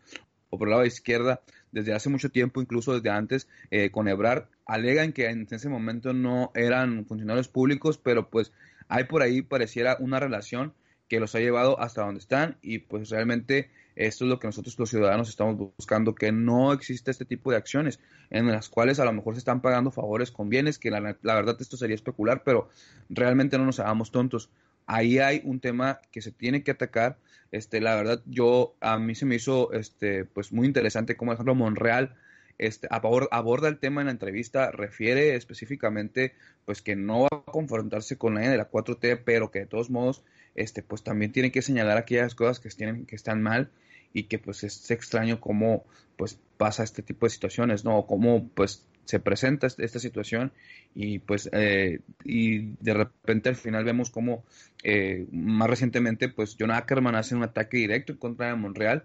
o 0.50 0.58
por 0.58 0.68
el 0.68 0.72
lado 0.72 0.82
de 0.82 0.88
izquierda, 0.88 1.40
desde 1.70 1.94
hace 1.94 2.10
mucho 2.10 2.30
tiempo, 2.30 2.60
incluso 2.60 2.92
desde 2.92 3.08
antes, 3.08 3.48
eh, 3.70 3.90
con 3.90 4.06
Ebrar, 4.06 4.50
alegan 4.66 5.14
que 5.14 5.30
en 5.30 5.48
ese 5.50 5.70
momento 5.70 6.12
no 6.12 6.52
eran 6.54 7.06
funcionarios 7.06 7.48
públicos, 7.48 7.96
pero 7.96 8.28
pues 8.28 8.52
hay 8.88 9.04
por 9.04 9.22
ahí 9.22 9.40
pareciera 9.40 9.96
una 9.98 10.20
relación 10.20 10.74
que 11.12 11.20
los 11.20 11.34
ha 11.34 11.40
llevado 11.40 11.78
hasta 11.78 12.06
donde 12.06 12.20
están 12.20 12.56
y 12.62 12.78
pues 12.78 13.10
realmente 13.10 13.68
esto 13.96 14.24
es 14.24 14.30
lo 14.30 14.38
que 14.38 14.46
nosotros 14.46 14.78
los 14.78 14.88
ciudadanos 14.88 15.28
estamos 15.28 15.58
buscando, 15.58 16.14
que 16.14 16.32
no 16.32 16.72
existe 16.72 17.10
este 17.10 17.26
tipo 17.26 17.50
de 17.50 17.58
acciones 17.58 18.00
en 18.30 18.46
las 18.46 18.70
cuales 18.70 18.98
a 18.98 19.04
lo 19.04 19.12
mejor 19.12 19.34
se 19.34 19.40
están 19.40 19.60
pagando 19.60 19.90
favores 19.90 20.30
con 20.30 20.48
bienes, 20.48 20.78
que 20.78 20.90
la, 20.90 21.00
la 21.20 21.34
verdad 21.34 21.58
esto 21.60 21.76
sería 21.76 21.96
especular, 21.96 22.44
pero 22.46 22.70
realmente 23.10 23.58
no 23.58 23.66
nos 23.66 23.78
hagamos 23.78 24.10
tontos 24.10 24.48
ahí 24.86 25.18
hay 25.18 25.42
un 25.44 25.60
tema 25.60 26.00
que 26.10 26.22
se 26.22 26.32
tiene 26.32 26.62
que 26.62 26.70
atacar. 26.70 27.18
Este, 27.50 27.82
la 27.82 27.94
verdad, 27.94 28.22
yo 28.24 28.74
a 28.80 28.98
mí 28.98 29.14
se 29.14 29.26
me 29.26 29.34
hizo 29.34 29.70
este, 29.74 30.24
pues 30.24 30.50
muy 30.50 30.66
interesante 30.66 31.14
como 31.14 31.34
ejemplo 31.34 31.54
Monreal 31.54 32.16
este, 32.58 32.88
aborda 32.90 33.68
el 33.68 33.78
tema 33.78 34.02
en 34.02 34.06
la 34.06 34.12
entrevista, 34.12 34.70
refiere 34.70 35.34
específicamente 35.34 36.34
pues 36.64 36.80
que 36.80 36.94
no 36.94 37.22
va 37.22 37.28
a 37.32 37.50
confrontarse 37.50 38.16
con 38.16 38.34
la 38.34 38.42
de 38.42 38.56
la 38.56 38.70
4T, 38.70 39.22
pero 39.24 39.50
que 39.50 39.60
de 39.60 39.66
todos 39.66 39.90
modos 39.90 40.22
este, 40.54 40.82
pues 40.82 41.02
también 41.02 41.32
tiene 41.32 41.52
que 41.52 41.62
señalar 41.62 41.98
aquellas 41.98 42.34
cosas 42.34 42.60
que, 42.60 42.68
tienen, 42.70 43.06
que 43.06 43.16
están 43.16 43.42
mal 43.42 43.70
y 44.12 44.24
que 44.24 44.38
pues 44.38 44.64
es 44.64 44.90
extraño 44.90 45.40
cómo 45.40 45.84
pues 46.16 46.38
pasa 46.56 46.84
este 46.84 47.02
tipo 47.02 47.26
de 47.26 47.30
situaciones, 47.30 47.84
¿no? 47.84 47.98
O 47.98 48.06
cómo 48.06 48.48
pues 48.54 48.86
se 49.04 49.18
presenta 49.18 49.66
esta 49.66 49.98
situación 49.98 50.52
y 50.94 51.18
pues 51.18 51.48
eh, 51.52 52.00
y 52.24 52.74
de 52.80 52.94
repente 52.94 53.48
al 53.48 53.56
final 53.56 53.84
vemos 53.84 54.10
como 54.10 54.44
eh, 54.84 55.26
más 55.32 55.68
recientemente 55.68 56.28
pues 56.28 56.56
John 56.58 56.70
Ackerman 56.70 57.16
hace 57.16 57.34
un 57.34 57.42
ataque 57.42 57.78
directo 57.78 58.12
en 58.12 58.18
contra 58.18 58.48
de 58.48 58.54
Monreal 58.54 59.04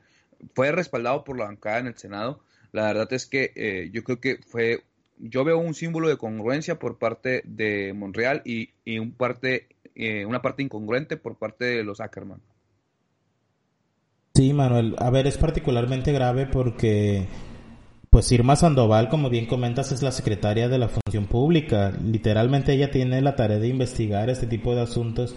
fue 0.54 0.72
respaldado 0.72 1.24
por 1.24 1.38
la 1.38 1.46
bancada 1.46 1.80
en 1.80 1.88
el 1.88 1.98
Senado 1.98 2.42
la 2.72 2.84
verdad 2.84 3.12
es 3.12 3.26
que 3.26 3.52
eh, 3.56 3.90
yo 3.92 4.04
creo 4.04 4.20
que 4.20 4.38
fue 4.48 4.84
yo 5.18 5.44
veo 5.44 5.58
un 5.58 5.74
símbolo 5.74 6.10
de 6.10 6.18
congruencia 6.18 6.78
por 6.78 7.00
parte 7.00 7.42
de 7.46 7.94
Monreal 7.94 8.44
y, 8.46 8.70
y 8.86 9.00
un 9.00 9.12
parte 9.12 9.68
una 10.28 10.42
parte 10.42 10.64
incongruente 10.64 11.18
por 11.18 11.38
parte 11.38 11.66
de 11.66 11.84
los 11.84 12.00
Ackerman 12.00 12.42
Sí, 14.38 14.54
Manuel. 14.54 14.96
A 15.00 15.10
ver, 15.10 15.26
es 15.26 15.36
particularmente 15.36 16.12
grave 16.12 16.46
porque 16.46 17.26
pues 18.12 18.32
Irma 18.32 18.56
Sandoval, 18.56 19.10
como 19.10 19.32
bien 19.32 19.48
comentas, 19.48 19.92
es 19.92 20.04
la 20.04 20.12
secretaria 20.12 20.70
de 20.70 20.78
la 20.78 20.90
Función 20.90 21.26
Pública. 21.26 21.92
Literalmente 22.04 22.74
ella 22.74 22.92
tiene 22.92 23.20
la 23.24 23.36
tarea 23.36 23.58
de 23.58 23.68
investigar 23.68 24.30
este 24.30 24.46
tipo 24.46 24.76
de 24.76 24.82
asuntos 24.82 25.36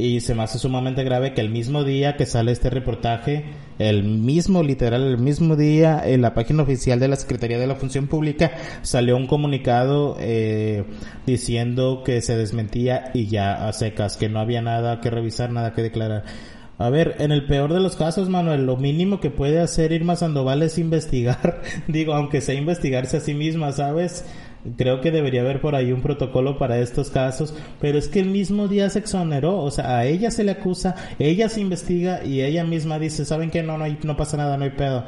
y 0.00 0.20
se 0.20 0.34
me 0.34 0.42
hace 0.42 0.58
sumamente 0.58 1.04
grave 1.04 1.34
que 1.34 1.40
el 1.40 1.50
mismo 1.50 1.84
día 1.84 2.16
que 2.16 2.26
sale 2.26 2.52
este 2.52 2.70
reportaje, 2.70 3.44
el 3.78 4.02
mismo, 4.04 4.62
literal, 4.62 5.02
el 5.02 5.18
mismo 5.18 5.56
día, 5.56 6.02
en 6.04 6.22
la 6.22 6.34
página 6.34 6.62
oficial 6.62 6.98
de 6.98 7.08
la 7.08 7.16
Secretaría 7.16 7.58
de 7.58 7.66
la 7.66 7.76
Función 7.76 8.06
Pública 8.06 8.52
salió 8.82 9.16
un 9.16 9.26
comunicado 9.26 10.16
eh, 10.18 10.84
diciendo 11.26 12.02
que 12.04 12.22
se 12.22 12.36
desmentía 12.36 13.10
y 13.12 13.26
ya 13.26 13.68
a 13.68 13.72
secas, 13.72 14.16
que 14.16 14.28
no 14.28 14.40
había 14.40 14.62
nada 14.62 15.00
que 15.00 15.10
revisar, 15.10 15.50
nada 15.50 15.74
que 15.74 15.82
declarar. 15.82 16.24
A 16.78 16.88
ver, 16.88 17.16
en 17.18 17.30
el 17.30 17.44
peor 17.44 17.74
de 17.74 17.80
los 17.80 17.94
casos, 17.94 18.30
Manuel, 18.30 18.64
lo 18.64 18.78
mínimo 18.78 19.20
que 19.20 19.28
puede 19.28 19.60
hacer 19.60 19.92
Irma 19.92 20.16
Sandoval 20.16 20.62
es 20.62 20.78
investigar, 20.78 21.60
digo, 21.88 22.14
aunque 22.14 22.40
sea 22.40 22.54
investigarse 22.54 23.18
a 23.18 23.20
sí 23.20 23.34
misma, 23.34 23.72
¿sabes? 23.72 24.24
Creo 24.76 25.00
que 25.00 25.10
debería 25.10 25.40
haber 25.40 25.60
por 25.60 25.74
ahí 25.74 25.92
un 25.92 26.02
protocolo 26.02 26.58
para 26.58 26.78
estos 26.78 27.10
casos, 27.10 27.54
pero 27.80 27.98
es 27.98 28.08
que 28.08 28.20
el 28.20 28.26
mismo 28.26 28.68
día 28.68 28.90
se 28.90 28.98
exoneró, 28.98 29.58
o 29.58 29.70
sea, 29.70 29.98
a 29.98 30.06
ella 30.06 30.30
se 30.30 30.44
le 30.44 30.52
acusa, 30.52 30.94
ella 31.18 31.48
se 31.48 31.60
investiga 31.60 32.24
y 32.24 32.42
ella 32.42 32.64
misma 32.64 32.98
dice, 32.98 33.24
¿saben 33.24 33.50
que 33.50 33.62
no, 33.62 33.78
no, 33.78 33.84
hay, 33.84 33.98
no 34.02 34.16
pasa 34.16 34.36
nada, 34.36 34.56
no 34.56 34.64
hay 34.64 34.70
pedo? 34.70 35.04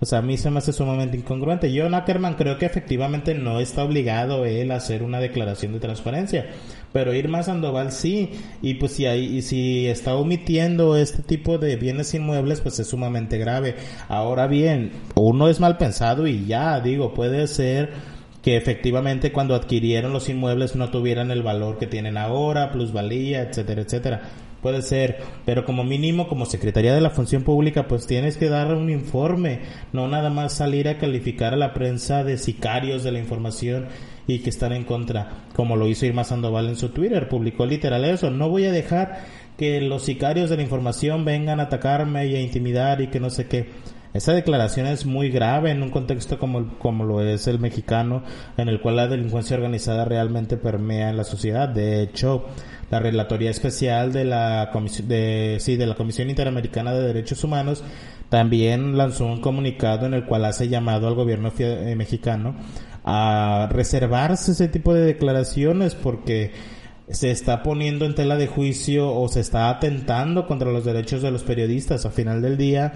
O 0.00 0.06
sea, 0.06 0.18
a 0.18 0.22
mí 0.22 0.36
se 0.36 0.50
me 0.50 0.58
hace 0.58 0.72
sumamente 0.72 1.16
incongruente. 1.16 1.72
John 1.74 1.94
Ackerman 1.94 2.34
creo 2.34 2.58
que 2.58 2.66
efectivamente 2.66 3.34
no 3.34 3.60
está 3.60 3.84
obligado 3.84 4.44
él 4.44 4.70
a 4.70 4.76
hacer 4.76 5.02
una 5.02 5.20
declaración 5.20 5.72
de 5.72 5.80
transparencia 5.80 6.46
pero 6.94 7.12
Irma 7.12 7.42
Sandoval 7.42 7.90
sí, 7.90 8.30
y 8.62 8.74
pues 8.74 8.92
si, 8.92 9.04
hay, 9.04 9.24
y 9.24 9.42
si 9.42 9.88
está 9.88 10.14
omitiendo 10.14 10.96
este 10.96 11.24
tipo 11.24 11.58
de 11.58 11.74
bienes 11.74 12.14
inmuebles, 12.14 12.60
pues 12.60 12.78
es 12.78 12.86
sumamente 12.86 13.36
grave. 13.36 13.74
Ahora 14.08 14.46
bien, 14.46 14.92
uno 15.16 15.48
es 15.48 15.58
mal 15.58 15.76
pensado 15.76 16.28
y 16.28 16.46
ya, 16.46 16.78
digo, 16.78 17.12
puede 17.12 17.48
ser 17.48 17.90
que 18.44 18.58
efectivamente 18.58 19.32
cuando 19.32 19.54
adquirieron 19.54 20.12
los 20.12 20.28
inmuebles 20.28 20.76
no 20.76 20.90
tuvieran 20.90 21.30
el 21.30 21.42
valor 21.42 21.78
que 21.78 21.86
tienen 21.86 22.18
ahora, 22.18 22.70
plusvalía, 22.70 23.40
etcétera, 23.40 23.80
etcétera. 23.80 24.20
Puede 24.60 24.82
ser, 24.82 25.16
pero 25.46 25.64
como 25.64 25.82
mínimo, 25.82 26.28
como 26.28 26.44
Secretaría 26.44 26.94
de 26.94 27.00
la 27.00 27.08
Función 27.08 27.42
Pública, 27.42 27.88
pues 27.88 28.06
tienes 28.06 28.36
que 28.36 28.50
dar 28.50 28.74
un 28.74 28.90
informe, 28.90 29.60
no 29.94 30.08
nada 30.08 30.28
más 30.28 30.52
salir 30.52 30.88
a 30.88 30.98
calificar 30.98 31.54
a 31.54 31.56
la 31.56 31.72
prensa 31.72 32.22
de 32.22 32.36
sicarios 32.36 33.02
de 33.02 33.12
la 33.12 33.18
información 33.18 33.86
y 34.26 34.40
que 34.40 34.50
están 34.50 34.74
en 34.74 34.84
contra, 34.84 35.46
como 35.56 35.76
lo 35.76 35.88
hizo 35.88 36.04
Irma 36.04 36.24
Sandoval 36.24 36.68
en 36.68 36.76
su 36.76 36.90
Twitter, 36.90 37.30
publicó 37.30 37.64
literal 37.64 38.04
eso, 38.04 38.30
no 38.30 38.50
voy 38.50 38.66
a 38.66 38.72
dejar 38.72 39.24
que 39.56 39.80
los 39.80 40.04
sicarios 40.04 40.50
de 40.50 40.56
la 40.56 40.62
información 40.62 41.24
vengan 41.24 41.60
a 41.60 41.64
atacarme 41.64 42.26
y 42.26 42.36
a 42.36 42.42
intimidar 42.42 43.00
y 43.00 43.06
que 43.06 43.20
no 43.20 43.30
sé 43.30 43.46
qué. 43.46 43.68
Esa 44.14 44.32
declaración 44.32 44.86
es 44.86 45.06
muy 45.06 45.28
grave 45.28 45.72
en 45.72 45.82
un 45.82 45.90
contexto 45.90 46.38
como, 46.38 46.78
como 46.78 47.04
lo 47.04 47.20
es 47.20 47.48
el 47.48 47.58
mexicano, 47.58 48.22
en 48.56 48.68
el 48.68 48.80
cual 48.80 48.94
la 48.94 49.08
delincuencia 49.08 49.56
organizada 49.56 50.04
realmente 50.04 50.56
permea 50.56 51.10
en 51.10 51.16
la 51.16 51.24
sociedad. 51.24 51.68
De 51.68 52.00
hecho, 52.00 52.46
la 52.92 53.00
Relatoría 53.00 53.50
Especial 53.50 54.12
de 54.12 54.24
la, 54.24 54.70
Comisión, 54.72 55.08
de, 55.08 55.56
sí, 55.58 55.74
de 55.74 55.86
la 55.86 55.96
Comisión 55.96 56.30
Interamericana 56.30 56.92
de 56.92 57.08
Derechos 57.08 57.42
Humanos 57.42 57.82
también 58.28 58.96
lanzó 58.96 59.26
un 59.26 59.40
comunicado 59.40 60.06
en 60.06 60.14
el 60.14 60.24
cual 60.26 60.44
hace 60.44 60.68
llamado 60.68 61.08
al 61.08 61.14
gobierno 61.14 61.52
eh, 61.58 61.94
mexicano 61.96 62.54
a 63.04 63.68
reservarse 63.70 64.52
ese 64.52 64.68
tipo 64.68 64.94
de 64.94 65.02
declaraciones 65.04 65.96
porque 65.96 66.52
se 67.08 67.32
está 67.32 67.64
poniendo 67.64 68.06
en 68.06 68.14
tela 68.14 68.36
de 68.36 68.46
juicio 68.46 69.12
o 69.12 69.28
se 69.28 69.40
está 69.40 69.70
atentando 69.70 70.46
contra 70.46 70.70
los 70.70 70.84
derechos 70.84 71.20
de 71.20 71.32
los 71.32 71.42
periodistas. 71.42 72.06
A 72.06 72.10
final 72.10 72.40
del 72.40 72.56
día, 72.56 72.92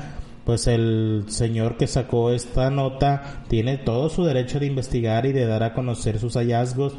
pues 0.49 0.67
el 0.67 1.27
señor 1.29 1.77
que 1.77 1.87
sacó 1.87 2.31
esta 2.31 2.71
nota 2.71 3.43
tiene 3.49 3.77
todo 3.77 4.09
su 4.09 4.25
derecho 4.25 4.59
de 4.59 4.65
investigar 4.65 5.27
y 5.27 5.33
de 5.33 5.45
dar 5.45 5.63
a 5.63 5.75
conocer 5.75 6.19
sus 6.19 6.37
hallazgos 6.37 6.95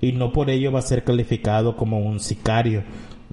y 0.00 0.12
no 0.12 0.32
por 0.32 0.50
ello 0.50 0.70
va 0.70 0.78
a 0.78 0.82
ser 0.82 1.02
calificado 1.02 1.76
como 1.76 1.98
un 1.98 2.20
sicario. 2.20 2.84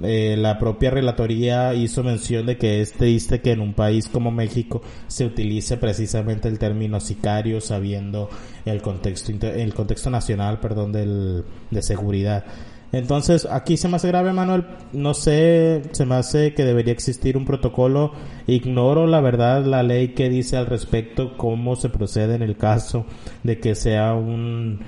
Eh, 0.01 0.35
la 0.39 0.57
propia 0.57 0.89
relatoría 0.89 1.75
hizo 1.75 2.03
mención 2.03 2.47
de 2.47 2.57
que 2.57 2.81
es 2.81 2.93
triste 2.93 3.41
que 3.41 3.51
en 3.51 3.61
un 3.61 3.75
país 3.75 4.09
como 4.09 4.31
México 4.31 4.81
se 5.05 5.27
utilice 5.27 5.77
precisamente 5.77 6.47
el 6.47 6.57
término 6.57 6.99
sicario 6.99 7.61
sabiendo 7.61 8.27
el 8.65 8.81
contexto 8.81 9.31
el 9.45 9.75
contexto 9.75 10.09
nacional 10.09 10.59
perdón 10.59 10.93
del, 10.93 11.43
de 11.69 11.81
seguridad 11.83 12.43
entonces, 12.91 13.47
aquí 13.49 13.77
se 13.77 13.87
me 13.87 13.97
hace 13.97 14.07
grave, 14.07 14.33
Manuel. 14.33 14.65
No 14.93 15.13
sé, 15.13 15.83
se 15.91 16.05
me 16.05 16.15
hace 16.15 16.53
que 16.53 16.65
debería 16.65 16.93
existir 16.93 17.37
un 17.37 17.45
protocolo. 17.45 18.13
Ignoro, 18.47 19.05
la 19.05 19.21
verdad, 19.21 19.63
la 19.63 19.83
ley 19.83 20.09
que 20.09 20.29
dice 20.29 20.57
al 20.57 20.65
respecto 20.65 21.37
cómo 21.37 21.75
se 21.75 21.89
procede 21.89 22.35
en 22.35 22.41
el 22.41 22.57
caso 22.57 23.05
de 23.43 23.59
que 23.59 23.75
sea 23.75 24.15
un 24.15 24.79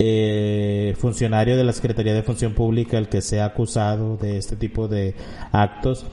eh, 0.00 0.94
funcionario 0.98 1.56
de 1.56 1.62
la 1.62 1.72
Secretaría 1.72 2.12
de 2.12 2.24
Función 2.24 2.54
Pública 2.54 2.98
el 2.98 3.08
que 3.08 3.20
sea 3.20 3.44
acusado 3.44 4.16
de 4.16 4.36
este 4.36 4.56
tipo 4.56 4.88
de 4.88 5.14
actos. 5.52 6.06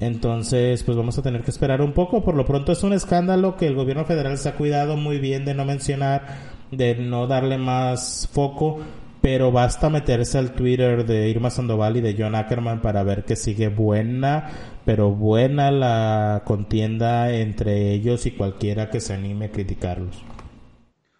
Entonces, 0.00 0.82
pues 0.82 0.96
vamos 0.96 1.16
a 1.18 1.22
tener 1.22 1.42
que 1.42 1.52
esperar 1.52 1.80
un 1.80 1.92
poco. 1.92 2.24
Por 2.24 2.34
lo 2.34 2.44
pronto 2.44 2.72
es 2.72 2.82
un 2.82 2.92
escándalo 2.92 3.56
que 3.56 3.68
el 3.68 3.76
gobierno 3.76 4.04
federal 4.04 4.36
se 4.36 4.48
ha 4.48 4.56
cuidado 4.56 4.96
muy 4.96 5.18
bien 5.18 5.44
de 5.44 5.54
no 5.54 5.64
mencionar, 5.64 6.26
de 6.72 6.96
no 6.96 7.28
darle 7.28 7.56
más 7.56 8.28
foco 8.32 8.80
pero 9.20 9.50
basta 9.50 9.90
meterse 9.90 10.38
al 10.38 10.54
Twitter 10.54 11.04
de 11.04 11.28
Irma 11.28 11.50
Sandoval 11.50 11.96
y 11.96 12.00
de 12.00 12.14
John 12.18 12.34
Ackerman 12.34 12.80
para 12.80 13.02
ver 13.02 13.24
que 13.24 13.36
sigue 13.36 13.68
buena, 13.68 14.80
pero 14.84 15.10
buena 15.10 15.70
la 15.70 16.42
contienda 16.44 17.32
entre 17.32 17.92
ellos 17.92 18.26
y 18.26 18.32
cualquiera 18.32 18.90
que 18.90 19.00
se 19.00 19.14
anime 19.14 19.46
a 19.46 19.50
criticarlos. 19.52 20.22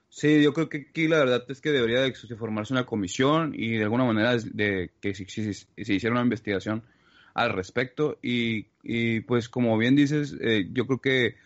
Sí, 0.09 0.43
yo 0.43 0.53
creo 0.53 0.69
que 0.69 0.89
aquí 0.91 1.07
la 1.07 1.19
verdad 1.19 1.45
es 1.49 1.61
que 1.61 1.71
debería 1.71 2.01
de 2.01 2.13
formarse 2.37 2.73
una 2.73 2.87
comisión 2.87 3.53
y 3.55 3.77
de 3.77 3.85
alguna 3.85 4.05
manera 4.05 4.37
de 4.37 4.91
que 5.01 5.15
se, 5.15 5.23
hiciera 5.77 6.13
una 6.13 6.23
investigación 6.23 6.83
al 7.35 7.53
respecto 7.53 8.19
y, 8.21 8.67
y 8.83 9.21
pues 9.21 9.49
como 9.49 9.79
bien 9.79 9.95
dices, 9.95 10.37
eh, 10.41 10.69
yo 10.73 10.87
creo 10.87 11.01
que 11.01 11.37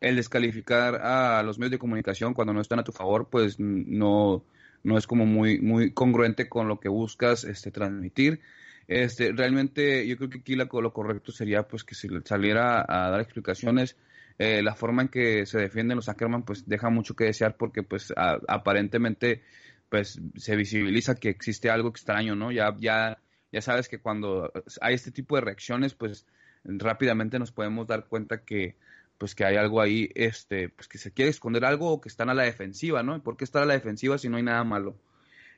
el 0.00 0.16
descalificar 0.16 0.96
a 0.96 1.42
los 1.42 1.58
medios 1.58 1.72
de 1.72 1.78
comunicación 1.78 2.34
cuando 2.34 2.52
no 2.52 2.60
están 2.60 2.78
a 2.78 2.84
tu 2.84 2.92
favor, 2.92 3.28
pues 3.30 3.58
no 3.58 4.44
no 4.86 4.96
es 4.96 5.08
como 5.08 5.26
muy, 5.26 5.60
muy 5.60 5.90
congruente 5.90 6.48
con 6.48 6.68
lo 6.68 6.78
que 6.78 6.88
buscas 6.88 7.42
este, 7.42 7.72
transmitir. 7.72 8.40
Este, 8.86 9.32
realmente 9.32 10.06
yo 10.06 10.16
creo 10.16 10.30
que 10.30 10.38
aquí 10.38 10.54
lo, 10.54 10.68
correcto 10.68 11.32
sería 11.32 11.64
pues 11.64 11.82
que 11.82 11.96
si 11.96 12.08
saliera 12.24 12.86
a 12.88 13.10
dar 13.10 13.20
explicaciones, 13.20 13.96
eh, 14.38 14.62
la 14.62 14.76
forma 14.76 15.02
en 15.02 15.08
que 15.08 15.44
se 15.44 15.58
defienden 15.58 15.96
los 15.96 16.08
Ackerman 16.08 16.44
pues 16.44 16.68
deja 16.68 16.88
mucho 16.88 17.16
que 17.16 17.24
desear 17.24 17.56
porque 17.56 17.82
pues 17.82 18.14
aparentemente 18.16 19.42
pues 19.88 20.20
se 20.36 20.54
visibiliza 20.54 21.16
que 21.16 21.30
existe 21.30 21.68
algo 21.68 21.88
extraño, 21.88 22.36
¿no? 22.36 22.52
Ya, 22.52 22.72
ya, 22.78 23.18
ya 23.50 23.60
sabes 23.62 23.88
que 23.88 23.98
cuando 23.98 24.52
hay 24.80 24.94
este 24.94 25.10
tipo 25.10 25.34
de 25.34 25.40
reacciones 25.40 25.94
pues 25.94 26.26
rápidamente 26.62 27.40
nos 27.40 27.50
podemos 27.50 27.88
dar 27.88 28.06
cuenta 28.06 28.44
que 28.44 28.76
pues 29.18 29.34
que 29.34 29.44
hay 29.44 29.56
algo 29.56 29.80
ahí, 29.80 30.10
este, 30.14 30.68
pues 30.68 30.88
que 30.88 30.98
se 30.98 31.12
quiere 31.12 31.30
esconder 31.30 31.64
algo 31.64 31.90
o 31.90 32.00
que 32.00 32.08
están 32.08 32.30
a 32.30 32.34
la 32.34 32.42
defensiva, 32.44 33.02
¿no? 33.02 33.22
¿Por 33.22 33.36
qué 33.36 33.44
estar 33.44 33.62
a 33.62 33.66
la 33.66 33.74
defensiva 33.74 34.18
si 34.18 34.28
no 34.28 34.36
hay 34.36 34.42
nada 34.42 34.64
malo? 34.64 34.96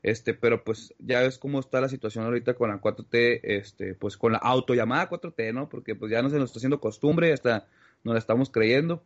Este, 0.02 0.32
pero 0.34 0.62
pues 0.62 0.94
ya 0.98 1.20
ves 1.20 1.38
cómo 1.38 1.58
está 1.58 1.80
la 1.80 1.88
situación 1.88 2.24
ahorita 2.24 2.54
con 2.54 2.70
la 2.70 2.80
4T, 2.80 3.40
este, 3.42 3.94
pues 3.94 4.16
con 4.16 4.32
la 4.32 4.38
autollamada 4.38 5.08
4T, 5.10 5.52
¿no? 5.52 5.68
Porque 5.68 5.94
pues 5.94 6.12
ya 6.12 6.22
no 6.22 6.30
se 6.30 6.36
nos 6.36 6.50
está 6.50 6.58
haciendo 6.58 6.80
costumbre, 6.80 7.32
hasta 7.32 7.66
nos 8.04 8.14
la 8.14 8.18
estamos 8.20 8.50
creyendo. 8.50 9.02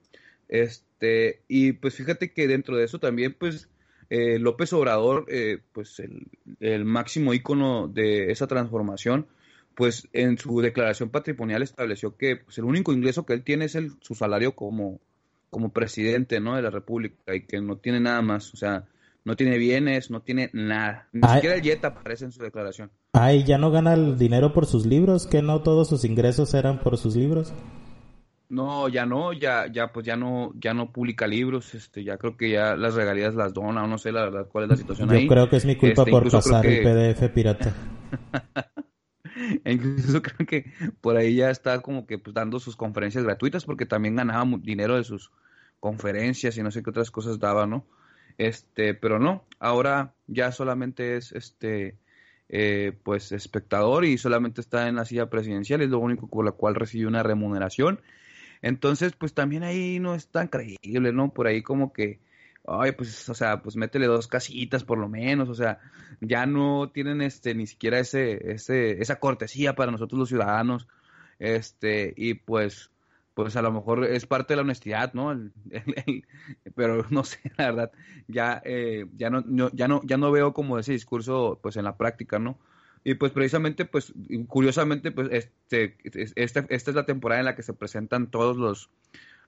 Este, 0.48 1.42
y 1.48 1.72
pues 1.72 1.94
fíjate 1.94 2.32
que 2.32 2.46
dentro 2.46 2.76
de 2.76 2.84
eso 2.84 2.98
también, 2.98 3.34
pues, 3.38 3.68
eh, 4.10 4.38
López 4.38 4.72
Obrador, 4.74 5.24
eh, 5.28 5.60
pues 5.72 5.98
el, 5.98 6.26
el 6.60 6.84
máximo 6.84 7.32
ícono 7.32 7.88
de 7.88 8.30
esa 8.30 8.46
transformación, 8.46 9.26
pues 9.74 10.08
en 10.12 10.38
su 10.38 10.60
declaración 10.60 11.10
patrimonial 11.10 11.62
estableció 11.62 12.16
que 12.16 12.36
pues, 12.36 12.58
el 12.58 12.64
único 12.64 12.92
ingreso 12.92 13.24
que 13.24 13.32
él 13.32 13.42
tiene 13.42 13.66
es 13.66 13.74
el, 13.74 13.92
su 14.00 14.14
salario 14.14 14.54
como, 14.54 15.00
como 15.50 15.70
presidente 15.70 16.40
¿no? 16.40 16.56
de 16.56 16.62
la 16.62 16.70
República 16.70 17.34
y 17.34 17.42
que 17.42 17.60
no 17.60 17.76
tiene 17.76 18.00
nada 18.00 18.22
más, 18.22 18.52
o 18.54 18.56
sea, 18.56 18.84
no 19.24 19.36
tiene 19.36 19.58
bienes, 19.58 20.10
no 20.10 20.20
tiene 20.20 20.50
nada. 20.52 21.08
Ni 21.12 21.26
siquiera 21.28 21.56
el 21.56 21.62
jet 21.62 21.84
aparece 21.84 22.24
en 22.24 22.32
su 22.32 22.42
declaración. 22.42 22.90
Ay, 23.12 23.44
ya 23.44 23.58
no 23.58 23.70
gana 23.70 23.94
el 23.94 24.18
dinero 24.18 24.52
por 24.52 24.66
sus 24.66 24.86
libros, 24.86 25.26
que 25.26 25.42
no 25.42 25.62
todos 25.62 25.88
sus 25.88 26.04
ingresos 26.04 26.54
eran 26.54 26.80
por 26.80 26.96
sus 26.98 27.14
libros. 27.14 27.52
No, 28.48 28.88
ya 28.88 29.06
no, 29.06 29.32
ya, 29.32 29.66
ya, 29.72 29.92
pues 29.92 30.04
ya 30.04 30.14
no, 30.16 30.52
ya 30.60 30.74
no 30.74 30.92
publica 30.92 31.26
libros, 31.26 31.74
este, 31.74 32.04
ya 32.04 32.18
creo 32.18 32.36
que 32.36 32.50
ya 32.50 32.76
las 32.76 32.94
regalías 32.94 33.34
las 33.34 33.54
dona, 33.54 33.84
o 33.84 33.86
no 33.86 33.96
sé 33.96 34.12
la 34.12 34.24
verdad 34.24 34.46
cuál 34.50 34.64
es 34.64 34.70
la 34.70 34.76
situación 34.76 35.10
ahí. 35.10 35.22
Yo 35.22 35.28
creo 35.28 35.48
que 35.48 35.56
es 35.56 35.64
mi 35.64 35.76
culpa 35.76 36.02
este, 36.02 36.10
por 36.10 36.30
pasar 36.30 36.66
el 36.66 36.82
PDF 36.82 37.30
pirata. 37.32 37.74
E 39.64 39.72
incluso 39.72 40.22
creo 40.22 40.46
que 40.46 40.72
por 41.00 41.16
ahí 41.16 41.36
ya 41.36 41.50
está 41.50 41.80
como 41.80 42.06
que 42.06 42.18
pues, 42.18 42.34
dando 42.34 42.60
sus 42.60 42.76
conferencias 42.76 43.24
gratuitas 43.24 43.64
porque 43.64 43.86
también 43.86 44.16
ganaba 44.16 44.44
dinero 44.60 44.96
de 44.96 45.04
sus 45.04 45.30
conferencias 45.80 46.56
y 46.56 46.62
no 46.62 46.70
sé 46.70 46.82
qué 46.82 46.90
otras 46.90 47.10
cosas 47.10 47.38
daba, 47.38 47.66
¿no? 47.66 47.84
Este, 48.38 48.94
pero 48.94 49.18
no, 49.18 49.44
ahora 49.58 50.14
ya 50.26 50.52
solamente 50.52 51.16
es 51.16 51.32
este 51.32 51.96
eh, 52.48 52.92
pues 53.02 53.32
espectador 53.32 54.04
y 54.04 54.18
solamente 54.18 54.60
está 54.60 54.88
en 54.88 54.96
la 54.96 55.04
silla 55.04 55.30
presidencial, 55.30 55.80
es 55.80 55.90
lo 55.90 55.98
único 55.98 56.26
por 56.28 56.44
la 56.44 56.52
cual 56.52 56.74
recibe 56.74 57.06
una 57.06 57.22
remuneración. 57.22 58.00
Entonces, 58.62 59.12
pues 59.14 59.34
también 59.34 59.64
ahí 59.64 59.98
no 59.98 60.14
es 60.14 60.28
tan 60.28 60.48
creíble, 60.48 61.12
¿no? 61.12 61.32
Por 61.32 61.46
ahí 61.46 61.62
como 61.62 61.92
que 61.92 62.20
ay, 62.66 62.92
pues, 62.92 63.28
o 63.28 63.34
sea, 63.34 63.62
pues 63.62 63.76
métele 63.76 64.06
dos 64.06 64.28
casitas 64.28 64.84
por 64.84 64.98
lo 64.98 65.08
menos, 65.08 65.48
o 65.48 65.54
sea, 65.54 65.78
ya 66.20 66.46
no 66.46 66.90
tienen 66.90 67.22
este 67.22 67.54
ni 67.54 67.66
siquiera 67.66 67.98
ese, 67.98 68.52
ese, 68.52 69.02
esa 69.02 69.18
cortesía 69.18 69.74
para 69.74 69.92
nosotros 69.92 70.18
los 70.18 70.28
ciudadanos, 70.28 70.88
este, 71.38 72.14
y 72.16 72.34
pues, 72.34 72.90
pues 73.34 73.56
a 73.56 73.62
lo 73.62 73.72
mejor 73.72 74.04
es 74.04 74.26
parte 74.26 74.52
de 74.52 74.56
la 74.56 74.62
honestidad, 74.62 75.12
¿no? 75.14 75.38
pero 76.76 77.06
no 77.10 77.24
sé, 77.24 77.40
la 77.56 77.66
verdad, 77.66 77.92
ya, 78.28 78.62
eh, 78.64 79.06
ya 79.16 79.30
no, 79.30 79.42
ya 79.72 79.88
no, 79.88 80.00
ya 80.04 80.16
no 80.16 80.30
veo 80.30 80.52
como 80.52 80.78
ese 80.78 80.92
discurso, 80.92 81.58
pues 81.62 81.76
en 81.76 81.84
la 81.84 81.96
práctica, 81.96 82.38
¿no? 82.38 82.58
Y 83.04 83.14
pues 83.14 83.32
precisamente, 83.32 83.84
pues 83.84 84.12
curiosamente, 84.46 85.10
pues 85.10 85.28
este, 85.32 85.96
esta, 86.36 86.64
esta 86.68 86.90
es 86.90 86.94
la 86.94 87.04
temporada 87.04 87.40
en 87.40 87.46
la 87.46 87.56
que 87.56 87.64
se 87.64 87.74
presentan 87.74 88.30
todos 88.30 88.56
los, 88.56 88.90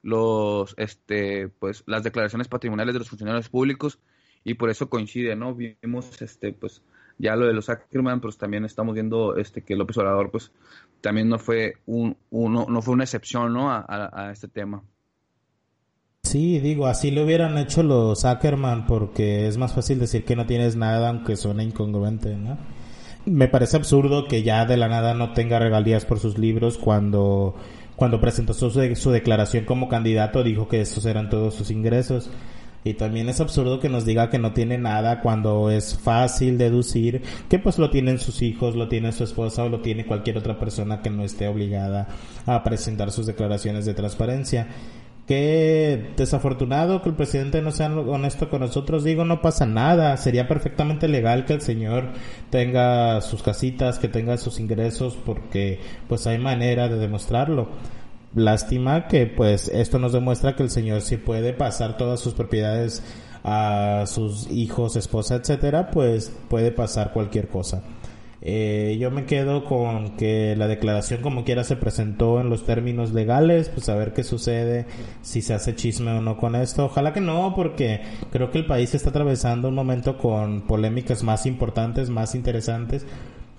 los 0.05 0.75
este 0.77 1.49
pues 1.49 1.83
las 1.87 2.05
declaraciones 2.05 2.47
patrimoniales 2.47 2.93
de 2.93 2.99
los 3.01 3.09
funcionarios 3.09 3.49
públicos 3.49 3.99
y 4.45 4.55
por 4.55 4.69
eso 4.69 4.91
coincide 4.91 5.35
no 5.35 5.55
vimos 5.55 6.21
este 6.21 6.53
pues 6.53 6.83
ya 7.19 7.35
lo 7.37 7.47
de 7.47 7.55
los 7.55 7.71
Ackerman 7.71 8.21
pues 8.21 8.37
también 8.37 8.67
estamos 8.67 8.95
viendo 8.95 9.37
este 9.37 9.63
que 9.63 9.77
López 9.77 9.97
Obrador 9.97 10.31
pues 10.31 10.53
también 11.01 11.31
no 11.31 11.39
fue 11.39 11.79
un 11.87 12.19
uno 12.31 12.67
no 12.69 12.83
fue 12.83 12.93
una 12.93 13.05
excepción 13.05 13.55
no 13.55 13.71
a, 13.71 14.31
este 14.31 14.47
tema. 14.49 14.83
Sí, 16.23 16.59
digo, 16.59 16.87
así 16.87 17.11
lo 17.11 17.25
hubieran 17.25 17.59
hecho 17.59 17.83
los 17.83 18.25
Ackerman 18.25 18.87
porque 18.87 19.47
es 19.47 19.57
más 19.57 19.75
fácil 19.75 19.99
decir 20.01 20.25
que 20.25 20.37
no 20.37 20.47
tienes 20.47 20.75
nada 20.75 21.11
aunque 21.11 21.37
suene 21.37 21.65
incongruente, 21.65 22.35
¿no? 22.37 22.59
Me 23.27 23.49
parece 23.49 23.77
absurdo 23.77 24.27
que 24.27 24.43
ya 24.43 24.67
de 24.67 24.77
la 24.77 24.89
nada 24.89 25.15
no 25.15 25.33
tenga 25.33 25.59
regalías 25.59 26.05
por 26.05 26.19
sus 26.19 26.37
libros 26.39 26.77
cuando 26.77 27.55
cuando 27.97 28.21
presentó 28.21 28.55
su, 28.55 28.71
su 28.71 29.11
declaración 29.11 29.65
como 29.65 29.89
candidato 29.89 30.43
dijo 30.43 30.69
que 30.69 30.81
esos 30.81 31.07
eran 31.07 31.31
todos 31.31 31.55
sus 31.55 31.71
ingresos. 31.71 32.31
Y 32.87 32.95
también 32.95 33.31
es 33.31 33.41
absurdo 33.41 33.81
que 33.81 33.89
nos 33.89 34.05
diga 34.05 34.29
que 34.29 34.39
no 34.39 34.53
tiene 34.53 34.77
nada 34.77 35.23
cuando 35.23 35.71
es 35.71 35.99
fácil 35.99 36.59
deducir 36.59 37.23
que 37.49 37.59
pues 37.59 37.79
lo 37.79 37.89
tienen 37.89 38.19
sus 38.19 38.43
hijos, 38.43 38.77
lo 38.77 38.89
tiene 38.89 39.11
su 39.13 39.25
esposa 39.25 39.65
o 39.65 39.71
lo 39.71 39.81
tiene 39.81 40.05
cualquier 40.05 40.37
otra 40.37 40.59
persona 40.59 41.01
que 41.01 41.09
no 41.09 41.25
esté 41.25 41.49
obligada 41.49 42.09
a 42.45 42.63
presentar 42.63 43.11
sus 43.11 43.25
declaraciones 43.25 43.87
de 43.87 43.95
transparencia. 43.95 44.69
Qué 45.27 46.13
desafortunado 46.19 47.01
que 47.01 47.09
el 47.09 47.15
presidente 47.15 47.63
no 47.63 47.71
sea 47.71 47.87
honesto 47.89 48.51
con 48.51 48.61
nosotros. 48.61 49.05
Digo, 49.05 49.25
no 49.25 49.41
pasa 49.41 49.65
nada. 49.65 50.15
Sería 50.19 50.47
perfectamente 50.49 51.09
legal 51.09 51.47
que 51.47 51.55
el 51.55 51.63
señor 51.63 52.11
tenga 52.51 53.23
sus 53.23 53.43
casitas, 53.43 53.99
que 53.99 54.09
tenga 54.09 54.37
sus 54.37 54.61
ingresos, 54.61 55.17
porque 55.25 55.81
pues 56.09 56.27
hay 56.27 56.39
manera 56.39 56.89
de 56.89 56.99
demostrarlo. 56.99 57.69
lástima 58.35 59.07
que 59.09 59.27
pues 59.27 59.69
esto 59.69 59.99
nos 59.99 60.13
demuestra 60.13 60.57
que 60.57 60.63
el 60.65 60.71
señor 60.71 61.03
si 61.03 61.17
puede 61.17 61.53
pasar 61.53 61.97
todas 61.97 62.21
sus 62.21 62.35
propiedades 62.35 63.03
a 63.45 64.05
sus 64.07 64.51
hijos, 64.51 64.97
esposa, 64.97 65.37
etcétera, 65.37 65.91
pues 65.91 66.33
puede 66.49 66.71
pasar 66.73 67.13
cualquier 67.13 67.49
cosa. 67.49 67.83
Eh, 68.47 68.99
yo 69.01 69.11
me 69.11 69.25
quedo 69.25 69.65
con 69.65 70.17
que 70.17 70.55
la 70.55 70.69
declaración 70.69 71.23
como 71.23 71.45
quiera 71.45 71.65
se 71.65 71.77
presentó 71.77 72.43
en 72.43 72.51
los 72.51 72.67
términos 72.67 73.13
legales, 73.15 73.71
pues 73.71 73.89
a 73.89 73.95
ver 73.95 74.13
qué 74.13 74.23
sucede, 74.23 74.85
si 75.23 75.41
se 75.41 75.55
hace 75.55 75.75
chisme 75.75 76.11
o 76.13 76.21
no 76.21 76.37
con 76.37 76.55
esto. 76.55 76.85
Ojalá 76.85 77.15
que 77.15 77.23
no, 77.23 77.55
porque 77.57 78.03
creo 78.31 78.51
que 78.51 78.59
el 78.59 78.67
país 78.67 78.95
está 78.95 79.09
atravesando 79.09 79.69
un 79.69 79.75
momento 79.75 80.19
con 80.19 80.67
polémicas 80.67 81.23
más 81.23 81.47
importantes, 81.47 82.11
más 82.11 82.35
interesantes 82.35 83.07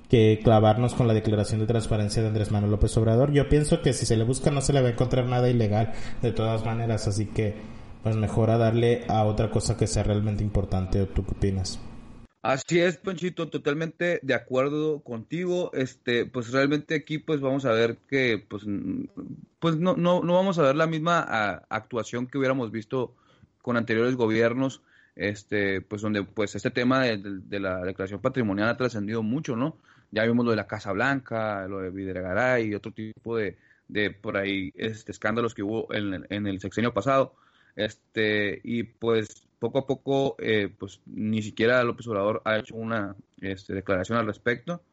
que 0.08 0.40
clavarnos 0.44 0.94
con 0.94 1.08
la 1.08 1.16
declaración 1.16 1.62
de 1.62 1.66
transparencia 1.66 2.22
de 2.22 2.28
Andrés 2.28 2.52
Manuel 2.52 2.72
López 2.72 2.96
Obrador. 2.98 3.32
Yo 3.32 3.50
pienso 3.50 3.82
que 3.82 3.92
si 3.92 4.06
se 4.06 4.16
le 4.16 4.24
busca 4.24 4.52
no 4.52 4.62
se 4.62 4.72
le 4.72 4.82
va 4.82 4.90
a 4.90 4.92
encontrar 4.92 5.26
nada 5.26 5.50
ilegal 5.50 5.94
de 6.22 6.32
todas 6.32 6.64
maneras, 6.64 7.08
así 7.08 7.26
que 7.26 7.56
pues 8.04 8.16
mejor 8.16 8.52
a 8.52 8.60
darle 8.60 9.04
a 9.08 9.24
otra 9.24 9.50
cosa 9.50 9.78
que 9.78 9.88
sea 9.88 10.04
realmente 10.04 10.44
importante. 10.44 11.04
¿Tú 11.08 11.26
qué 11.26 11.32
opinas? 11.32 11.80
Así 12.46 12.80
es, 12.80 12.98
Panchito, 12.98 13.50
totalmente 13.50 14.20
de 14.22 14.36
acuerdo 14.36 15.00
contigo. 15.00 15.72
Este, 15.74 16.28
pues 16.28 16.52
realmente 16.52 16.94
aquí 16.94 17.18
pues 17.18 17.42
vamos 17.42 17.66
a 17.66 17.72
ver 17.72 17.98
que 18.08 18.38
pues, 18.38 18.62
pues 19.58 19.78
no, 19.78 19.96
no, 19.96 20.22
no 20.22 20.34
vamos 20.36 20.60
a 20.60 20.62
ver 20.62 20.76
la 20.76 20.86
misma 20.86 21.22
actuación 21.70 22.28
que 22.28 22.38
hubiéramos 22.38 22.70
visto 22.70 23.16
con 23.64 23.78
anteriores 23.78 24.16
gobiernos, 24.16 24.84
este, 25.16 25.82
pues 25.82 26.04
donde 26.04 26.22
pues 26.22 26.54
este 26.54 26.70
tema 26.70 27.06
de, 27.06 27.60
la 27.60 27.80
declaración 27.80 28.22
patrimonial 28.22 28.70
ha 28.70 28.78
trascendido 28.78 29.24
mucho, 29.24 29.56
¿no? 29.56 29.78
Ya 30.12 30.24
vimos 30.24 30.46
lo 30.46 30.52
de 30.52 30.58
la 30.58 30.68
Casa 30.68 30.92
Blanca, 30.92 31.68
lo 31.68 31.80
de 31.80 31.90
Videregaray 31.90 32.68
y 32.68 32.76
otro 32.76 32.92
tipo 32.92 33.38
de, 33.38 33.58
de 33.88 34.12
por 34.12 34.38
ahí 34.38 34.72
este, 34.76 35.12
escándalos 35.12 35.56
que 35.56 35.64
hubo 35.64 35.92
en, 35.92 36.28
en 36.30 36.46
el 36.46 36.60
sexenio 36.60 36.94
pasado. 36.94 37.34
Este, 37.76 38.62
y 38.64 38.84
pues 38.84 39.48
poco 39.66 39.80
a 39.80 39.88
poco, 39.88 40.36
eh, 40.40 40.70
pues 40.78 41.02
ni 41.06 41.42
siquiera 41.42 41.84
López 41.84 42.08
Obrador 42.08 42.42
ha 42.46 42.58
hecho 42.58 42.76
una 42.76 43.16
este, 43.42 43.74
declaración 43.74 44.18
al 44.18 44.28
respecto, 44.28 44.84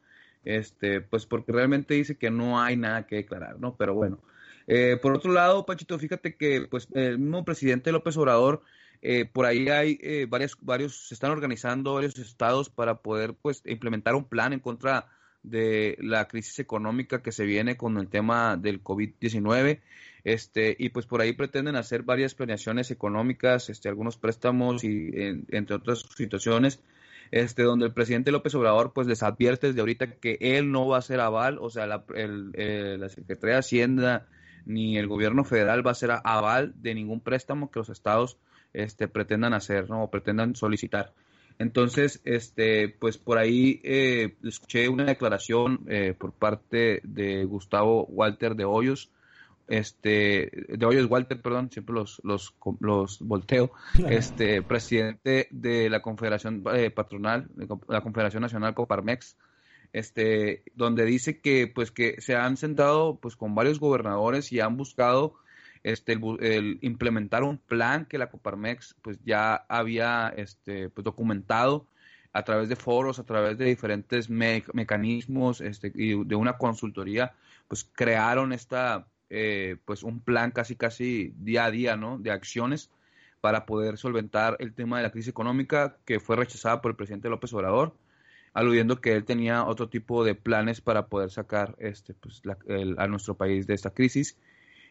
este, 0.44 1.00
pues 1.00 1.26
porque 1.26 1.52
realmente 1.52 1.94
dice 1.94 2.16
que 2.16 2.30
no 2.30 2.60
hay 2.60 2.76
nada 2.76 3.06
que 3.06 3.16
declarar, 3.16 3.58
¿no? 3.60 3.76
Pero 3.76 3.94
bueno. 3.94 4.18
Eh, 4.66 4.96
por 5.02 5.14
otro 5.14 5.32
lado, 5.32 5.66
Pachito, 5.66 5.98
fíjate 5.98 6.36
que 6.36 6.66
pues 6.70 6.88
el 6.94 7.18
mismo 7.18 7.44
presidente 7.44 7.92
López 7.92 8.16
Obrador, 8.16 8.62
eh, 9.02 9.24
por 9.24 9.44
ahí 9.44 9.68
hay 9.68 10.26
varios, 10.26 10.56
varios, 10.60 11.08
se 11.08 11.14
están 11.14 11.32
organizando 11.32 11.94
varios 11.94 12.16
estados 12.18 12.70
para 12.70 13.02
poder 13.02 13.34
pues 13.34 13.62
implementar 13.66 14.14
un 14.14 14.24
plan 14.24 14.52
en 14.52 14.60
contra 14.60 15.08
de 15.42 15.98
la 16.00 16.28
crisis 16.28 16.58
económica 16.60 17.22
que 17.22 17.32
se 17.32 17.44
viene 17.44 17.76
con 17.76 17.98
el 17.98 18.08
tema 18.08 18.56
del 18.56 18.82
COVID-19. 18.82 19.80
Este, 20.24 20.76
y 20.78 20.90
pues 20.90 21.06
por 21.06 21.20
ahí 21.20 21.32
pretenden 21.32 21.76
hacer 21.76 22.02
varias 22.02 22.34
planeaciones 22.34 22.90
económicas, 22.90 23.68
este, 23.70 23.88
algunos 23.88 24.16
préstamos 24.16 24.84
y 24.84 25.10
entre 25.48 25.76
otras 25.76 26.06
situaciones, 26.16 26.80
este, 27.32 27.62
donde 27.62 27.86
el 27.86 27.92
presidente 27.92 28.30
López 28.30 28.54
Obrador 28.54 28.92
pues 28.92 29.06
les 29.06 29.22
advierte 29.22 29.68
desde 29.68 29.80
ahorita 29.80 30.12
que 30.16 30.38
él 30.40 30.70
no 30.70 30.86
va 30.86 30.98
a 30.98 31.02
ser 31.02 31.20
aval, 31.20 31.58
o 31.60 31.70
sea, 31.70 31.86
la, 31.86 32.04
el, 32.14 32.52
la 33.00 33.08
Secretaría 33.08 33.54
de 33.54 33.60
Hacienda 33.60 34.28
ni 34.64 34.96
el 34.96 35.08
gobierno 35.08 35.44
federal 35.44 35.84
va 35.84 35.90
a 35.92 35.94
ser 35.94 36.10
aval 36.24 36.72
de 36.76 36.94
ningún 36.94 37.20
préstamo 37.20 37.70
que 37.70 37.80
los 37.80 37.88
estados 37.88 38.38
este, 38.72 39.08
pretendan 39.08 39.54
hacer, 39.54 39.90
¿no? 39.90 40.04
O 40.04 40.10
pretendan 40.10 40.54
solicitar. 40.54 41.12
Entonces, 41.58 42.20
este, 42.24 42.88
pues 42.88 43.18
por 43.18 43.38
ahí 43.38 43.80
eh, 43.84 44.34
escuché 44.42 44.88
una 44.88 45.04
declaración 45.04 45.80
eh, 45.88 46.14
por 46.18 46.32
parte 46.32 47.00
de 47.04 47.44
Gustavo 47.44 48.04
Walter 48.06 48.54
de 48.54 48.64
Hoyos, 48.64 49.10
este, 49.72 50.50
de 50.68 50.84
Hoyos 50.84 51.08
Walter, 51.08 51.40
perdón, 51.40 51.70
siempre 51.70 51.94
los, 51.94 52.20
los, 52.24 52.54
los 52.80 53.20
volteo, 53.20 53.72
este, 54.06 54.60
presidente 54.60 55.48
de 55.50 55.88
la 55.88 56.02
Confederación 56.02 56.62
eh, 56.74 56.90
Patronal, 56.90 57.48
de 57.54 57.66
la 57.88 58.02
Confederación 58.02 58.42
Nacional 58.42 58.74
Coparmex, 58.74 59.38
este, 59.94 60.62
donde 60.74 61.06
dice 61.06 61.40
que, 61.40 61.68
pues, 61.68 61.90
que 61.90 62.20
se 62.20 62.36
han 62.36 62.58
sentado, 62.58 63.18
pues, 63.18 63.34
con 63.34 63.54
varios 63.54 63.80
gobernadores 63.80 64.52
y 64.52 64.60
han 64.60 64.76
buscado, 64.76 65.36
este, 65.82 66.18
el, 66.40 66.78
implementar 66.82 67.42
un 67.42 67.56
plan 67.56 68.04
que 68.04 68.18
la 68.18 68.28
Coparmex, 68.28 68.96
pues, 69.00 69.20
ya 69.24 69.54
había, 69.70 70.34
este, 70.36 70.90
pues, 70.90 71.02
documentado 71.02 71.86
a 72.34 72.44
través 72.44 72.68
de 72.68 72.76
foros, 72.76 73.18
a 73.18 73.24
través 73.24 73.56
de 73.56 73.64
diferentes 73.64 74.28
mecanismos, 74.28 75.62
este, 75.62 75.90
y 75.94 76.22
de 76.24 76.34
una 76.34 76.58
consultoría, 76.58 77.32
pues, 77.68 77.84
crearon 77.84 78.52
esta 78.52 79.06
eh, 79.32 79.76
pues 79.84 80.02
un 80.02 80.20
plan 80.20 80.50
casi 80.50 80.76
casi 80.76 81.32
día 81.38 81.64
a 81.64 81.70
día, 81.70 81.96
¿no? 81.96 82.18
De 82.18 82.30
acciones 82.30 82.90
para 83.40 83.66
poder 83.66 83.98
solventar 83.98 84.56
el 84.60 84.74
tema 84.74 84.98
de 84.98 85.04
la 85.04 85.10
crisis 85.10 85.30
económica 85.30 85.96
que 86.04 86.20
fue 86.20 86.36
rechazada 86.36 86.80
por 86.80 86.92
el 86.92 86.96
presidente 86.96 87.28
López 87.28 87.52
Obrador, 87.54 87.96
aludiendo 88.54 89.00
que 89.00 89.12
él 89.14 89.24
tenía 89.24 89.64
otro 89.64 89.88
tipo 89.88 90.24
de 90.24 90.34
planes 90.34 90.80
para 90.80 91.06
poder 91.06 91.30
sacar 91.30 91.74
este, 91.78 92.14
pues, 92.14 92.42
a 92.98 93.06
nuestro 93.08 93.34
país 93.34 93.66
de 93.66 93.74
esta 93.74 93.90
crisis. 93.90 94.36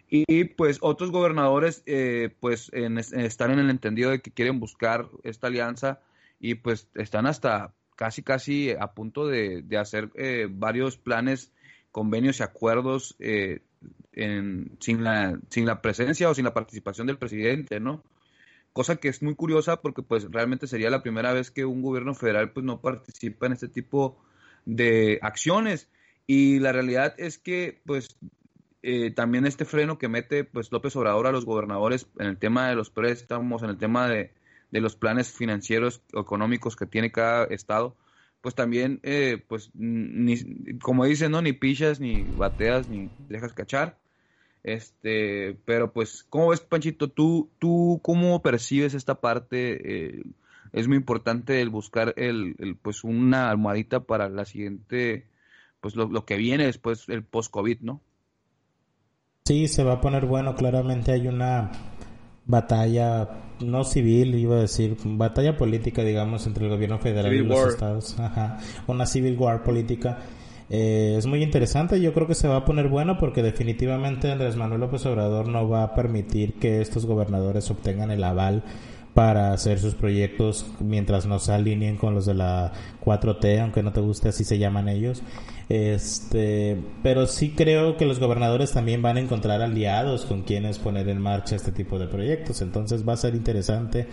Y 0.10 0.44
pues 0.44 0.80
otros 0.82 1.10
gobernadores 1.12 1.84
eh, 1.86 2.36
pues 2.42 2.70
están 2.74 3.52
en 3.52 3.60
el 3.60 3.70
entendido 3.70 4.12
de 4.12 4.20
que 4.20 4.32
quieren 4.32 4.60
buscar 4.60 5.08
esta 5.24 5.48
alianza 5.48 6.02
y 6.38 6.56
pues 6.56 6.90
están 6.96 7.28
hasta 7.28 7.74
casi 7.96 8.22
casi 8.22 8.72
a 8.72 8.88
punto 8.88 9.28
de, 9.28 9.64
hacer 9.80 10.10
eh, 10.16 10.48
varios 10.50 10.98
planes, 10.98 11.54
convenios 11.92 12.40
y 12.40 12.44
acuerdos 12.44 13.16
eh, 13.20 13.62
sin, 14.14 15.04
la, 15.04 15.40
sin 15.50 15.66
la 15.66 15.82
presencia 15.82 16.30
o 16.30 16.34
sin 16.34 16.46
la 16.46 16.54
participación 16.54 17.08
del 17.08 17.18
presidente, 17.18 17.80
¿no? 17.80 18.04
Cosa 18.74 18.98
que 18.98 19.10
es 19.10 19.22
muy 19.22 19.36
curiosa 19.36 19.82
porque 19.82 20.02
pues 20.02 20.28
realmente 20.32 20.68
sería 20.68 20.90
la 20.90 21.04
primera 21.04 21.34
vez 21.34 21.52
que 21.52 21.66
un 21.66 21.82
gobierno 21.82 22.14
federal 22.16 22.52
pues 22.52 22.66
no 22.66 22.82
participa 22.82 23.46
en 23.46 23.54
este 23.54 23.68
tipo 23.68 24.18
de 24.66 25.20
acciones 25.22 25.90
y 26.26 26.60
la 26.60 26.72
realidad 26.72 27.14
es 27.18 27.38
que 27.38 27.82
pues 27.86 28.18
eh, 28.84 29.12
también 29.12 29.46
este 29.46 29.66
freno 29.66 29.98
que 29.98 30.08
mete 30.08 30.44
pues 30.44 30.72
López 30.72 30.96
Obrador 30.96 31.28
a 31.28 31.32
los 31.32 31.46
gobernadores 31.46 32.08
en 32.18 32.28
el 32.28 32.38
tema 32.38 32.70
de 32.70 32.76
los 32.76 32.90
préstamos, 32.90 33.64
en 33.64 33.72
el 33.72 33.78
tema 33.78 34.08
de, 34.08 34.32
de 34.72 34.82
los 34.82 34.96
planes 34.96 35.32
financieros 35.32 36.02
económicos 36.14 36.76
que 36.76 36.86
tiene 36.86 37.12
cada 37.12 37.46
estado, 37.46 37.96
pues 38.42 38.56
también, 38.56 39.00
eh, 39.04 39.44
pues, 39.48 39.70
ni, 39.74 40.36
como 40.82 41.06
dicen, 41.06 41.32
¿no? 41.32 41.42
Ni 41.42 41.54
pichas, 41.54 42.00
ni 42.00 42.24
bateas, 42.24 42.90
ni 42.90 43.10
dejas 43.30 43.54
cachar. 43.54 43.98
Este, 44.64 45.58
pero 45.66 45.92
pues, 45.94 46.24
¿cómo 46.30 46.50
ves, 46.50 46.62
Panchito? 46.62 47.10
¿Tú, 47.10 47.50
tú 47.60 48.00
cómo 48.04 48.42
percibes 48.42 48.94
esta 48.94 49.22
parte? 49.22 50.18
Eh, 50.18 50.24
es 50.74 50.88
muy 50.88 50.98
importante 50.98 51.62
el 51.62 51.70
buscar 51.70 52.14
el, 52.18 52.56
el, 52.60 52.76
pues 52.76 53.04
una 53.04 53.50
almohadita 53.50 54.02
para 54.02 54.30
la 54.30 54.46
siguiente, 54.46 55.28
pues 55.80 55.96
lo, 55.96 56.08
lo 56.08 56.26
que 56.26 56.38
viene 56.38 56.66
después, 56.66 57.10
el 57.10 57.24
post-COVID, 57.24 57.80
¿no? 57.82 58.02
Sí, 59.46 59.68
se 59.68 59.84
va 59.84 59.94
a 59.94 60.02
poner 60.02 60.26
bueno, 60.26 60.56
claramente 60.56 61.12
hay 61.12 61.28
una 61.28 61.72
batalla 62.46 63.30
no 63.60 63.84
civil, 63.84 64.36
iba 64.36 64.56
a 64.56 64.62
decir, 64.62 64.98
batalla 65.04 65.58
política, 65.58 66.04
digamos, 66.04 66.48
entre 66.48 66.66
el 66.66 66.72
gobierno 66.72 67.00
federal 67.00 67.34
y 67.34 67.44
los 67.44 67.70
estados. 67.70 68.20
Ajá, 68.20 68.58
una 68.88 69.06
civil 69.06 69.38
war 69.38 69.64
política. 69.64 70.20
Eh, 70.70 71.16
es 71.18 71.26
muy 71.26 71.44
interesante, 71.44 72.00
yo 72.00 72.14
creo 72.14 72.28
que 72.28 72.36
se 72.36 72.48
va 72.48 72.58
a 72.58 72.66
poner 72.66 72.88
bueno 72.88 73.18
porque 73.18 73.44
definitivamente 73.44 74.32
Andrés 74.32 74.56
Manuel 74.56 74.80
López 74.80 75.06
Obrador 75.06 75.50
no 75.50 75.68
va 75.68 75.84
a 75.84 75.94
permitir 75.94 76.54
que 76.54 76.80
estos 76.80 77.06
gobernadores 77.06 77.70
obtengan 77.70 78.10
el 78.10 78.24
aval 78.24 78.64
para 79.14 79.52
hacer 79.52 79.80
sus 79.80 79.96
proyectos 79.96 80.66
mientras 80.80 81.26
no 81.26 81.40
se 81.40 81.52
alineen 81.52 81.98
con 81.98 82.16
los 82.16 82.26
de 82.26 82.36
la 82.36 82.72
4T, 83.04 83.60
aunque 83.60 83.84
no 83.84 83.92
te 83.92 84.00
guste 84.00 84.30
así 84.30 84.46
se 84.46 84.58
llaman 84.58 84.88
ellos. 84.88 85.22
Este, 85.72 86.78
pero 87.02 87.28
sí 87.28 87.52
creo 87.52 87.96
que 87.96 88.06
los 88.06 88.20
gobernadores 88.20 88.74
también 88.74 89.02
van 89.02 89.16
a 89.16 89.22
encontrar 89.22 89.62
aliados 89.62 90.26
con 90.26 90.42
quienes 90.42 90.80
poner 90.80 91.08
en 91.08 91.22
marcha 91.22 91.56
este 91.56 91.72
tipo 91.72 91.98
de 91.98 92.08
proyectos. 92.08 92.62
Entonces 92.62 93.08
va 93.08 93.14
a 93.14 93.18
ser 93.18 93.36
interesante, 93.36 94.06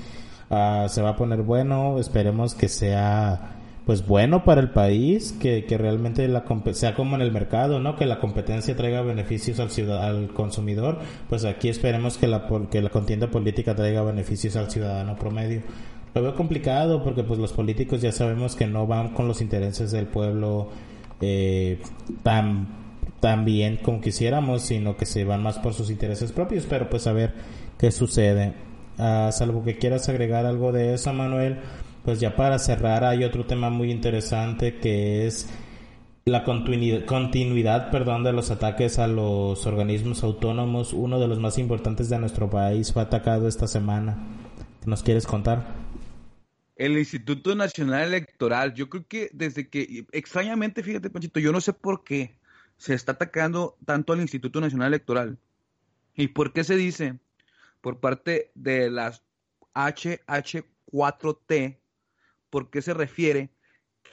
uh, 0.51 0.89
se 0.89 1.03
va 1.03 1.09
a 1.11 1.17
poner 1.17 1.43
bueno, 1.43 1.99
esperemos 1.99 2.55
que 2.55 2.69
sea 2.69 3.57
pues 3.87 4.07
bueno 4.07 4.45
para 4.45 4.61
el 4.61 4.71
país, 4.71 5.33
que, 5.33 5.65
que 5.65 5.77
realmente 5.77 6.29
la 6.29 6.45
sea 6.75 6.95
como 6.95 7.17
en 7.17 7.23
el 7.23 7.33
mercado, 7.33 7.81
¿no? 7.81 7.97
Que 7.97 8.07
la 8.07 8.21
competencia 8.21 8.77
traiga 8.77 9.03
beneficios 9.03 9.59
al 9.59 9.71
ciudad 9.71 10.05
al 10.05 10.29
consumidor, 10.29 11.01
pues 11.29 11.45
aquí 11.45 11.69
esperemos 11.69 12.19
que 12.19 12.29
la 12.29 12.47
que 12.71 12.83
la 12.83 12.91
contienda 12.91 13.33
política 13.33 13.75
traiga 13.75 14.03
beneficios 14.03 14.55
al 14.55 14.71
ciudadano 14.71 15.17
promedio. 15.17 15.63
Lo 16.15 16.23
veo 16.23 16.37
complicado 16.37 17.03
porque 17.03 17.25
pues 17.25 17.41
los 17.41 17.53
políticos 17.53 18.01
ya 18.01 18.13
sabemos 18.13 18.55
que 18.55 18.69
no 18.69 18.87
van 18.87 19.09
con 19.09 19.27
los 19.27 19.41
intereses 19.41 19.91
del 19.91 20.07
pueblo 20.07 20.69
eh, 21.21 21.81
tan, 22.23 22.67
bien 23.45 23.79
como 23.83 24.01
quisiéramos, 24.01 24.63
sino 24.63 24.97
que 24.97 25.07
se 25.07 25.25
van 25.25 25.43
más 25.43 25.59
por 25.59 25.75
sus 25.75 25.91
intereses 25.91 26.33
propios, 26.33 26.67
pero 26.69 26.89
pues 26.89 27.07
a 27.07 27.13
ver 27.13 27.35
qué 27.79 27.91
sucede. 27.91 28.55
Ah, 28.99 29.31
salvo 29.33 29.63
que 29.65 29.79
quieras 29.79 30.09
agregar 30.09 30.47
algo 30.47 30.73
de 30.73 30.95
eso, 30.95 31.13
Manuel, 31.13 31.59
pues 32.05 32.21
ya 32.21 32.35
para 32.35 32.59
cerrar 32.59 33.05
hay 33.05 33.25
otro 33.25 33.47
tema 33.47 33.71
muy 33.71 33.91
interesante 33.91 34.79
que 34.79 35.27
es 35.27 35.49
la 36.25 36.45
continuidad, 36.45 37.05
continuidad 37.05 37.91
perdón, 37.91 38.23
de 38.23 38.33
los 38.33 38.51
ataques 38.51 38.99
a 38.99 39.07
los 39.07 39.67
organismos 39.67 40.23
autónomos, 40.23 40.93
uno 40.93 41.19
de 41.19 41.29
los 41.29 41.39
más 41.39 41.59
importantes 41.59 42.09
de 42.09 42.19
nuestro 42.19 42.51
país, 42.51 42.93
fue 42.93 43.03
atacado 43.03 43.49
esta 43.49 43.67
semana. 43.67 44.19
¿Nos 44.85 45.03
quieres 45.03 45.27
contar? 45.27 45.67
El 46.79 46.97
Instituto 46.97 47.57
Nacional 47.57 48.05
Electoral, 48.05 48.73
yo 48.73 48.89
creo 48.89 49.07
que 49.07 49.31
desde 49.33 49.69
que, 49.69 50.07
extrañamente, 50.13 50.85
fíjate, 50.85 51.11
Panchito, 51.11 51.41
yo 51.41 51.51
no 51.51 51.61
sé 51.61 51.73
por 51.73 52.05
qué 52.05 52.39
se 52.77 52.95
está 52.95 53.13
atacando 53.13 53.77
tanto 53.85 54.13
al 54.13 54.21
Instituto 54.21 54.61
Nacional 54.61 54.89
Electoral. 54.89 55.39
¿Y 56.15 56.29
por 56.29 56.53
qué 56.53 56.63
se 56.63 56.77
dice? 56.77 57.19
Por 57.81 57.99
parte 57.99 58.53
de 58.55 58.91
las 58.91 59.25
HH4T, 59.75 61.79
¿por 62.49 62.71
qué 62.71 62.81
se 62.81 62.95
refiere 62.95 63.51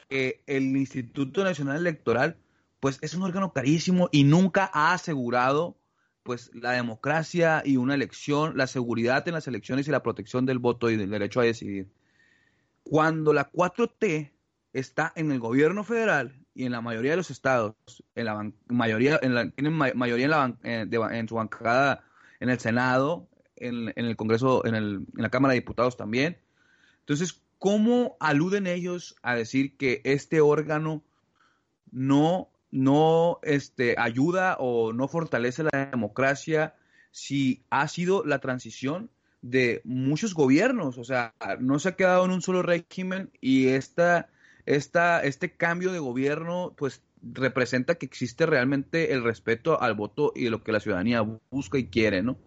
que 0.09 0.41
el 0.47 0.75
Instituto 0.75 1.43
Nacional 1.43 1.77
Electoral, 1.77 2.35
pues 2.79 2.97
es 3.03 3.13
un 3.13 3.21
órgano 3.21 3.53
carísimo 3.53 4.09
y 4.11 4.23
nunca 4.23 4.71
ha 4.73 4.93
asegurado 4.93 5.77
pues 6.23 6.49
la 6.55 6.71
democracia 6.71 7.61
y 7.63 7.77
una 7.77 7.93
elección, 7.93 8.57
la 8.57 8.65
seguridad 8.65 9.27
en 9.27 9.35
las 9.35 9.47
elecciones 9.47 9.87
y 9.87 9.91
la 9.91 10.01
protección 10.01 10.47
del 10.47 10.57
voto 10.57 10.89
y 10.89 10.97
del 10.97 11.11
derecho 11.11 11.41
a 11.41 11.43
decidir. 11.43 11.91
Cuando 12.87 13.33
la 13.33 13.51
4T 13.51 14.31
está 14.73 15.11
en 15.15 15.31
el 15.31 15.39
gobierno 15.39 15.83
federal 15.83 16.39
y 16.53 16.65
en 16.65 16.71
la 16.71 16.81
mayoría 16.81 17.11
de 17.11 17.17
los 17.17 17.31
estados, 17.31 17.73
en 18.13 18.25
la 18.25 18.51
mayoría, 18.67 19.19
en 19.23 19.33
la, 19.33 19.49
tienen 19.49 19.73
mayoría 19.73 20.25
en, 20.25 20.31
la, 20.31 20.57
eh, 20.63 20.87
en, 21.11 21.27
su 21.27 21.35
bancada, 21.35 22.03
en 22.39 22.49
el 22.49 22.59
Senado, 22.59 23.27
en, 23.55 23.91
en 23.95 24.05
el 24.05 24.15
Congreso, 24.15 24.63
en, 24.67 24.75
el, 24.75 25.05
en 25.15 25.21
la 25.21 25.29
Cámara 25.29 25.53
de 25.53 25.61
Diputados 25.61 25.97
también. 25.97 26.37
Entonces, 26.99 27.41
¿cómo 27.57 28.17
aluden 28.19 28.67
ellos 28.67 29.15
a 29.23 29.35
decir 29.35 29.77
que 29.77 30.01
este 30.03 30.39
órgano 30.39 31.03
no, 31.91 32.51
no 32.69 33.39
este, 33.41 33.95
ayuda 33.97 34.57
o 34.59 34.93
no 34.93 35.07
fortalece 35.07 35.63
la 35.63 35.89
democracia 35.91 36.75
si 37.09 37.65
ha 37.71 37.87
sido 37.87 38.23
la 38.23 38.37
transición 38.37 39.09
de 39.49 39.81
muchos 39.83 40.33
gobiernos? 40.33 40.97
O 40.97 41.03
sea, 41.03 41.33
no 41.59 41.79
se 41.79 41.89
ha 41.89 41.95
quedado 41.95 42.25
en 42.25 42.31
un 42.31 42.41
solo 42.41 42.61
régimen 42.61 43.29
y 43.41 43.67
esta, 43.67 44.29
esta, 44.65 45.23
este 45.23 45.51
cambio 45.51 45.91
de 45.91 45.99
gobierno, 45.99 46.73
pues 46.77 47.01
representa 47.21 47.95
que 47.95 48.05
existe 48.05 48.45
realmente 48.45 49.13
el 49.13 49.23
respeto 49.23 49.81
al 49.81 49.93
voto 49.95 50.31
y 50.35 50.49
lo 50.49 50.63
que 50.63 50.71
la 50.71 50.79
ciudadanía 50.79 51.25
busca 51.49 51.77
y 51.77 51.87
quiere, 51.87 52.21
¿no? 52.21 52.37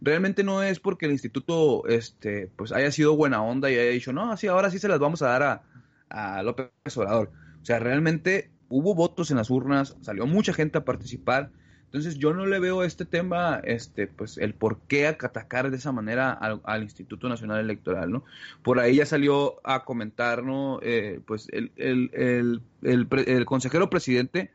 realmente 0.00 0.44
no 0.44 0.62
es 0.62 0.80
porque 0.80 1.06
el 1.06 1.12
instituto 1.12 1.86
este, 1.88 2.50
pues 2.56 2.72
haya 2.72 2.90
sido 2.92 3.16
buena 3.16 3.42
onda 3.42 3.70
y 3.70 3.74
haya 3.74 3.90
dicho, 3.90 4.12
no, 4.12 4.30
así 4.30 4.46
ahora 4.46 4.70
sí 4.70 4.78
se 4.78 4.88
las 4.88 4.98
vamos 4.98 5.22
a 5.22 5.28
dar 5.28 5.42
a, 5.42 5.62
a 6.08 6.42
López 6.42 6.96
Obrador. 6.96 7.32
O 7.60 7.64
sea, 7.64 7.78
realmente 7.78 8.50
hubo 8.68 8.94
votos 8.94 9.30
en 9.30 9.38
las 9.38 9.50
urnas, 9.50 9.96
salió 10.00 10.26
mucha 10.26 10.52
gente 10.52 10.78
a 10.78 10.84
participar. 10.84 11.50
Entonces 11.88 12.18
yo 12.18 12.34
no 12.34 12.44
le 12.44 12.58
veo 12.58 12.84
este 12.84 13.06
tema, 13.06 13.62
este, 13.64 14.06
pues 14.06 14.36
el 14.36 14.52
por 14.52 14.78
qué 14.80 15.06
atacar 15.06 15.70
de 15.70 15.78
esa 15.78 15.90
manera 15.90 16.32
al, 16.32 16.82
Instituto 16.82 17.30
Nacional 17.30 17.60
Electoral, 17.60 18.10
¿no? 18.10 18.24
Por 18.62 18.78
ahí 18.78 18.96
ya 18.96 19.06
salió 19.06 19.58
a 19.64 19.84
comentar, 19.84 20.42
¿no? 20.42 20.80
Eh, 20.82 21.20
pues 21.26 21.48
el, 21.50 21.72
el, 21.76 22.10
el, 22.12 23.08
el, 23.26 23.44
consejero 23.46 23.88
presidente 23.88 24.50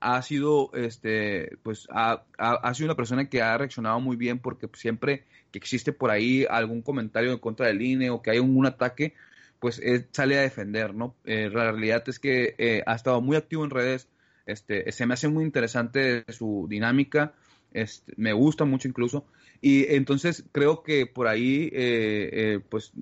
ha 0.00 0.22
sido, 0.22 0.70
este, 0.72 1.58
pues, 1.62 1.88
ha, 1.90 2.22
ha, 2.38 2.72
sido 2.72 2.86
una 2.86 2.96
persona 2.96 3.28
que 3.28 3.42
ha 3.42 3.58
reaccionado 3.58 4.00
muy 4.00 4.16
bien 4.16 4.38
porque 4.38 4.66
siempre 4.72 5.24
que 5.50 5.58
existe 5.58 5.92
por 5.92 6.10
ahí 6.10 6.46
algún 6.48 6.80
comentario 6.80 7.32
en 7.32 7.38
contra 7.38 7.66
del 7.66 7.82
INE 7.82 8.08
o 8.08 8.22
que 8.22 8.30
hay 8.30 8.38
un, 8.38 8.64
ataque, 8.64 9.14
pues 9.60 9.82
sale 10.12 10.38
a 10.38 10.42
defender, 10.42 10.94
¿no? 10.94 11.14
Eh, 11.26 11.50
la 11.52 11.70
realidad 11.72 12.02
es 12.06 12.18
que 12.18 12.54
eh, 12.56 12.82
ha 12.86 12.94
estado 12.94 13.20
muy 13.20 13.36
activo 13.36 13.64
en 13.64 13.70
redes, 13.70 14.08
este, 14.48 14.90
se 14.92 15.06
me 15.06 15.14
hace 15.14 15.28
muy 15.28 15.44
interesante 15.44 16.24
su 16.28 16.66
dinámica, 16.68 17.32
este, 17.72 18.12
me 18.16 18.32
gusta 18.32 18.64
mucho 18.64 18.88
incluso, 18.88 19.24
y 19.60 19.92
entonces 19.94 20.44
creo 20.52 20.82
que 20.82 21.06
por 21.06 21.28
ahí, 21.28 21.70
eh, 21.72 22.60
pues, 22.68 22.92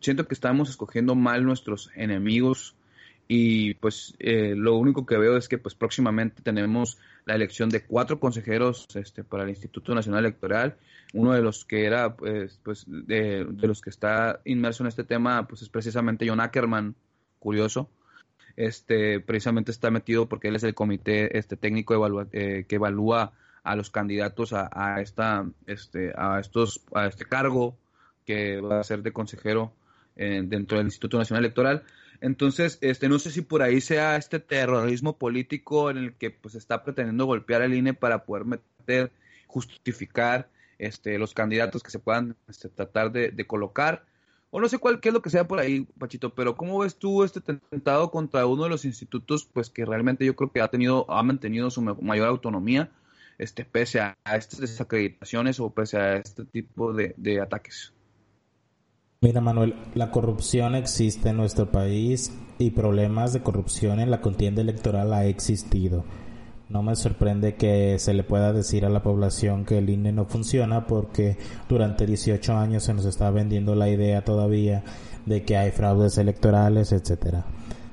siento 0.00 0.26
que 0.26 0.34
estamos 0.34 0.68
escogiendo 0.68 1.14
mal 1.14 1.44
nuestros 1.44 1.90
enemigos, 1.94 2.74
y 3.26 3.74
pues 3.74 4.14
eh, 4.18 4.54
lo 4.56 4.76
único 4.76 5.06
que 5.06 5.16
veo 5.16 5.36
es 5.36 5.48
que 5.48 5.58
pues 5.58 5.74
próximamente 5.74 6.42
tenemos 6.42 6.98
la 7.24 7.34
elección 7.34 7.70
de 7.70 7.82
cuatro 7.82 8.20
consejeros 8.20 8.86
este, 8.94 9.24
para 9.24 9.44
el 9.44 9.50
Instituto 9.50 9.94
Nacional 9.94 10.24
Electoral. 10.24 10.76
Uno 11.14 11.32
de 11.32 11.40
los 11.40 11.64
que 11.64 11.86
era, 11.86 12.14
pues, 12.16 12.58
pues 12.62 12.84
de, 12.86 13.46
los 13.62 13.80
que 13.80 13.90
está 13.90 14.40
inmerso 14.44 14.82
en 14.82 14.88
este 14.88 15.04
tema, 15.04 15.46
pues 15.46 15.62
es 15.62 15.68
precisamente 15.68 16.28
John 16.28 16.40
Ackerman, 16.40 16.94
curioso. 17.38 17.88
Este, 18.56 19.20
precisamente 19.20 19.70
está 19.70 19.90
metido 19.90 20.28
porque 20.28 20.48
él 20.48 20.56
es 20.56 20.62
el 20.62 20.74
comité 20.74 21.38
este, 21.38 21.56
técnico 21.56 22.22
eh, 22.32 22.64
que 22.68 22.76
evalúa 22.76 23.32
a 23.64 23.76
los 23.76 23.90
candidatos 23.90 24.52
a, 24.52 25.00
esta, 25.00 25.46
este, 25.66 26.12
a 26.16 26.38
estos, 26.38 26.82
a 26.94 27.06
este 27.06 27.24
cargo 27.24 27.76
que 28.26 28.60
va 28.60 28.80
a 28.80 28.84
ser 28.84 29.02
de 29.02 29.12
consejero 29.12 29.72
eh, 30.16 30.42
dentro 30.44 30.78
del 30.78 30.86
Instituto 30.86 31.18
Nacional 31.18 31.44
Electoral. 31.44 31.82
Entonces, 32.20 32.78
este, 32.80 33.08
no 33.08 33.18
sé 33.18 33.30
si 33.30 33.42
por 33.42 33.62
ahí 33.62 33.80
sea 33.80 34.16
este 34.16 34.38
terrorismo 34.38 35.18
político 35.18 35.90
en 35.90 35.98
el 35.98 36.14
que 36.14 36.30
pues 36.30 36.54
está 36.54 36.84
pretendiendo 36.84 37.26
golpear 37.26 37.62
al 37.62 37.74
INE 37.74 37.94
para 37.94 38.24
poder 38.24 38.44
meter, 38.44 39.12
justificar 39.46 40.48
este, 40.78 41.18
los 41.18 41.34
candidatos 41.34 41.82
que 41.82 41.90
se 41.90 41.98
puedan 41.98 42.36
este, 42.48 42.68
tratar 42.68 43.12
de, 43.12 43.46
colocar. 43.46 44.04
O 44.56 44.60
no 44.60 44.68
sé 44.68 44.78
cuál, 44.78 45.00
qué 45.00 45.08
es 45.08 45.12
lo 45.12 45.20
que 45.20 45.30
sea 45.30 45.48
por 45.48 45.58
ahí, 45.58 45.84
Pachito, 45.98 46.32
pero 46.32 46.54
¿cómo 46.54 46.78
ves 46.78 46.94
tú 46.94 47.24
este 47.24 47.40
tentado 47.40 48.12
contra 48.12 48.46
uno 48.46 48.62
de 48.62 48.70
los 48.70 48.84
institutos, 48.84 49.48
pues 49.52 49.68
que 49.68 49.84
realmente 49.84 50.24
yo 50.24 50.36
creo 50.36 50.52
que 50.52 50.60
ha 50.60 50.68
tenido, 50.68 51.10
ha 51.10 51.24
mantenido 51.24 51.72
su 51.72 51.82
mayor 51.82 52.28
autonomía, 52.28 52.88
este, 53.36 53.64
pese 53.64 53.98
a, 53.98 54.16
estas 54.32 54.60
desacreditaciones 54.60 55.58
o 55.58 55.70
pese 55.70 55.96
a 55.96 56.18
este 56.18 56.44
tipo 56.44 56.92
de 56.92 57.40
ataques? 57.40 57.92
Mira 59.24 59.40
Manuel, 59.40 59.74
la 59.94 60.12
corrupción 60.12 60.76
existe 60.76 61.30
en 61.30 61.38
nuestro 61.38 61.72
país 61.72 62.30
y 62.58 62.70
problemas 62.70 63.32
de 63.32 63.42
corrupción 63.42 63.98
en 63.98 64.12
la 64.12 64.20
contienda 64.20 64.60
electoral 64.60 65.14
ha 65.14 65.24
existido. 65.26 66.04
No 66.68 66.82
me 66.82 66.96
sorprende 66.96 67.56
que 67.56 67.98
se 67.98 68.14
le 68.14 68.24
pueda 68.24 68.52
decir 68.52 68.86
a 68.86 68.88
la 68.88 69.02
población 69.02 69.64
que 69.66 69.78
el 69.78 69.90
INE 69.90 70.12
no 70.12 70.24
funciona 70.24 70.86
porque 70.86 71.36
durante 71.68 72.06
18 72.06 72.56
años 72.56 72.84
se 72.84 72.94
nos 72.94 73.04
está 73.04 73.30
vendiendo 73.30 73.74
la 73.74 73.90
idea 73.90 74.24
todavía 74.24 74.82
de 75.26 75.42
que 75.42 75.58
hay 75.58 75.72
fraudes 75.72 76.16
electorales, 76.16 76.92
etcétera. 76.92 77.44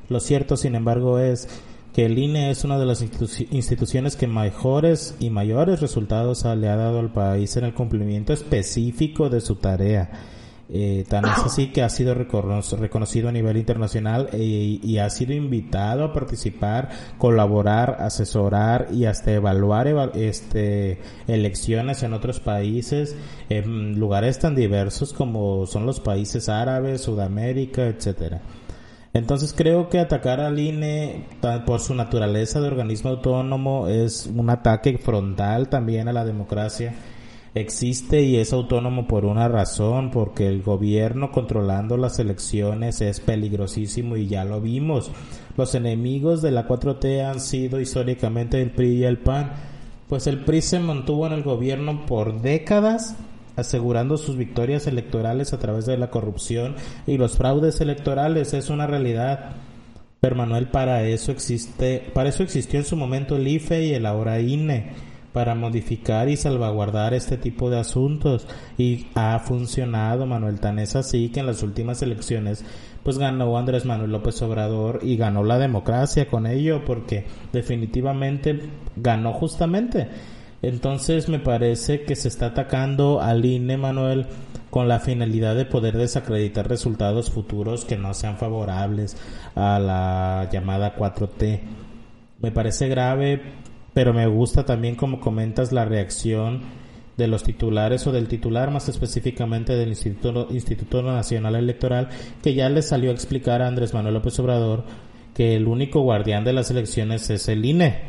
Lo 0.08 0.20
cierto, 0.22 0.56
sin 0.56 0.76
embargo, 0.76 1.20
es 1.20 1.50
que 1.94 2.06
el 2.06 2.18
INE 2.18 2.50
es 2.50 2.64
una 2.64 2.80
de 2.80 2.86
las 2.86 3.02
instituciones 3.02 4.16
que 4.16 4.28
mejores 4.28 5.16
y 5.20 5.30
mayores 5.30 5.82
resultados 5.82 6.46
le 6.46 6.70
ha 6.70 6.78
dado 6.78 7.00
al 7.00 7.12
país 7.12 7.58
en 7.58 7.66
el 7.66 7.74
cumplimiento 7.74 8.32
específico 8.32 9.30
de 9.30 9.42
su 9.42 9.56
tarea 9.56 10.10
eh, 10.74 11.04
tan 11.10 11.26
es 11.26 11.38
así 11.38 11.68
que 11.68 11.84
ha 11.84 11.90
sido 11.90 12.14
reconocido 12.14 13.28
a 13.28 13.32
nivel 13.34 13.58
internacional 13.58 14.30
eh, 14.32 14.80
y 14.82 14.98
ha 15.00 15.10
sido 15.10 15.34
invitado 15.34 16.06
a 16.06 16.14
participar, 16.14 16.90
colaborar, 17.18 17.98
asesorar 18.00 18.88
y 18.94 19.04
hasta 19.04 19.34
evaluar 19.34 20.12
este, 20.16 21.02
elecciones 21.28 22.04
en 22.04 22.14
otros 22.14 22.40
países, 22.40 23.18
en 23.50 24.00
lugares 24.00 24.40
tan 24.40 24.56
diversos 24.56 25.12
como 25.12 25.66
son 25.66 25.86
los 25.86 26.00
países 26.00 26.48
árabes, 26.48 27.02
Sudamérica, 27.02 27.88
etcétera. 27.88 28.42
Entonces 29.14 29.54
creo 29.54 29.90
que 29.90 30.00
atacar 30.00 30.40
al 30.40 30.58
INE 30.58 31.28
por 31.66 31.82
su 31.82 31.94
naturaleza 31.96 32.62
de 32.62 32.68
organismo 32.68 33.10
autónomo 33.10 33.90
es 33.90 34.26
un 34.34 34.50
ataque 34.50 34.98
frontal 34.98 35.68
también 35.68 36.08
a 36.08 36.14
la 36.14 36.24
democracia 36.24 36.94
existe 37.54 38.22
y 38.22 38.38
es 38.38 38.54
autónomo 38.54 39.08
por 39.08 39.26
una 39.26 39.48
razón, 39.48 40.12
porque 40.12 40.48
el 40.48 40.62
gobierno 40.62 41.32
controlando 41.32 41.98
las 41.98 42.20
elecciones 42.20 43.02
es 43.02 43.20
peligrosísimo 43.20 44.18
y 44.18 44.28
ya 44.28 44.46
lo 44.46 44.62
vimos. 44.62 45.12
Los 45.58 45.76
enemigos 45.76 46.42
de 46.42 46.52
la 46.52 46.68
4T 46.68 47.26
han 47.26 47.40
sido 47.42 47.80
históricamente 47.80 48.62
el 48.62 48.72
PRI 48.72 49.00
y 49.00 49.04
el 49.04 49.18
PAN, 49.18 49.52
pues 50.08 50.28
el 50.28 50.44
PRI 50.44 50.62
se 50.62 50.80
mantuvo 50.80 51.28
en 51.28 51.34
el 51.34 51.44
gobierno 51.44 52.06
por 52.06 52.42
décadas 52.42 53.16
asegurando 53.58 54.18
sus 54.18 54.38
victorias 54.38 54.88
electorales 54.88 55.52
a 55.54 55.60
través 55.60 55.86
de 55.86 55.98
la 55.98 56.10
corrupción 56.10 56.76
y 57.06 57.18
los 57.18 57.38
fraudes 57.38 57.82
electorales 57.82 58.54
es 58.54 58.70
una 58.70 58.88
realidad. 58.88 59.52
Pero 60.22 60.36
Manuel, 60.36 60.68
para 60.68 61.04
eso 61.04 61.32
existe, 61.32 62.12
para 62.14 62.30
eso 62.30 62.44
existió 62.44 62.80
en 62.80 62.86
su 62.86 62.96
momento 62.96 63.36
el 63.36 63.48
IFE 63.48 63.86
y 63.86 63.94
el 63.94 64.06
ahora 64.06 64.40
INE 64.40 65.11
para 65.34 65.56
modificar 65.56 66.30
y 66.30 66.38
salvaguardar 66.38 67.14
este 67.14 67.38
tipo 67.38 67.70
de 67.70 67.80
asuntos. 67.80 68.48
Y 68.78 69.08
ha 69.16 69.40
funcionado 69.40 70.26
Manuel 70.26 70.60
tan 70.60 70.80
es 70.80 70.96
así 70.96 71.30
que 71.30 71.40
en 71.40 71.48
las 71.48 71.64
últimas 71.64 72.02
elecciones 72.02 72.64
pues 73.04 73.18
ganó 73.18 73.58
Andrés 73.58 73.86
Manuel 73.86 74.12
López 74.12 74.42
Obrador 74.42 75.00
y 75.02 75.18
ganó 75.18 75.44
la 75.44 75.58
democracia 75.58 76.28
con 76.28 76.46
ello 76.46 76.86
porque 76.86 77.26
definitivamente 77.52 78.70
ganó 78.96 79.34
justamente. 79.34 80.08
Entonces 80.62 81.28
me 81.28 81.40
parece 81.40 82.04
que 82.04 82.16
se 82.16 82.28
está 82.28 82.48
atacando 82.48 83.20
al 83.22 83.44
INE 83.44 83.78
Manuel 83.78 84.28
con 84.70 84.88
la 84.88 85.00
finalidad 85.00 85.56
de 85.56 85.66
poder 85.66 85.98
desacreditar 85.98 86.70
resultados 86.70 87.32
futuros 87.32 87.84
que 87.84 87.98
no 87.98 88.14
sean 88.14 88.38
favorables 88.38 89.18
a 89.56 89.80
la 89.80 90.50
llamada 90.52 90.96
4T 90.96 91.60
Me 92.40 92.52
parece 92.52 92.88
grave, 92.88 93.42
pero 93.94 94.14
me 94.14 94.28
gusta 94.28 94.66
también 94.66 94.96
como 94.96 95.20
comentas 95.20 95.72
la 95.72 95.86
reacción 95.86 96.62
de 97.18 97.28
los 97.28 97.44
titulares 97.44 98.08
o 98.08 98.12
del 98.12 98.28
titular 98.28 98.72
más 98.72 98.90
específicamente 98.90 99.76
del 99.76 99.90
Instituto, 99.90 100.48
Instituto 100.50 101.02
Nacional 101.02 101.56
Electoral 101.56 102.10
que 102.42 102.54
ya 102.54 102.70
le 102.70 102.82
salió 102.82 103.12
a 103.12 103.14
explicar 103.14 103.62
a 103.62 103.68
Andrés 103.68 103.94
Manuel 103.94 104.16
López 104.16 104.40
Obrador 104.40 104.86
que 105.36 105.56
el 105.56 105.68
único 105.68 106.02
guardián 106.02 106.44
de 106.44 106.54
las 106.54 106.72
elecciones 106.72 107.30
es 107.30 107.48
el 107.48 107.66
INE 107.66 108.00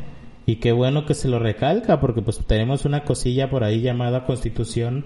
y 0.45 0.57
qué 0.57 0.71
bueno 0.71 1.05
que 1.05 1.13
se 1.13 1.27
lo 1.27 1.39
recalca 1.39 1.99
porque 1.99 2.21
pues 2.21 2.39
tenemos 2.45 2.85
una 2.85 3.03
cosilla 3.03 3.49
por 3.49 3.63
ahí 3.63 3.81
llamada 3.81 4.25
constitución 4.25 5.05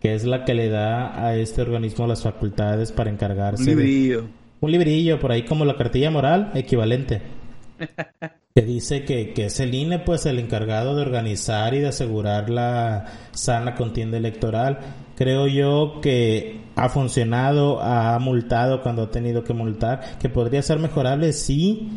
que 0.00 0.14
es 0.14 0.24
la 0.24 0.44
que 0.44 0.54
le 0.54 0.68
da 0.68 1.24
a 1.24 1.36
este 1.36 1.62
organismo 1.62 2.08
las 2.08 2.22
facultades 2.22 2.90
para 2.90 3.08
encargarse. 3.08 3.62
Un 3.62 3.68
librillo. 3.68 4.24
un 4.60 4.72
librillo 4.72 5.20
por 5.20 5.30
ahí 5.30 5.44
como 5.44 5.64
la 5.64 5.76
cartilla 5.76 6.10
moral 6.10 6.50
equivalente. 6.54 7.22
que 8.54 8.62
dice 8.62 9.04
que, 9.04 9.32
que 9.32 9.46
es 9.46 9.60
el 9.60 9.74
INE 9.74 10.00
pues 10.00 10.26
el 10.26 10.38
encargado 10.38 10.94
de 10.94 11.02
organizar 11.02 11.74
y 11.74 11.80
de 11.80 11.88
asegurar 11.88 12.50
la 12.50 13.06
sana 13.32 13.74
contienda 13.74 14.18
electoral. 14.18 14.78
Creo 15.16 15.46
yo 15.46 16.00
que 16.02 16.60
ha 16.76 16.88
funcionado, 16.88 17.80
ha 17.80 18.18
multado 18.18 18.82
cuando 18.82 19.04
ha 19.04 19.10
tenido 19.10 19.44
que 19.44 19.54
multar, 19.54 20.18
que 20.18 20.28
podría 20.28 20.62
ser 20.62 20.78
mejorable, 20.78 21.32
sí, 21.32 21.88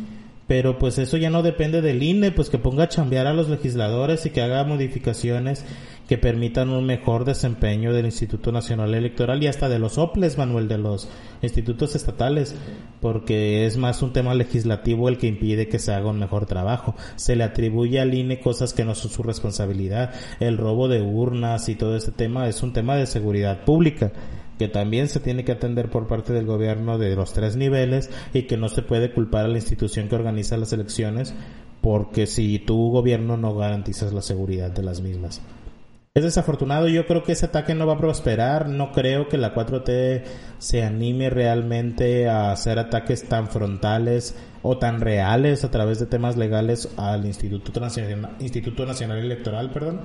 pero 0.46 0.78
pues 0.78 0.98
eso 0.98 1.16
ya 1.16 1.28
no 1.28 1.42
depende 1.42 1.82
del 1.82 2.02
INE, 2.02 2.30
pues 2.30 2.48
que 2.48 2.58
ponga 2.58 2.84
a 2.84 2.88
chambear 2.88 3.26
a 3.26 3.34
los 3.34 3.48
legisladores 3.48 4.24
y 4.26 4.30
que 4.30 4.42
haga 4.42 4.64
modificaciones 4.64 5.64
que 6.08 6.18
permitan 6.18 6.70
un 6.70 6.86
mejor 6.86 7.24
desempeño 7.24 7.92
del 7.92 8.06
Instituto 8.06 8.52
Nacional 8.52 8.94
Electoral 8.94 9.42
y 9.42 9.48
hasta 9.48 9.68
de 9.68 9.78
los 9.78 9.98
OPLES, 9.98 10.38
Manuel, 10.38 10.68
de 10.68 10.78
los 10.78 11.08
institutos 11.42 11.96
estatales, 11.96 12.54
porque 13.00 13.66
es 13.66 13.76
más 13.76 14.02
un 14.02 14.12
tema 14.12 14.34
legislativo 14.34 15.08
el 15.08 15.18
que 15.18 15.26
impide 15.26 15.68
que 15.68 15.78
se 15.78 15.92
haga 15.92 16.10
un 16.10 16.18
mejor 16.18 16.46
trabajo. 16.46 16.94
Se 17.16 17.34
le 17.34 17.44
atribuye 17.44 18.00
al 18.00 18.14
INE 18.14 18.40
cosas 18.40 18.72
que 18.72 18.84
no 18.84 18.94
son 18.94 19.10
su 19.10 19.22
responsabilidad. 19.22 20.14
El 20.38 20.58
robo 20.58 20.88
de 20.88 21.02
urnas 21.02 21.68
y 21.68 21.74
todo 21.74 21.96
este 21.96 22.12
tema 22.12 22.48
es 22.48 22.62
un 22.62 22.72
tema 22.72 22.96
de 22.96 23.06
seguridad 23.06 23.64
pública 23.64 24.12
que 24.58 24.68
también 24.68 25.08
se 25.08 25.20
tiene 25.20 25.44
que 25.44 25.52
atender 25.52 25.90
por 25.90 26.06
parte 26.06 26.32
del 26.32 26.46
gobierno 26.46 26.98
de 26.98 27.14
los 27.14 27.32
tres 27.32 27.56
niveles 27.56 28.10
y 28.32 28.42
que 28.42 28.56
no 28.56 28.68
se 28.68 28.82
puede 28.82 29.12
culpar 29.12 29.44
a 29.44 29.48
la 29.48 29.58
institución 29.58 30.08
que 30.08 30.14
organiza 30.14 30.56
las 30.56 30.72
elecciones 30.72 31.34
porque 31.82 32.26
si 32.26 32.58
tu 32.58 32.90
gobierno 32.90 33.36
no 33.36 33.54
garantizas 33.54 34.12
la 34.12 34.22
seguridad 34.22 34.70
de 34.70 34.82
las 34.82 35.02
mismas. 35.02 35.42
Es 36.16 36.24
desafortunado, 36.24 36.88
yo 36.88 37.06
creo 37.06 37.22
que 37.22 37.32
ese 37.32 37.44
ataque 37.44 37.74
no 37.74 37.86
va 37.86 37.92
a 37.92 37.98
prosperar, 37.98 38.70
no 38.70 38.90
creo 38.90 39.28
que 39.28 39.36
la 39.36 39.54
4T 39.54 40.22
se 40.56 40.82
anime 40.82 41.28
realmente 41.28 42.26
a 42.26 42.52
hacer 42.52 42.78
ataques 42.78 43.28
tan 43.28 43.48
frontales 43.48 44.34
o 44.62 44.78
tan 44.78 45.02
reales 45.02 45.62
a 45.62 45.70
través 45.70 45.98
de 45.98 46.06
temas 46.06 46.38
legales 46.38 46.88
al 46.96 47.26
Instituto 47.26 47.78
Nacional, 47.80 48.30
Instituto 48.40 48.86
Nacional 48.86 49.18
Electoral, 49.18 49.70
perdón, 49.70 50.00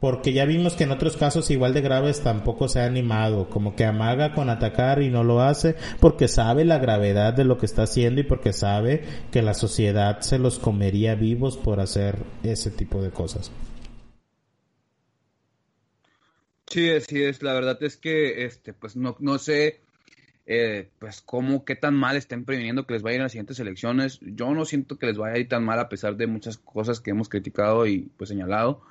porque 0.00 0.34
ya 0.34 0.44
vimos 0.44 0.74
que 0.74 0.84
en 0.84 0.90
otros 0.90 1.16
casos 1.16 1.50
igual 1.50 1.72
de 1.72 1.80
graves 1.80 2.20
tampoco 2.20 2.68
se 2.68 2.80
ha 2.80 2.84
animado, 2.84 3.48
como 3.48 3.74
que 3.74 3.86
amaga 3.86 4.34
con 4.34 4.50
atacar 4.50 5.00
y 5.00 5.08
no 5.08 5.24
lo 5.24 5.40
hace 5.40 5.76
porque 5.98 6.28
sabe 6.28 6.66
la 6.66 6.76
gravedad 6.76 7.32
de 7.32 7.44
lo 7.44 7.56
que 7.56 7.64
está 7.64 7.84
haciendo 7.84 8.20
y 8.20 8.24
porque 8.24 8.52
sabe 8.52 9.02
que 9.30 9.40
la 9.40 9.54
sociedad 9.54 10.20
se 10.20 10.38
los 10.38 10.58
comería 10.58 11.14
vivos 11.14 11.56
por 11.56 11.80
hacer 11.80 12.18
ese 12.42 12.70
tipo 12.70 13.00
de 13.00 13.12
cosas. 13.12 13.50
Sí, 16.70 16.90
así 16.90 17.22
es. 17.22 17.42
La 17.42 17.54
verdad 17.54 17.82
es 17.82 17.96
que, 17.96 18.44
este, 18.44 18.74
pues 18.74 18.94
no, 18.96 19.16
no 19.20 19.38
sé, 19.38 19.80
eh, 20.46 20.90
pues 20.98 21.22
cómo, 21.22 21.64
qué 21.64 21.76
tan 21.76 21.94
mal 21.94 22.16
estén 22.16 22.44
previniendo 22.44 22.86
que 22.86 22.94
les 22.94 23.02
vayan 23.02 23.20
a 23.22 23.24
las 23.24 23.32
siguientes 23.32 23.58
elecciones. 23.60 24.18
Yo 24.22 24.52
no 24.54 24.64
siento 24.64 24.98
que 24.98 25.06
les 25.06 25.16
vaya 25.18 25.34
a 25.36 25.38
ir 25.38 25.48
tan 25.48 25.64
mal 25.64 25.78
a 25.80 25.88
pesar 25.88 26.16
de 26.16 26.26
muchas 26.26 26.58
cosas 26.58 27.00
que 27.00 27.10
hemos 27.10 27.28
criticado 27.28 27.86
y 27.86 28.10
pues 28.16 28.28
señalado. 28.28 28.82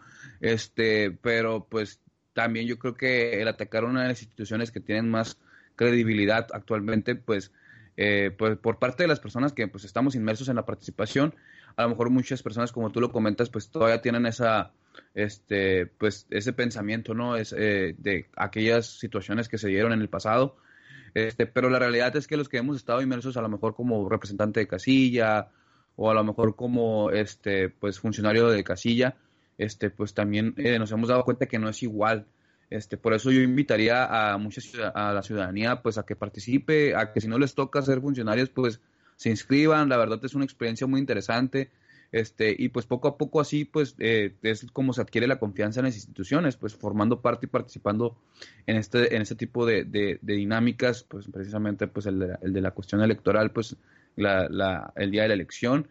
Este, 0.42 1.12
pero 1.12 1.66
pues 1.70 2.00
también 2.34 2.68
yo 2.68 2.80
creo 2.80 2.96
que 2.96 3.42
el 3.42 3.48
atacar 3.48 3.86
una 3.86 4.04
de 4.04 4.10
las 4.10 4.22
instituciones 4.22 4.72
que 4.72 4.80
tienen 4.80 5.10
más 5.10 5.38
credibilidad 5.76 6.48
actualmente, 6.54 7.16
pues, 7.16 7.52
eh, 7.98 8.32
pues 8.38 8.58
por 8.58 8.80
parte 8.80 9.04
de 9.04 9.08
las 9.08 9.20
personas 9.20 9.54
que 9.54 9.68
pues 9.68 9.84
estamos 9.84 10.16
inmersos 10.16 10.50
en 10.50 10.56
la 10.56 10.66
participación, 10.66 11.36
a 11.76 11.84
lo 11.84 11.90
mejor 11.90 12.10
muchas 12.10 12.44
personas, 12.44 12.72
como 12.72 12.92
tú 12.92 13.02
lo 13.02 13.12
comentas, 13.12 13.50
pues 13.50 13.70
todavía 13.70 14.02
tienen 14.02 14.26
esa 14.26 14.72
este, 15.14 15.88
pues 15.88 16.28
ese 16.30 16.54
pensamiento, 16.54 17.14
¿no? 17.14 17.36
Es 17.36 17.54
eh, 17.58 17.96
de 17.98 18.30
aquellas 18.36 19.00
situaciones 19.00 19.50
que 19.50 19.58
se 19.58 19.68
dieron 19.68 19.94
en 19.94 20.02
el 20.02 20.10
pasado. 20.10 20.58
Este, 21.14 21.48
pero 21.48 21.70
la 21.70 21.80
realidad 21.80 22.16
es 22.16 22.28
que 22.28 22.38
los 22.38 22.50
que 22.50 22.58
hemos 22.58 22.78
estado 22.78 23.02
inmersos 23.02 23.38
a 23.38 23.42
lo 23.42 23.50
mejor 23.50 23.76
como 23.76 24.08
representante 24.08 24.60
de 24.60 24.68
casilla 24.68 25.50
o 25.96 26.12
a 26.12 26.14
lo 26.14 26.24
mejor 26.24 26.56
como 26.56 27.10
este, 27.10 27.70
pues 27.70 28.00
funcionario 28.00 28.50
de 28.50 28.64
casilla, 28.64 29.16
este, 29.58 29.90
pues 29.90 30.14
también 30.14 30.54
eh, 30.58 30.78
nos 30.78 30.92
hemos 30.92 31.10
dado 31.10 31.24
cuenta 31.24 31.48
que 31.48 31.58
no 31.58 31.70
es 31.70 31.82
igual. 31.82 32.28
Este, 32.70 32.98
por 32.98 33.14
eso 33.14 33.32
yo 33.32 33.42
invitaría 33.42 34.34
a 34.34 34.38
muchas 34.38 34.72
a 34.94 35.14
la 35.14 35.24
ciudadanía 35.24 35.82
pues 35.82 35.98
a 35.98 36.06
que 36.06 36.16
participe, 36.16 36.96
a 36.96 37.14
que 37.14 37.22
si 37.22 37.28
no 37.28 37.40
les 37.40 37.56
toca 37.56 37.82
ser 37.82 38.02
funcionarios 38.02 38.50
pues 38.50 38.82
se 39.16 39.30
inscriban, 39.30 39.90
la 39.90 39.98
verdad 39.98 40.20
es 40.24 40.36
una 40.36 40.44
experiencia 40.44 40.86
muy 40.86 41.00
interesante 41.00 41.72
este, 42.12 42.56
y 42.58 42.70
pues 42.70 42.86
poco 42.86 43.08
a 43.10 43.18
poco 43.18 43.42
así, 43.42 43.66
pues 43.66 43.96
eh, 44.00 44.36
es 44.42 44.66
como 44.72 44.94
se 44.94 45.02
adquiere 45.02 45.28
la 45.28 45.40
confianza 45.40 45.82
en 45.82 45.88
las 45.88 45.96
instituciones, 45.96 46.56
pues 46.56 46.76
formando 46.76 47.22
parte 47.22 47.48
y 47.48 47.50
participando 47.50 48.18
en 48.66 48.78
este, 48.78 49.16
en 49.16 49.22
este 49.22 49.36
tipo 49.36 49.66
de, 49.66 50.20
dinámicas, 50.22 51.04
pues 51.04 51.28
precisamente 51.28 51.88
pues 51.88 52.06
el 52.06 52.20
de, 52.20 52.62
la 52.62 52.72
cuestión 52.72 53.02
electoral, 53.02 53.52
pues 53.52 53.76
la, 54.16 54.48
la, 54.50 54.94
el 54.96 55.12
día 55.12 55.24
de 55.24 55.28
la 55.30 55.34
elección. 55.34 55.90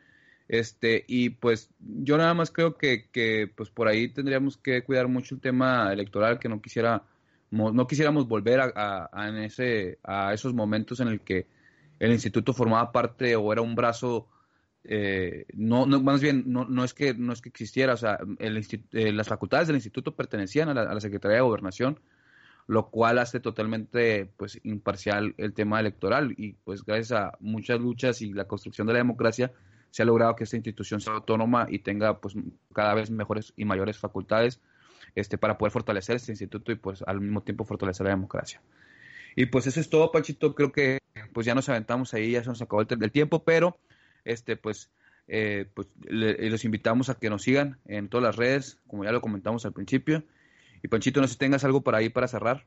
Este, 0.48 1.04
y 1.08 1.30
pues 1.30 1.70
yo 1.80 2.16
nada 2.16 2.32
más 2.32 2.50
creo 2.50 2.76
que, 2.76 3.08
que 3.10 3.50
pues 3.54 3.68
por 3.70 3.88
ahí 3.88 4.08
tendríamos 4.08 4.56
que 4.56 4.82
cuidar 4.84 5.08
mucho 5.08 5.34
el 5.34 5.40
tema 5.40 5.92
electoral, 5.92 6.38
que 6.38 6.48
no 6.48 6.62
quisiera, 6.62 7.02
no 7.50 7.86
quisiéramos 7.86 8.26
volver 8.26 8.60
a, 8.60 9.10
a, 9.12 9.28
en 9.28 9.36
ese, 9.38 9.98
a 10.02 10.32
esos 10.32 10.54
momentos 10.54 11.00
en 11.00 11.08
el 11.08 11.20
que 11.20 11.46
el 11.98 12.12
instituto 12.12 12.52
formaba 12.52 12.92
parte 12.92 13.36
o 13.36 13.52
era 13.52 13.60
un 13.60 13.74
brazo 13.74 14.28
eh, 14.88 15.46
no, 15.54 15.86
más 15.86 16.20
bien, 16.20 16.44
no, 16.46 16.64
no, 16.64 16.84
es 16.84 16.94
que, 16.94 17.14
no 17.14 17.32
es 17.32 17.40
que 17.40 17.48
existiera, 17.48 17.94
o 17.94 17.96
sea, 17.96 18.18
el 18.38 18.56
eh, 18.92 19.12
las 19.12 19.28
facultades 19.28 19.66
del 19.66 19.76
instituto 19.76 20.14
pertenecían 20.14 20.68
a 20.68 20.74
la, 20.74 21.00
Secretaría 21.00 21.36
de 21.36 21.42
Gobernación, 21.42 21.98
lo 22.68 22.88
cual 22.90 23.18
hace 23.18 23.40
totalmente 23.40 24.30
pues 24.36 24.60
imparcial 24.62 25.34
el 25.38 25.54
tema 25.54 25.80
electoral 25.80 26.34
y 26.36 26.52
pues 26.52 26.84
gracias 26.84 27.12
a 27.12 27.32
muchas 27.40 27.80
luchas 27.80 28.22
y 28.22 28.32
la 28.32 28.46
construcción 28.46 28.86
de 28.86 28.92
la 28.92 28.98
democracia 29.00 29.52
se 29.90 30.02
ha 30.02 30.06
logrado 30.06 30.36
que 30.36 30.44
esta 30.44 30.56
institución 30.56 31.00
sea 31.00 31.14
autónoma 31.14 31.66
y 31.68 31.78
tenga 31.80 32.20
pues 32.20 32.34
cada 32.72 32.94
vez 32.94 33.10
mejores 33.10 33.52
y 33.56 33.64
mayores 33.64 33.98
facultades 33.98 34.60
este 35.14 35.38
para 35.38 35.58
poder 35.58 35.72
fortalecer 35.72 36.16
este 36.16 36.32
instituto 36.32 36.72
y 36.72 36.76
pues 36.76 37.02
al 37.02 37.20
mismo 37.20 37.42
tiempo 37.42 37.64
fortalecer 37.64 38.04
la 38.04 38.10
democracia. 38.10 38.60
Y 39.36 39.46
pues 39.46 39.66
eso 39.66 39.80
es 39.80 39.88
todo, 39.88 40.10
Pachito, 40.10 40.54
creo 40.54 40.72
que 40.72 40.98
pues 41.32 41.46
ya 41.46 41.54
nos 41.54 41.68
aventamos 41.68 42.14
ahí, 42.14 42.32
ya 42.32 42.42
se 42.42 42.48
nos 42.48 42.62
acabó 42.62 42.82
el 42.82 43.12
tiempo, 43.12 43.44
pero 43.44 43.78
este, 44.26 44.56
pues, 44.56 44.90
eh, 45.28 45.66
pues 45.74 45.88
los 46.08 46.64
invitamos 46.64 47.08
a 47.08 47.14
que 47.14 47.30
nos 47.30 47.42
sigan 47.42 47.78
en 47.86 48.08
todas 48.08 48.24
las 48.24 48.36
redes, 48.36 48.78
como 48.86 49.04
ya 49.04 49.12
lo 49.12 49.20
comentamos 49.20 49.64
al 49.64 49.72
principio. 49.72 50.24
Y 50.82 50.88
Panchito, 50.88 51.20
no 51.20 51.26
sé 51.26 51.32
si 51.32 51.38
tengas 51.38 51.64
algo 51.64 51.80
por 51.82 51.94
ahí 51.94 52.10
para 52.10 52.28
cerrar. 52.28 52.66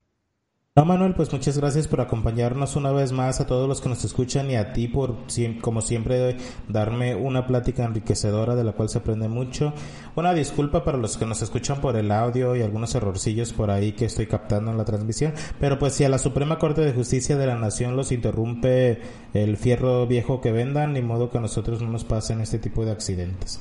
No, 0.75 0.85
Manuel, 0.85 1.15
pues 1.15 1.33
muchas 1.33 1.57
gracias 1.57 1.87
por 1.87 1.99
acompañarnos 1.99 2.75
una 2.75 2.91
vez 2.91 3.11
más 3.11 3.41
a 3.41 3.47
todos 3.47 3.67
los 3.67 3.81
que 3.81 3.89
nos 3.89 4.05
escuchan 4.05 4.49
y 4.51 4.55
a 4.55 4.71
ti 4.71 4.87
por, 4.87 5.15
como 5.61 5.81
siempre, 5.81 6.37
darme 6.69 7.15
una 7.15 7.47
plática 7.47 7.83
enriquecedora 7.83 8.55
de 8.55 8.63
la 8.63 8.73
cual 8.73 8.87
se 8.87 8.99
aprende 8.99 9.27
mucho. 9.27 9.73
Una 10.15 10.33
disculpa 10.33 10.85
para 10.85 10.97
los 10.97 11.17
que 11.17 11.25
nos 11.25 11.41
escuchan 11.41 11.81
por 11.81 11.97
el 11.97 12.11
audio 12.11 12.55
y 12.55 12.61
algunos 12.61 12.93
errorcillos 12.93 13.51
por 13.51 13.71
ahí 13.71 13.93
que 13.93 14.05
estoy 14.05 14.27
captando 14.27 14.69
en 14.71 14.77
la 14.77 14.85
transmisión, 14.85 15.33
pero 15.59 15.79
pues 15.79 15.93
si 15.93 16.03
a 16.03 16.09
la 16.09 16.19
Suprema 16.19 16.59
Corte 16.59 16.81
de 16.81 16.93
Justicia 16.93 17.35
de 17.35 17.47
la 17.47 17.55
Nación 17.55 17.97
los 17.97 18.11
interrumpe 18.11 19.01
el 19.33 19.57
fierro 19.57 20.05
viejo 20.07 20.39
que 20.39 20.51
vendan, 20.51 20.93
ni 20.93 21.01
modo 21.01 21.29
que 21.29 21.39
a 21.39 21.41
nosotros 21.41 21.81
no 21.81 21.89
nos 21.89 22.05
pasen 22.05 22.41
este 22.41 22.59
tipo 22.59 22.85
de 22.85 22.91
accidentes. 22.91 23.59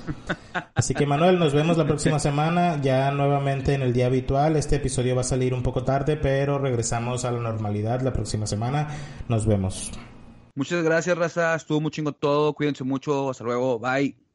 Así 0.75 0.95
que 0.95 1.07
Manuel, 1.07 1.39
nos 1.39 1.55
vemos 1.55 1.79
la 1.79 1.87
próxima 1.87 2.19
semana, 2.19 2.81
ya 2.81 3.11
nuevamente 3.11 3.75
en 3.75 3.83
el 3.83 3.93
día 3.93 4.07
habitual. 4.07 4.57
Este 4.57 4.77
episodio 4.77 5.15
va 5.15 5.23
a 5.23 5.25
salir 5.25 5.55
un 5.55 5.63
poco 5.63 5.85
tarde, 5.85 6.17
pero 6.17 6.59
regresamos 6.99 7.25
a 7.25 7.31
la 7.31 7.41
normalidad 7.41 8.01
la 8.03 8.13
próxima 8.13 8.47
semana. 8.47 8.89
Nos 9.29 9.47
vemos. 9.47 9.93
Muchas 10.55 10.83
gracias, 10.83 11.17
Raza. 11.17 11.55
Estuvo 11.55 11.81
muy 11.81 11.91
chingo 11.91 12.13
todo. 12.13 12.53
Cuídense 12.53 12.85
mucho. 12.85 13.31
Hasta 13.31 13.45
luego. 13.45 13.79
Bye. 13.79 14.19